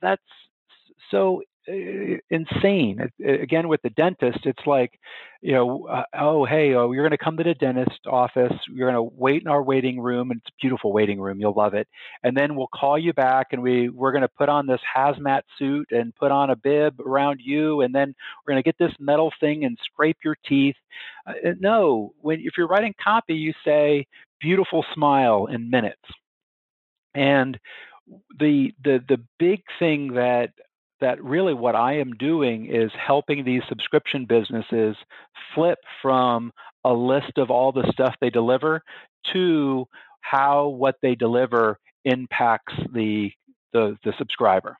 that's 0.00 0.22
so 1.10 1.42
insane. 1.66 3.10
Again, 3.24 3.68
with 3.68 3.82
the 3.82 3.90
dentist, 3.90 4.40
it's 4.44 4.66
like, 4.66 4.98
you 5.42 5.52
know, 5.52 5.86
uh, 5.86 6.04
oh, 6.14 6.44
hey, 6.44 6.74
oh, 6.74 6.92
you're 6.92 7.02
going 7.02 7.16
to 7.16 7.24
come 7.24 7.36
to 7.36 7.44
the 7.44 7.54
dentist 7.54 8.00
office. 8.06 8.52
You're 8.68 8.90
going 8.90 9.10
to 9.10 9.14
wait 9.16 9.42
in 9.42 9.48
our 9.48 9.62
waiting 9.62 10.00
room, 10.00 10.30
it's 10.32 10.46
a 10.48 10.60
beautiful 10.60 10.92
waiting 10.92 11.20
room. 11.20 11.40
You'll 11.40 11.52
love 11.52 11.74
it. 11.74 11.88
And 12.22 12.36
then 12.36 12.56
we'll 12.56 12.68
call 12.68 12.98
you 12.98 13.12
back, 13.12 13.48
and 13.52 13.62
we 13.62 13.88
we're 13.88 14.12
going 14.12 14.22
to 14.22 14.28
put 14.28 14.48
on 14.48 14.66
this 14.66 14.80
hazmat 14.96 15.42
suit 15.58 15.88
and 15.90 16.14
put 16.16 16.30
on 16.30 16.50
a 16.50 16.56
bib 16.56 17.00
around 17.00 17.40
you, 17.42 17.82
and 17.82 17.94
then 17.94 18.14
we're 18.46 18.52
going 18.54 18.62
to 18.62 18.66
get 18.66 18.78
this 18.78 18.94
metal 18.98 19.32
thing 19.40 19.64
and 19.64 19.78
scrape 19.84 20.18
your 20.24 20.36
teeth. 20.46 20.76
Uh, 21.26 21.32
no, 21.58 22.14
when 22.20 22.40
if 22.40 22.52
you're 22.56 22.68
writing 22.68 22.94
copy, 23.02 23.34
you 23.34 23.52
say 23.64 24.06
beautiful 24.40 24.84
smile 24.94 25.46
in 25.46 25.70
minutes. 25.70 26.02
And 27.14 27.58
the 28.38 28.72
the 28.84 29.02
the 29.08 29.18
big 29.38 29.62
thing 29.78 30.14
that 30.14 30.50
that 31.00 31.22
really 31.22 31.54
what 31.54 31.74
I 31.74 31.98
am 31.98 32.12
doing 32.12 32.66
is 32.66 32.90
helping 32.94 33.44
these 33.44 33.62
subscription 33.68 34.26
businesses 34.26 34.96
flip 35.54 35.78
from 36.02 36.52
a 36.84 36.92
list 36.92 37.38
of 37.38 37.50
all 37.50 37.72
the 37.72 37.90
stuff 37.92 38.14
they 38.20 38.30
deliver 38.30 38.82
to 39.32 39.86
how 40.20 40.68
what 40.68 40.96
they 41.02 41.14
deliver 41.14 41.78
impacts 42.04 42.74
the 42.92 43.30
the, 43.72 43.96
the 44.04 44.12
subscriber 44.18 44.76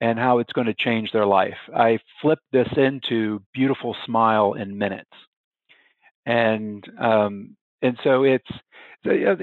and 0.00 0.18
how 0.18 0.38
it's 0.38 0.52
going 0.52 0.66
to 0.66 0.74
change 0.74 1.10
their 1.12 1.26
life. 1.26 1.56
I 1.74 1.98
flip 2.20 2.38
this 2.52 2.68
into 2.76 3.42
beautiful 3.54 3.96
smile 4.04 4.52
in 4.52 4.78
minutes, 4.78 5.10
and 6.26 6.84
um, 7.00 7.56
and 7.82 7.98
so 8.04 8.24
it's 8.24 8.48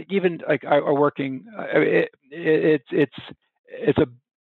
even 0.10 0.42
like 0.48 0.64
I, 0.66 0.76
are 0.78 0.94
working. 0.94 1.46
It, 1.74 2.10
it, 2.32 2.82
it's 2.82 2.86
it's 2.92 3.38
it's 3.68 3.98
a 3.98 4.08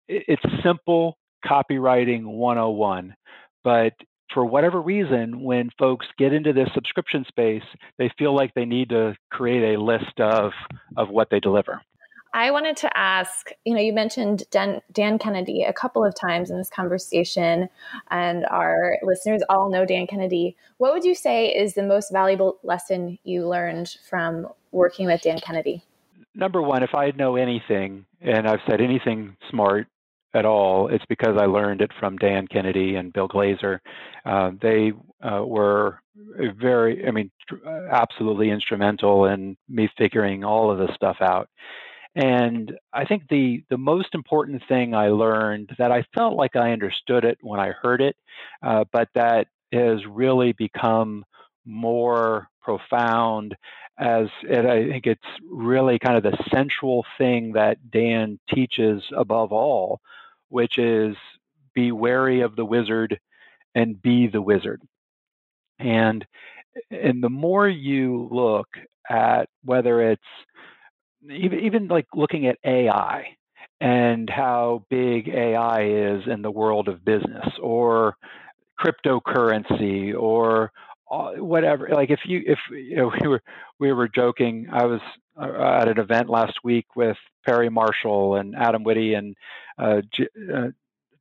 it's 0.09 0.43
simple 0.63 1.18
copywriting 1.45 2.25
101 2.25 3.15
but 3.65 3.93
for 4.33 4.45
whatever 4.45 4.81
reason 4.81 5.43
when 5.43 5.71
folks 5.79 6.07
get 6.19 6.33
into 6.33 6.53
this 6.53 6.69
subscription 6.75 7.25
space 7.29 7.63
they 7.99 8.11
feel 8.19 8.35
like 8.35 8.53
they 8.55 8.65
need 8.65 8.89
to 8.91 9.15
create 9.31 9.75
a 9.75 9.81
list 9.81 10.21
of 10.21 10.53
of 10.97 11.09
what 11.09 11.29
they 11.31 11.41
deliver 11.41 11.81
I 12.35 12.51
wanted 12.51 12.77
to 12.79 12.97
ask, 12.97 13.51
you 13.65 13.75
know, 13.75 13.81
you 13.81 13.93
mentioned 13.93 14.45
Dan, 14.51 14.83
Dan, 14.93 15.19
Kennedy 15.19 15.63
a 15.63 15.73
couple 15.73 16.05
of 16.05 16.15
times 16.15 16.51
in 16.51 16.59
this 16.59 16.69
conversation, 16.69 17.69
and 18.11 18.45
our 18.47 18.99
listeners 19.03 19.43
all 19.49 19.71
know 19.71 19.87
Dan 19.87 20.07
Kennedy. 20.07 20.57
What 20.77 20.93
would 20.93 21.05
you 21.05 21.15
say 21.15 21.49
is 21.49 21.75
the 21.75 21.83
most 21.83 22.13
valuable 22.13 22.59
lesson 22.63 23.19
you 23.25 23.49
learned 23.49 23.97
from 24.09 24.49
working 24.73 25.07
with 25.07 25.23
Dan 25.23 25.39
Kennedy? 25.39 25.83
Number 26.35 26.61
one, 26.61 26.83
if 26.83 26.95
I 26.95 27.11
know 27.13 27.37
anything 27.37 28.05
and 28.21 28.47
I've 28.47 28.61
said 28.69 28.81
anything 28.81 29.37
smart, 29.51 29.87
at 30.35 30.45
all. 30.45 30.89
It's 30.89 31.05
because 31.09 31.37
I 31.39 31.47
learned 31.47 31.81
it 31.81 31.91
from 31.99 32.17
Dan 32.17 32.47
Kennedy 32.47 32.97
and 32.97 33.13
Bill 33.13 33.29
Glazer. 33.29 33.81
Uh, 34.25 34.51
they 34.61 34.93
uh, 35.23 35.45
were 35.45 36.01
very, 36.57 37.07
I 37.07 37.11
mean, 37.11 37.31
absolutely 37.91 38.51
instrumental 38.51 39.27
in 39.27 39.57
me 39.69 39.89
figuring 39.97 40.45
all 40.45 40.71
of 40.71 40.79
this 40.79 40.95
stuff 40.95 41.17
out. 41.21 41.49
And 42.15 42.73
I 42.93 43.05
think 43.05 43.25
the 43.29 43.63
the 43.71 43.79
most 43.79 44.15
important 44.15 44.63
thing 44.67 44.95
I 44.95 45.09
learned 45.09 45.71
that 45.79 45.93
I 45.93 46.05
felt 46.17 46.37
like 46.37 46.57
I 46.57 46.73
understood 46.73 47.25
it 47.25 47.39
when 47.43 47.61
I 47.61 47.71
heard 47.71 48.01
it, 48.01 48.17
uh, 48.63 48.85
but 48.93 49.09
that 49.15 49.47
has 49.73 50.05
really 50.07 50.53
become 50.53 51.25
more 51.65 52.49
profound 52.69 53.57
as 53.99 54.29
it, 54.45 54.67
I 54.67 54.89
think 54.89 55.07
it's 55.07 55.21
really 55.51 55.99
kind 55.99 56.17
of 56.17 56.23
the 56.23 56.37
central 56.53 57.05
thing 57.17 57.53
that 57.55 57.91
Dan 57.91 58.39
teaches 58.55 59.03
above 59.17 59.53
all, 59.53 60.01
which 60.51 60.79
is 60.79 61.17
be 61.75 61.93
wary 61.93 62.43
of 62.43 62.57
the 62.57 62.65
wizard 62.67 63.19
and 63.75 64.01
be 64.03 64.29
the 64.29 64.43
wizard. 64.43 64.83
And 65.79 66.27
and 66.91 67.23
the 67.23 67.31
more 67.31 67.69
you 67.69 68.29
look 68.31 68.69
at 69.11 69.49
whether 69.65 70.13
it's 70.13 70.23
even, 71.31 71.61
even 71.61 71.89
like 71.89 72.07
looking 72.15 72.47
at 72.47 72.59
AI 72.65 73.37
and 73.81 74.29
how 74.31 74.85
big 74.91 75.29
AI 75.29 75.85
is 75.85 76.23
in 76.27 76.43
the 76.43 76.51
world 76.51 76.89
of 76.89 77.05
business 77.05 77.47
or 77.63 78.17
cryptocurrency 78.81 80.15
or 80.19 80.73
whatever 81.11 81.89
like 81.93 82.11
if 82.11 82.21
you 82.27 82.43
if 82.47 82.59
you 82.71 82.97
know 82.97 83.11
we 83.21 83.29
were 83.29 83.43
we 83.79 83.93
were 83.93 84.09
joking 84.09 84.67
i 84.73 84.85
was 84.85 85.01
uh, 85.41 85.81
at 85.81 85.89
an 85.89 85.99
event 85.99 86.29
last 86.29 86.55
week 86.65 86.87
with 86.97 87.17
perry 87.47 87.71
marshall 87.71 88.37
and 88.37 88.55
Adam 88.57 88.83
Witty 88.83 89.15
and 89.15 89.37
uh, 89.79 90.03
uh, 90.53 90.69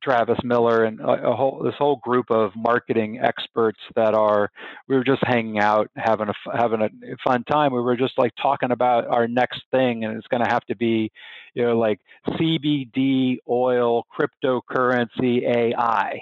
Travis 0.02 0.38
Miller 0.44 0.84
and 0.84 1.00
a, 1.00 1.30
a, 1.30 1.36
whole 1.36 1.62
this 1.62 1.74
whole 1.78 1.96
group 1.96 2.30
of 2.30 2.52
marketing 2.56 3.20
experts 3.20 3.78
that 3.96 4.14
are 4.14 4.50
we 4.88 4.96
were 4.96 5.04
just 5.04 5.22
hanging 5.24 5.58
out 5.58 5.90
having 5.96 6.28
a 6.28 6.56
having 6.56 6.82
a 6.82 6.88
fun 7.24 7.44
time. 7.44 7.72
We 7.72 7.80
were 7.80 7.96
just 7.96 8.18
like 8.18 8.32
talking 8.40 8.70
about 8.70 9.06
our 9.06 9.28
next 9.28 9.62
thing 9.70 10.04
and 10.04 10.16
it's 10.16 10.26
going 10.28 10.44
to 10.44 10.50
have 10.50 10.64
to 10.66 10.76
be 10.76 11.10
you 11.54 11.64
know 11.64 11.78
like 11.78 12.00
CBD 12.28 13.38
oil 13.48 14.04
cryptocurrency 14.18 15.42
AI 15.42 16.20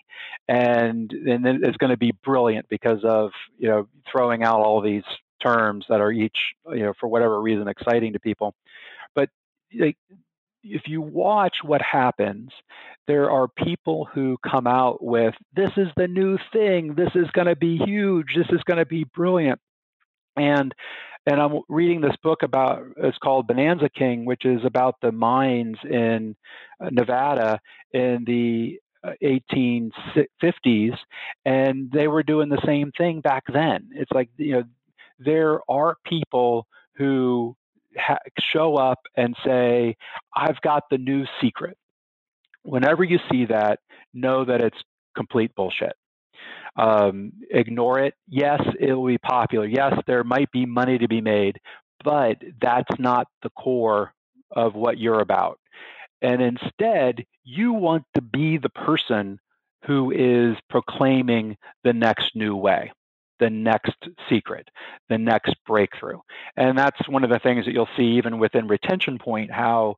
and 0.48 1.12
and 1.12 1.46
it's 1.64 1.76
going 1.76 1.90
to 1.90 1.96
be 1.96 2.12
brilliant 2.24 2.68
because 2.68 3.00
of 3.04 3.30
you 3.58 3.68
know 3.68 3.88
throwing 4.10 4.42
out 4.42 4.60
all 4.60 4.80
these 4.80 5.04
terms 5.42 5.84
that 5.88 6.00
are 6.00 6.12
each 6.12 6.36
you 6.70 6.82
know 6.82 6.92
for 6.98 7.08
whatever 7.08 7.40
reason 7.40 7.68
exciting 7.68 8.12
to 8.12 8.20
people. 8.20 8.54
But 9.14 9.30
like 9.74 9.96
if 10.62 10.82
you 10.86 11.00
watch 11.00 11.56
what 11.62 11.80
happens, 11.82 12.50
there 13.06 13.30
are 13.30 13.48
people 13.48 14.08
who 14.12 14.36
come 14.48 14.66
out 14.66 15.02
with, 15.02 15.34
this 15.54 15.70
is 15.76 15.88
the 15.96 16.08
new 16.08 16.38
thing, 16.52 16.94
this 16.94 17.10
is 17.14 17.30
going 17.32 17.46
to 17.46 17.56
be 17.56 17.78
huge, 17.78 18.34
this 18.36 18.48
is 18.50 18.62
going 18.64 18.78
to 18.78 18.86
be 18.86 19.04
brilliant. 19.04 19.60
And 20.36 20.74
and 21.28 21.40
I'm 21.40 21.60
reading 21.68 22.00
this 22.00 22.14
book 22.22 22.42
about 22.44 22.84
it's 22.98 23.18
called 23.18 23.48
Bonanza 23.48 23.88
King, 23.88 24.26
which 24.26 24.44
is 24.44 24.60
about 24.64 24.94
the 25.02 25.10
mines 25.10 25.76
in 25.82 26.36
uh, 26.80 26.90
Nevada 26.92 27.58
in 27.92 28.22
the 28.24 28.78
1850s, 29.22 30.92
uh, 30.92 30.96
and 31.44 31.90
they 31.90 32.06
were 32.06 32.22
doing 32.22 32.48
the 32.48 32.62
same 32.64 32.92
thing 32.92 33.20
back 33.20 33.42
then. 33.52 33.90
It's 33.92 34.12
like 34.12 34.30
you 34.36 34.52
know 34.52 34.64
there 35.18 35.60
are 35.68 35.96
people 36.04 36.66
who 36.96 37.56
ha- 37.96 38.18
show 38.52 38.76
up 38.76 39.00
and 39.16 39.36
say, 39.44 39.96
I've 40.34 40.60
got 40.60 40.84
the 40.90 40.98
new 40.98 41.24
secret. 41.40 41.76
Whenever 42.62 43.04
you 43.04 43.18
see 43.30 43.46
that, 43.46 43.80
know 44.12 44.44
that 44.44 44.60
it's 44.60 44.78
complete 45.16 45.54
bullshit. 45.54 45.94
Um, 46.76 47.32
ignore 47.50 48.00
it. 48.00 48.14
Yes, 48.28 48.60
it 48.78 48.92
will 48.92 49.06
be 49.06 49.18
popular. 49.18 49.66
Yes, 49.66 49.94
there 50.06 50.24
might 50.24 50.50
be 50.50 50.66
money 50.66 50.98
to 50.98 51.08
be 51.08 51.20
made, 51.20 51.58
but 52.04 52.38
that's 52.60 52.98
not 52.98 53.28
the 53.42 53.50
core 53.50 54.12
of 54.50 54.74
what 54.74 54.98
you're 54.98 55.20
about. 55.20 55.58
And 56.20 56.42
instead, 56.42 57.24
you 57.44 57.72
want 57.72 58.04
to 58.14 58.20
be 58.20 58.58
the 58.58 58.68
person 58.68 59.38
who 59.86 60.10
is 60.10 60.56
proclaiming 60.68 61.56
the 61.84 61.92
next 61.92 62.34
new 62.34 62.56
way 62.56 62.92
the 63.38 63.50
next 63.50 63.96
secret, 64.28 64.68
the 65.08 65.18
next 65.18 65.54
breakthrough. 65.66 66.18
And 66.56 66.76
that's 66.76 67.08
one 67.08 67.24
of 67.24 67.30
the 67.30 67.38
things 67.38 67.66
that 67.66 67.72
you'll 67.72 67.88
see 67.96 68.16
even 68.16 68.38
within 68.38 68.68
retention 68.68 69.18
point, 69.18 69.50
how 69.50 69.96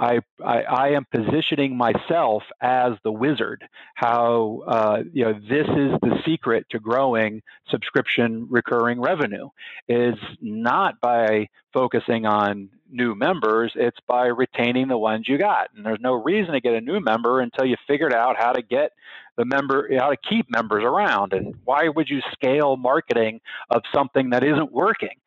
I, 0.00 0.20
I, 0.42 0.62
I 0.62 0.88
am 0.92 1.04
positioning 1.14 1.76
myself 1.76 2.42
as 2.62 2.94
the 3.04 3.12
wizard. 3.12 3.68
How 3.94 4.62
uh, 4.66 5.02
you 5.12 5.24
know 5.24 5.34
this 5.34 5.68
is 5.68 5.92
the 6.00 6.18
secret 6.24 6.66
to 6.70 6.80
growing 6.80 7.42
subscription 7.68 8.46
recurring 8.48 9.00
revenue 9.00 9.50
is 9.88 10.14
not 10.40 11.00
by 11.02 11.50
focusing 11.74 12.24
on 12.24 12.70
new 12.90 13.14
members. 13.14 13.72
It's 13.74 13.98
by 14.08 14.26
retaining 14.26 14.88
the 14.88 14.96
ones 14.96 15.28
you 15.28 15.36
got. 15.36 15.68
And 15.76 15.84
there's 15.84 16.00
no 16.00 16.14
reason 16.14 16.54
to 16.54 16.60
get 16.60 16.74
a 16.74 16.80
new 16.80 17.00
member 17.00 17.40
until 17.40 17.66
you 17.66 17.76
figured 17.86 18.14
out 18.14 18.36
how 18.38 18.52
to 18.52 18.62
get 18.62 18.92
the 19.36 19.44
member, 19.44 19.88
how 19.98 20.10
to 20.10 20.16
keep 20.16 20.50
members 20.50 20.82
around. 20.82 21.34
And 21.34 21.54
why 21.64 21.88
would 21.88 22.08
you 22.08 22.22
scale 22.32 22.78
marketing 22.78 23.42
of 23.68 23.82
something 23.94 24.30
that 24.30 24.42
isn't 24.42 24.72
working? 24.72 25.18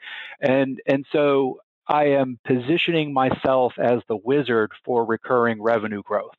And 0.41 0.81
and 0.87 1.05
so 1.11 1.59
I 1.87 2.05
am 2.05 2.39
positioning 2.45 3.13
myself 3.13 3.73
as 3.77 3.99
the 4.07 4.15
wizard 4.15 4.71
for 4.85 5.05
recurring 5.05 5.61
revenue 5.61 6.01
growth, 6.03 6.37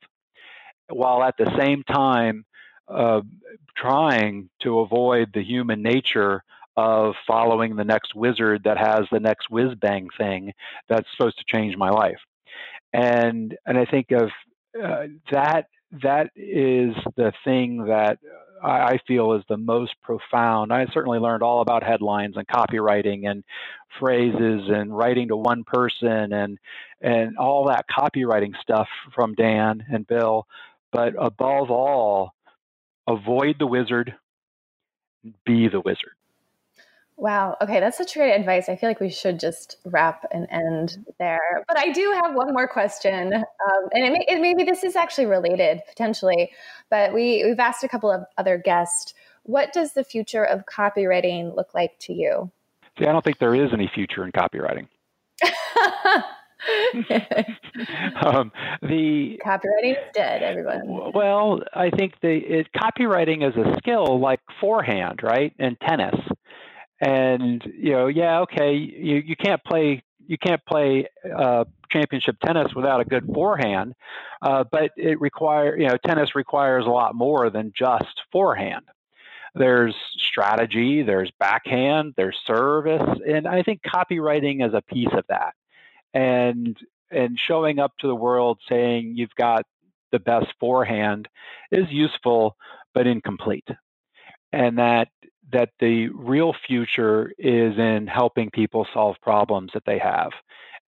while 0.89 1.23
at 1.23 1.37
the 1.37 1.51
same 1.57 1.83
time 1.83 2.45
uh, 2.87 3.21
trying 3.77 4.49
to 4.61 4.79
avoid 4.79 5.31
the 5.33 5.43
human 5.43 5.81
nature 5.81 6.43
of 6.77 7.15
following 7.25 7.75
the 7.75 7.83
next 7.83 8.15
wizard 8.15 8.63
that 8.65 8.77
has 8.77 9.05
the 9.11 9.19
next 9.19 9.49
whiz 9.49 9.75
bang 9.75 10.09
thing 10.17 10.51
that's 10.89 11.07
supposed 11.15 11.37
to 11.37 11.45
change 11.47 11.77
my 11.77 11.89
life. 11.89 12.19
And 12.93 13.57
and 13.65 13.77
I 13.77 13.85
think 13.85 14.11
of 14.11 14.29
uh, 14.81 15.05
that 15.31 15.67
that 16.03 16.31
is 16.35 16.95
the 17.15 17.31
thing 17.43 17.85
that 17.85 18.19
I 18.65 18.99
feel 19.07 19.33
is 19.33 19.43
the 19.47 19.57
most 19.57 19.93
profound. 20.01 20.73
I 20.73 20.85
certainly 20.93 21.19
learned 21.19 21.43
all 21.43 21.61
about 21.61 21.83
headlines 21.83 22.35
and 22.35 22.47
copywriting 22.47 23.29
and 23.29 23.43
phrases 23.99 24.69
and 24.69 24.95
writing 24.95 25.27
to 25.27 25.37
one 25.37 25.63
person 25.63 26.33
and 26.33 26.57
and 27.01 27.37
all 27.37 27.67
that 27.67 27.85
copywriting 27.87 28.53
stuff 28.61 28.87
from 29.13 29.35
Dan 29.35 29.85
and 29.91 30.07
Bill. 30.07 30.47
But 30.91 31.13
above 31.19 31.69
all, 31.69 32.33
avoid 33.07 33.57
the 33.59 33.67
wizard, 33.67 34.15
be 35.45 35.67
the 35.67 35.81
wizard. 35.81 36.15
Wow. 37.17 37.55
Okay, 37.61 37.79
that's 37.79 37.97
such 37.97 38.13
great 38.13 38.33
advice. 38.33 38.67
I 38.67 38.75
feel 38.75 38.89
like 38.89 38.99
we 38.99 39.09
should 39.09 39.39
just 39.39 39.77
wrap 39.85 40.25
and 40.31 40.47
end 40.51 41.05
there. 41.17 41.63
But 41.67 41.77
I 41.77 41.91
do 41.91 42.13
have 42.21 42.35
one 42.35 42.51
more 42.53 42.67
question, 42.67 43.33
um, 43.33 43.89
and 43.93 44.05
it 44.05 44.11
may, 44.11 44.25
it, 44.27 44.41
maybe 44.41 44.63
this 44.63 44.83
is 44.83 44.97
actually 44.97 45.27
related 45.27 45.81
potentially. 45.87 46.51
But 46.89 47.13
we 47.13 47.43
we've 47.45 47.59
asked 47.59 47.83
a 47.85 47.87
couple 47.87 48.11
of 48.11 48.25
other 48.37 48.57
guests. 48.57 49.13
What 49.43 49.71
does 49.71 49.93
the 49.93 50.03
future 50.03 50.43
of 50.43 50.65
copywriting 50.65 51.55
look 51.55 51.73
like 51.73 51.97
to 51.99 52.13
you? 52.13 52.51
See, 52.99 53.05
I 53.05 53.13
don't 53.13 53.23
think 53.23 53.39
there 53.39 53.55
is 53.55 53.71
any 53.71 53.89
future 53.93 54.25
in 54.25 54.31
copywriting. 54.31 54.87
um, 58.25 58.51
the 58.81 59.39
copywriting 59.45 59.91
is 59.91 59.97
dead. 60.13 60.43
Everyone. 60.43 61.11
Well, 61.13 61.61
I 61.73 61.89
think 61.91 62.19
the 62.21 62.37
it, 62.37 62.67
copywriting 62.75 63.47
is 63.47 63.55
a 63.55 63.77
skill 63.77 64.19
like 64.19 64.39
forehand, 64.59 65.21
right, 65.23 65.53
and 65.59 65.77
tennis 65.79 66.15
and 67.01 67.63
you 67.77 67.91
know, 67.91 68.07
yeah, 68.07 68.41
okay, 68.41 68.73
you 68.73 69.17
you 69.17 69.35
can't 69.35 69.63
play 69.63 70.03
you 70.27 70.37
can't 70.37 70.63
play 70.65 71.07
uh, 71.35 71.65
championship 71.89 72.37
tennis 72.39 72.73
without 72.75 73.01
a 73.01 73.05
good 73.05 73.25
forehand, 73.33 73.93
uh, 74.41 74.63
but 74.71 74.91
it 74.97 75.19
require 75.19 75.77
you 75.77 75.87
know 75.87 75.97
tennis 76.05 76.35
requires 76.35 76.85
a 76.85 76.89
lot 76.89 77.15
more 77.15 77.49
than 77.49 77.73
just 77.77 78.21
forehand. 78.31 78.85
There's 79.53 79.95
strategy, 80.17 81.01
there's 81.03 81.31
backhand, 81.39 82.13
there's 82.17 82.37
service, 82.45 83.19
and 83.25 83.47
I 83.47 83.63
think 83.63 83.81
copywriting 83.83 84.65
is 84.65 84.73
a 84.73 84.81
piece 84.81 85.13
of 85.13 85.25
that. 85.29 85.53
And 86.13 86.77
and 87.11 87.37
showing 87.39 87.79
up 87.79 87.93
to 87.99 88.07
the 88.07 88.15
world 88.15 88.59
saying 88.67 89.13
you've 89.15 89.35
got 89.35 89.65
the 90.11 90.19
best 90.19 90.47
forehand 90.59 91.27
is 91.71 91.85
useful 91.89 92.55
but 92.93 93.07
incomplete. 93.07 93.67
And 94.53 94.77
that 94.79 95.09
that 95.55 95.69
the 95.79 96.09
real 96.09 96.53
future 96.67 97.31
is 97.37 97.77
in 97.77 98.07
helping 98.07 98.49
people 98.51 98.85
solve 98.93 99.15
problems 99.21 99.71
that 99.73 99.83
they 99.85 99.97
have 99.97 100.31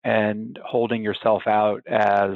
and 0.04 0.60
holding 0.64 1.02
yourself 1.02 1.44
out 1.48 1.82
as 1.88 2.32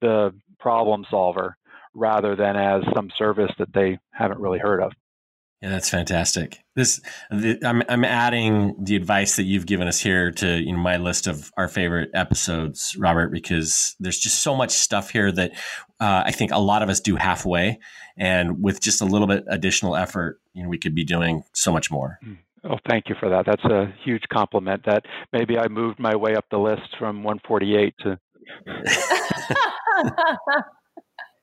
the 0.00 0.32
problem 0.60 1.04
solver 1.10 1.56
rather 1.92 2.36
than 2.36 2.54
as 2.54 2.84
some 2.94 3.10
service 3.16 3.50
that 3.58 3.72
they 3.72 3.98
haven't 4.12 4.38
really 4.38 4.60
heard 4.60 4.80
of. 4.80 4.92
Yeah, 5.60 5.70
that's 5.70 5.88
fantastic. 5.88 6.58
This 6.76 7.00
the, 7.30 7.58
I'm 7.64 7.82
I'm 7.88 8.04
adding 8.04 8.76
the 8.78 8.94
advice 8.96 9.36
that 9.36 9.44
you've 9.44 9.66
given 9.66 9.88
us 9.88 9.98
here 9.98 10.30
to 10.30 10.58
you 10.58 10.72
know 10.72 10.78
my 10.78 10.98
list 10.98 11.26
of 11.26 11.50
our 11.56 11.68
favorite 11.68 12.10
episodes, 12.14 12.94
Robert, 12.98 13.32
because 13.32 13.96
there's 13.98 14.18
just 14.18 14.42
so 14.42 14.54
much 14.54 14.70
stuff 14.72 15.10
here 15.10 15.32
that 15.32 15.52
uh, 16.00 16.22
I 16.26 16.32
think 16.32 16.52
a 16.52 16.58
lot 16.58 16.82
of 16.82 16.88
us 16.90 17.00
do 17.00 17.16
halfway, 17.16 17.78
and 18.16 18.62
with 18.62 18.80
just 18.80 19.00
a 19.00 19.04
little 19.04 19.26
bit 19.26 19.44
additional 19.48 19.96
effort, 19.96 20.40
you 20.52 20.62
know, 20.62 20.68
we 20.68 20.78
could 20.78 20.94
be 20.94 21.04
doing 21.04 21.44
so 21.52 21.72
much 21.72 21.90
more. 21.90 22.18
Hmm. 22.22 22.34
Oh, 22.64 22.78
thank 22.88 23.10
you 23.10 23.14
for 23.20 23.28
that. 23.28 23.44
That's 23.44 23.64
a 23.64 23.92
huge 24.02 24.22
compliment. 24.32 24.84
That 24.86 25.04
maybe 25.32 25.58
I 25.58 25.68
moved 25.68 25.98
my 25.98 26.16
way 26.16 26.34
up 26.34 26.46
the 26.50 26.58
list 26.58 26.96
from 26.98 27.22
148 27.22 27.94
to. 28.00 28.18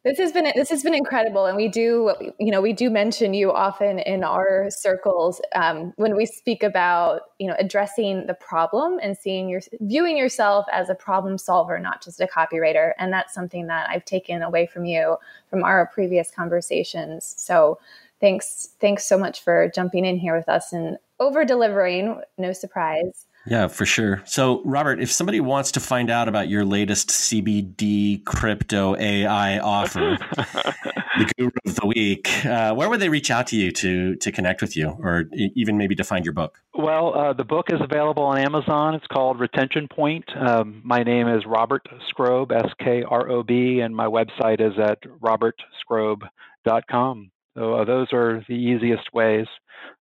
This 0.04 0.18
has 0.18 0.32
been 0.32 0.52
this 0.56 0.70
has 0.72 0.82
been 0.82 0.96
incredible, 0.96 1.46
and 1.46 1.56
we 1.56 1.68
do 1.68 2.12
you 2.40 2.50
know 2.50 2.60
we 2.60 2.74
do 2.74 2.90
mention 2.90 3.36
you 3.36 3.52
often 3.52 4.00
in 4.00 4.24
our 4.24 4.68
circles 4.72 5.40
um, 5.54 5.94
when 5.96 6.16
we 6.16 6.26
speak 6.26 6.64
about 6.64 7.22
you 7.38 7.48
know 7.48 7.56
addressing 7.60 8.26
the 8.26 8.34
problem 8.34 8.98
and 9.04 9.16
seeing 9.16 9.48
your 9.48 9.62
viewing 9.80 10.18
yourself 10.18 10.66
as 10.72 10.90
a 10.90 10.96
problem 10.96 11.38
solver, 11.38 11.78
not 11.78 12.04
just 12.04 12.20
a 12.20 12.26
copywriter, 12.26 12.94
and 12.98 13.14
that's 13.14 13.32
something 13.32 13.68
that 13.68 13.92
I've 13.92 14.06
taken 14.06 14.42
away 14.42 14.66
from 14.66 14.86
you 14.86 15.18
from 15.52 15.64
our 15.64 15.86
previous 15.94 16.32
conversations. 16.32 17.36
So 17.38 17.78
thanks 18.20 18.70
thanks 18.80 19.06
so 19.06 19.20
much 19.20 19.44
for 19.44 19.70
jumping 19.70 20.04
in 20.04 20.18
here 20.18 20.36
with 20.36 20.50
us 20.50 20.74
and 20.74 20.98
over 21.20 21.46
delivering. 21.46 22.22
No 22.40 22.54
surprise. 22.54 23.28
Yeah, 23.48 23.68
for 23.68 23.86
sure. 23.86 24.22
So, 24.26 24.62
Robert, 24.66 25.02
if 25.02 25.12
somebody 25.12 25.40
wants 25.40 25.72
to 25.72 25.80
find 25.80 26.12
out 26.12 26.28
about 26.28 26.48
your 26.48 26.64
latest 26.64 27.10
CBD 27.10 28.24
crypto 28.24 28.96
AI 28.98 29.58
offer, 29.58 30.20
the 30.36 31.32
guru 31.38 31.50
of 31.66 31.76
the 31.76 31.88
week, 31.88 32.46
uh, 32.46 32.76
where 32.76 32.88
would 32.88 33.00
they 33.00 33.10
reach 33.10 33.32
out 33.32 33.48
to 33.48 33.56
you 33.56 33.72
to 33.72 34.16
to 34.18 34.32
connect 34.32 34.62
with 34.62 34.78
you, 34.78 34.96
or 35.00 35.26
even 35.34 35.78
maybe 35.78 35.96
to 35.96 36.04
find 36.04 36.24
your 36.24 36.36
book? 36.36 36.62
Well, 36.76 37.18
uh, 37.18 37.34
the 37.34 37.44
book 37.44 37.68
is 37.70 37.82
available 37.82 38.24
on 38.24 38.38
Amazon. 38.38 38.94
It's 38.94 39.08
called 39.08 39.40
Retention 39.40 39.88
Point. 39.88 40.26
Um, 40.36 40.82
my 40.84 41.02
name 41.02 41.28
is 41.28 41.44
Robert 41.48 41.88
Skrob, 42.14 42.52
S 42.52 42.72
K 42.80 43.04
R 43.04 43.28
O 43.30 43.42
B, 43.42 43.80
and 43.80 43.96
my 43.96 44.06
website 44.06 44.62
is 44.62 44.78
at 44.78 45.02
robertskrob.com. 45.20 47.32
So 47.56 47.74
uh, 47.74 47.86
those 47.86 48.14
are 48.14 48.46
the 48.48 48.54
easiest 48.54 49.12
ways. 49.14 49.48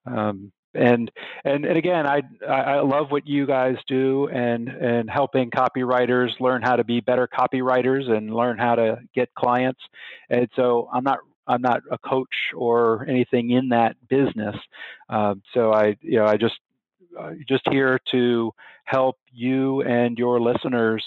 Um, 0.06 0.52
and 0.80 1.12
and 1.44 1.66
and 1.66 1.78
again, 1.78 2.08
I 2.08 2.22
I 2.48 2.80
love 2.80 3.12
what 3.12 3.28
you 3.28 3.46
guys 3.46 3.76
do 3.88 4.30
and 4.30 4.70
and 4.70 5.10
helping 5.10 5.52
copywriters 5.52 6.40
learn 6.40 6.62
how 6.62 6.78
to 6.78 6.84
be 6.84 7.02
better 7.02 7.28
copywriters 7.28 8.10
and 8.10 8.34
learn 8.34 8.58
how 8.58 8.76
to 8.76 9.00
get 9.14 9.34
clients. 9.36 9.82
And 10.30 10.48
so 10.56 10.90
I'm 10.94 11.04
not 11.04 11.20
I'm 11.48 11.62
not 11.62 11.82
a 11.92 11.98
coach 11.98 12.54
or 12.56 13.06
anything 13.10 13.52
in 13.52 13.70
that 13.70 13.96
business. 14.08 14.56
Uh, 15.10 15.36
so 15.54 15.74
I 15.74 15.98
you 16.02 16.20
know 16.20 16.26
I 16.26 16.38
just 16.38 16.60
uh, 17.20 17.32
just 17.48 17.64
here 17.70 18.00
to 18.12 18.54
help 18.86 19.18
you 19.34 19.82
and 19.82 20.18
your 20.18 20.40
listeners 20.40 21.04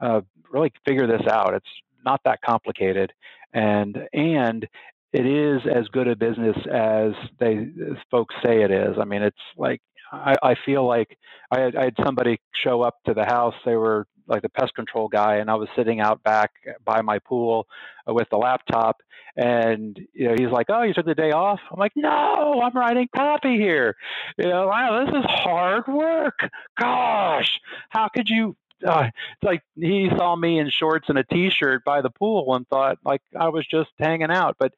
uh, 0.00 0.22
really 0.50 0.72
figure 0.86 1.06
this 1.06 1.26
out. 1.30 1.54
It's 1.54 1.66
not 2.04 2.20
that 2.24 2.40
complicated, 2.40 3.12
and 3.52 3.98
and 4.14 4.66
it 5.12 5.26
is 5.26 5.62
as 5.72 5.86
good 5.88 6.08
a 6.08 6.16
business 6.16 6.56
as 6.72 7.12
they 7.38 7.56
as 7.58 7.96
folks 8.10 8.34
say 8.44 8.62
it 8.62 8.70
is. 8.70 8.96
I 9.00 9.04
mean, 9.04 9.22
it's 9.22 9.36
like 9.56 9.80
I, 10.12 10.34
I 10.42 10.54
feel 10.64 10.86
like 10.86 11.16
I 11.50 11.60
had, 11.60 11.76
I 11.76 11.84
had 11.84 11.94
somebody 12.04 12.40
show 12.64 12.82
up 12.82 12.96
to 13.06 13.14
the 13.14 13.24
house. 13.24 13.54
They 13.64 13.76
were 13.76 14.06
like 14.26 14.42
the 14.42 14.48
pest 14.48 14.74
control 14.74 15.08
guy, 15.08 15.36
and 15.36 15.50
I 15.50 15.54
was 15.54 15.68
sitting 15.76 16.00
out 16.00 16.22
back 16.22 16.50
by 16.84 17.02
my 17.02 17.18
pool 17.18 17.66
uh, 18.08 18.14
with 18.14 18.28
the 18.30 18.36
laptop. 18.36 18.98
And 19.36 19.98
you 20.12 20.28
know, 20.28 20.34
he's 20.38 20.50
like, 20.50 20.66
"Oh, 20.68 20.82
you 20.82 20.94
took 20.94 21.06
the 21.06 21.14
day 21.14 21.32
off?" 21.32 21.60
I'm 21.70 21.78
like, 21.78 21.92
"No, 21.96 22.60
I'm 22.62 22.74
writing 22.74 23.08
copy 23.14 23.56
here. 23.56 23.96
You 24.38 24.48
know, 24.48 24.66
wow, 24.66 25.04
this 25.04 25.14
is 25.18 25.24
hard 25.28 25.86
work. 25.88 26.40
Gosh, 26.78 27.60
how 27.90 28.08
could 28.14 28.28
you 28.28 28.56
uh, 28.86 29.08
it's 29.08 29.42
like 29.42 29.62
he 29.76 30.08
saw 30.16 30.36
me 30.36 30.58
in 30.58 30.70
shorts 30.70 31.08
and 31.08 31.18
a 31.18 31.24
t-shirt 31.24 31.84
by 31.84 32.00
the 32.00 32.10
pool 32.10 32.54
and 32.54 32.66
thought 32.68 32.98
like 33.04 33.22
I 33.38 33.48
was 33.48 33.66
just 33.66 33.90
hanging 33.98 34.30
out. 34.30 34.56
But 34.58 34.72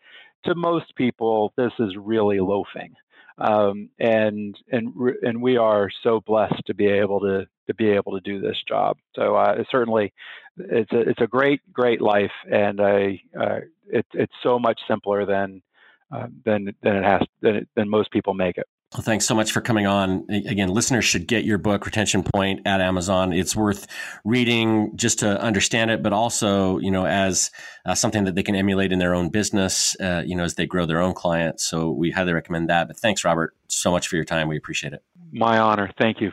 to 0.44 0.54
most 0.54 0.94
people, 0.96 1.52
this 1.56 1.72
is 1.78 1.96
really 1.96 2.40
loafing, 2.40 2.94
um, 3.38 3.90
and 3.98 4.56
and 4.70 4.92
and 5.22 5.42
we 5.42 5.56
are 5.56 5.88
so 6.02 6.20
blessed 6.20 6.62
to 6.66 6.74
be 6.74 6.86
able 6.86 7.20
to 7.20 7.46
to 7.66 7.74
be 7.74 7.90
able 7.90 8.12
to 8.12 8.20
do 8.20 8.40
this 8.40 8.60
job. 8.66 8.98
So 9.14 9.36
uh, 9.36 9.62
certainly, 9.70 10.12
it's 10.56 10.92
a 10.92 11.00
it's 11.00 11.20
a 11.20 11.26
great 11.26 11.60
great 11.72 12.00
life, 12.00 12.32
and 12.50 12.80
I 12.80 13.20
uh, 13.38 13.60
it's 13.86 14.08
it's 14.14 14.34
so 14.42 14.58
much 14.58 14.80
simpler 14.88 15.24
than 15.24 15.62
uh, 16.10 16.26
than 16.44 16.74
than 16.82 16.96
it 16.96 17.04
has 17.04 17.22
than, 17.40 17.56
it, 17.56 17.68
than 17.76 17.88
most 17.88 18.10
people 18.10 18.34
make 18.34 18.58
it. 18.58 18.66
Well, 18.94 19.02
thanks 19.02 19.24
so 19.24 19.34
much 19.34 19.52
for 19.52 19.62
coming 19.62 19.86
on. 19.86 20.26
Again, 20.28 20.68
listeners 20.68 21.06
should 21.06 21.26
get 21.26 21.44
your 21.44 21.56
book, 21.56 21.86
Retention 21.86 22.22
Point, 22.22 22.60
at 22.66 22.82
Amazon. 22.82 23.32
It's 23.32 23.56
worth 23.56 23.86
reading 24.22 24.94
just 24.96 25.20
to 25.20 25.40
understand 25.40 25.90
it, 25.90 26.02
but 26.02 26.12
also, 26.12 26.76
you 26.78 26.90
know, 26.90 27.06
as 27.06 27.50
uh, 27.86 27.94
something 27.94 28.24
that 28.24 28.34
they 28.34 28.42
can 28.42 28.54
emulate 28.54 28.92
in 28.92 28.98
their 28.98 29.14
own 29.14 29.30
business, 29.30 29.96
uh, 29.98 30.22
you 30.26 30.36
know, 30.36 30.44
as 30.44 30.56
they 30.56 30.66
grow 30.66 30.84
their 30.84 31.00
own 31.00 31.14
clients. 31.14 31.64
So 31.64 31.90
we 31.90 32.10
highly 32.10 32.34
recommend 32.34 32.68
that. 32.68 32.86
But 32.86 32.98
thanks, 32.98 33.24
Robert, 33.24 33.56
so 33.66 33.90
much 33.90 34.08
for 34.08 34.16
your 34.16 34.26
time. 34.26 34.46
We 34.48 34.58
appreciate 34.58 34.92
it. 34.92 35.02
My 35.32 35.58
honor. 35.58 35.90
Thank 35.98 36.20
you. 36.20 36.32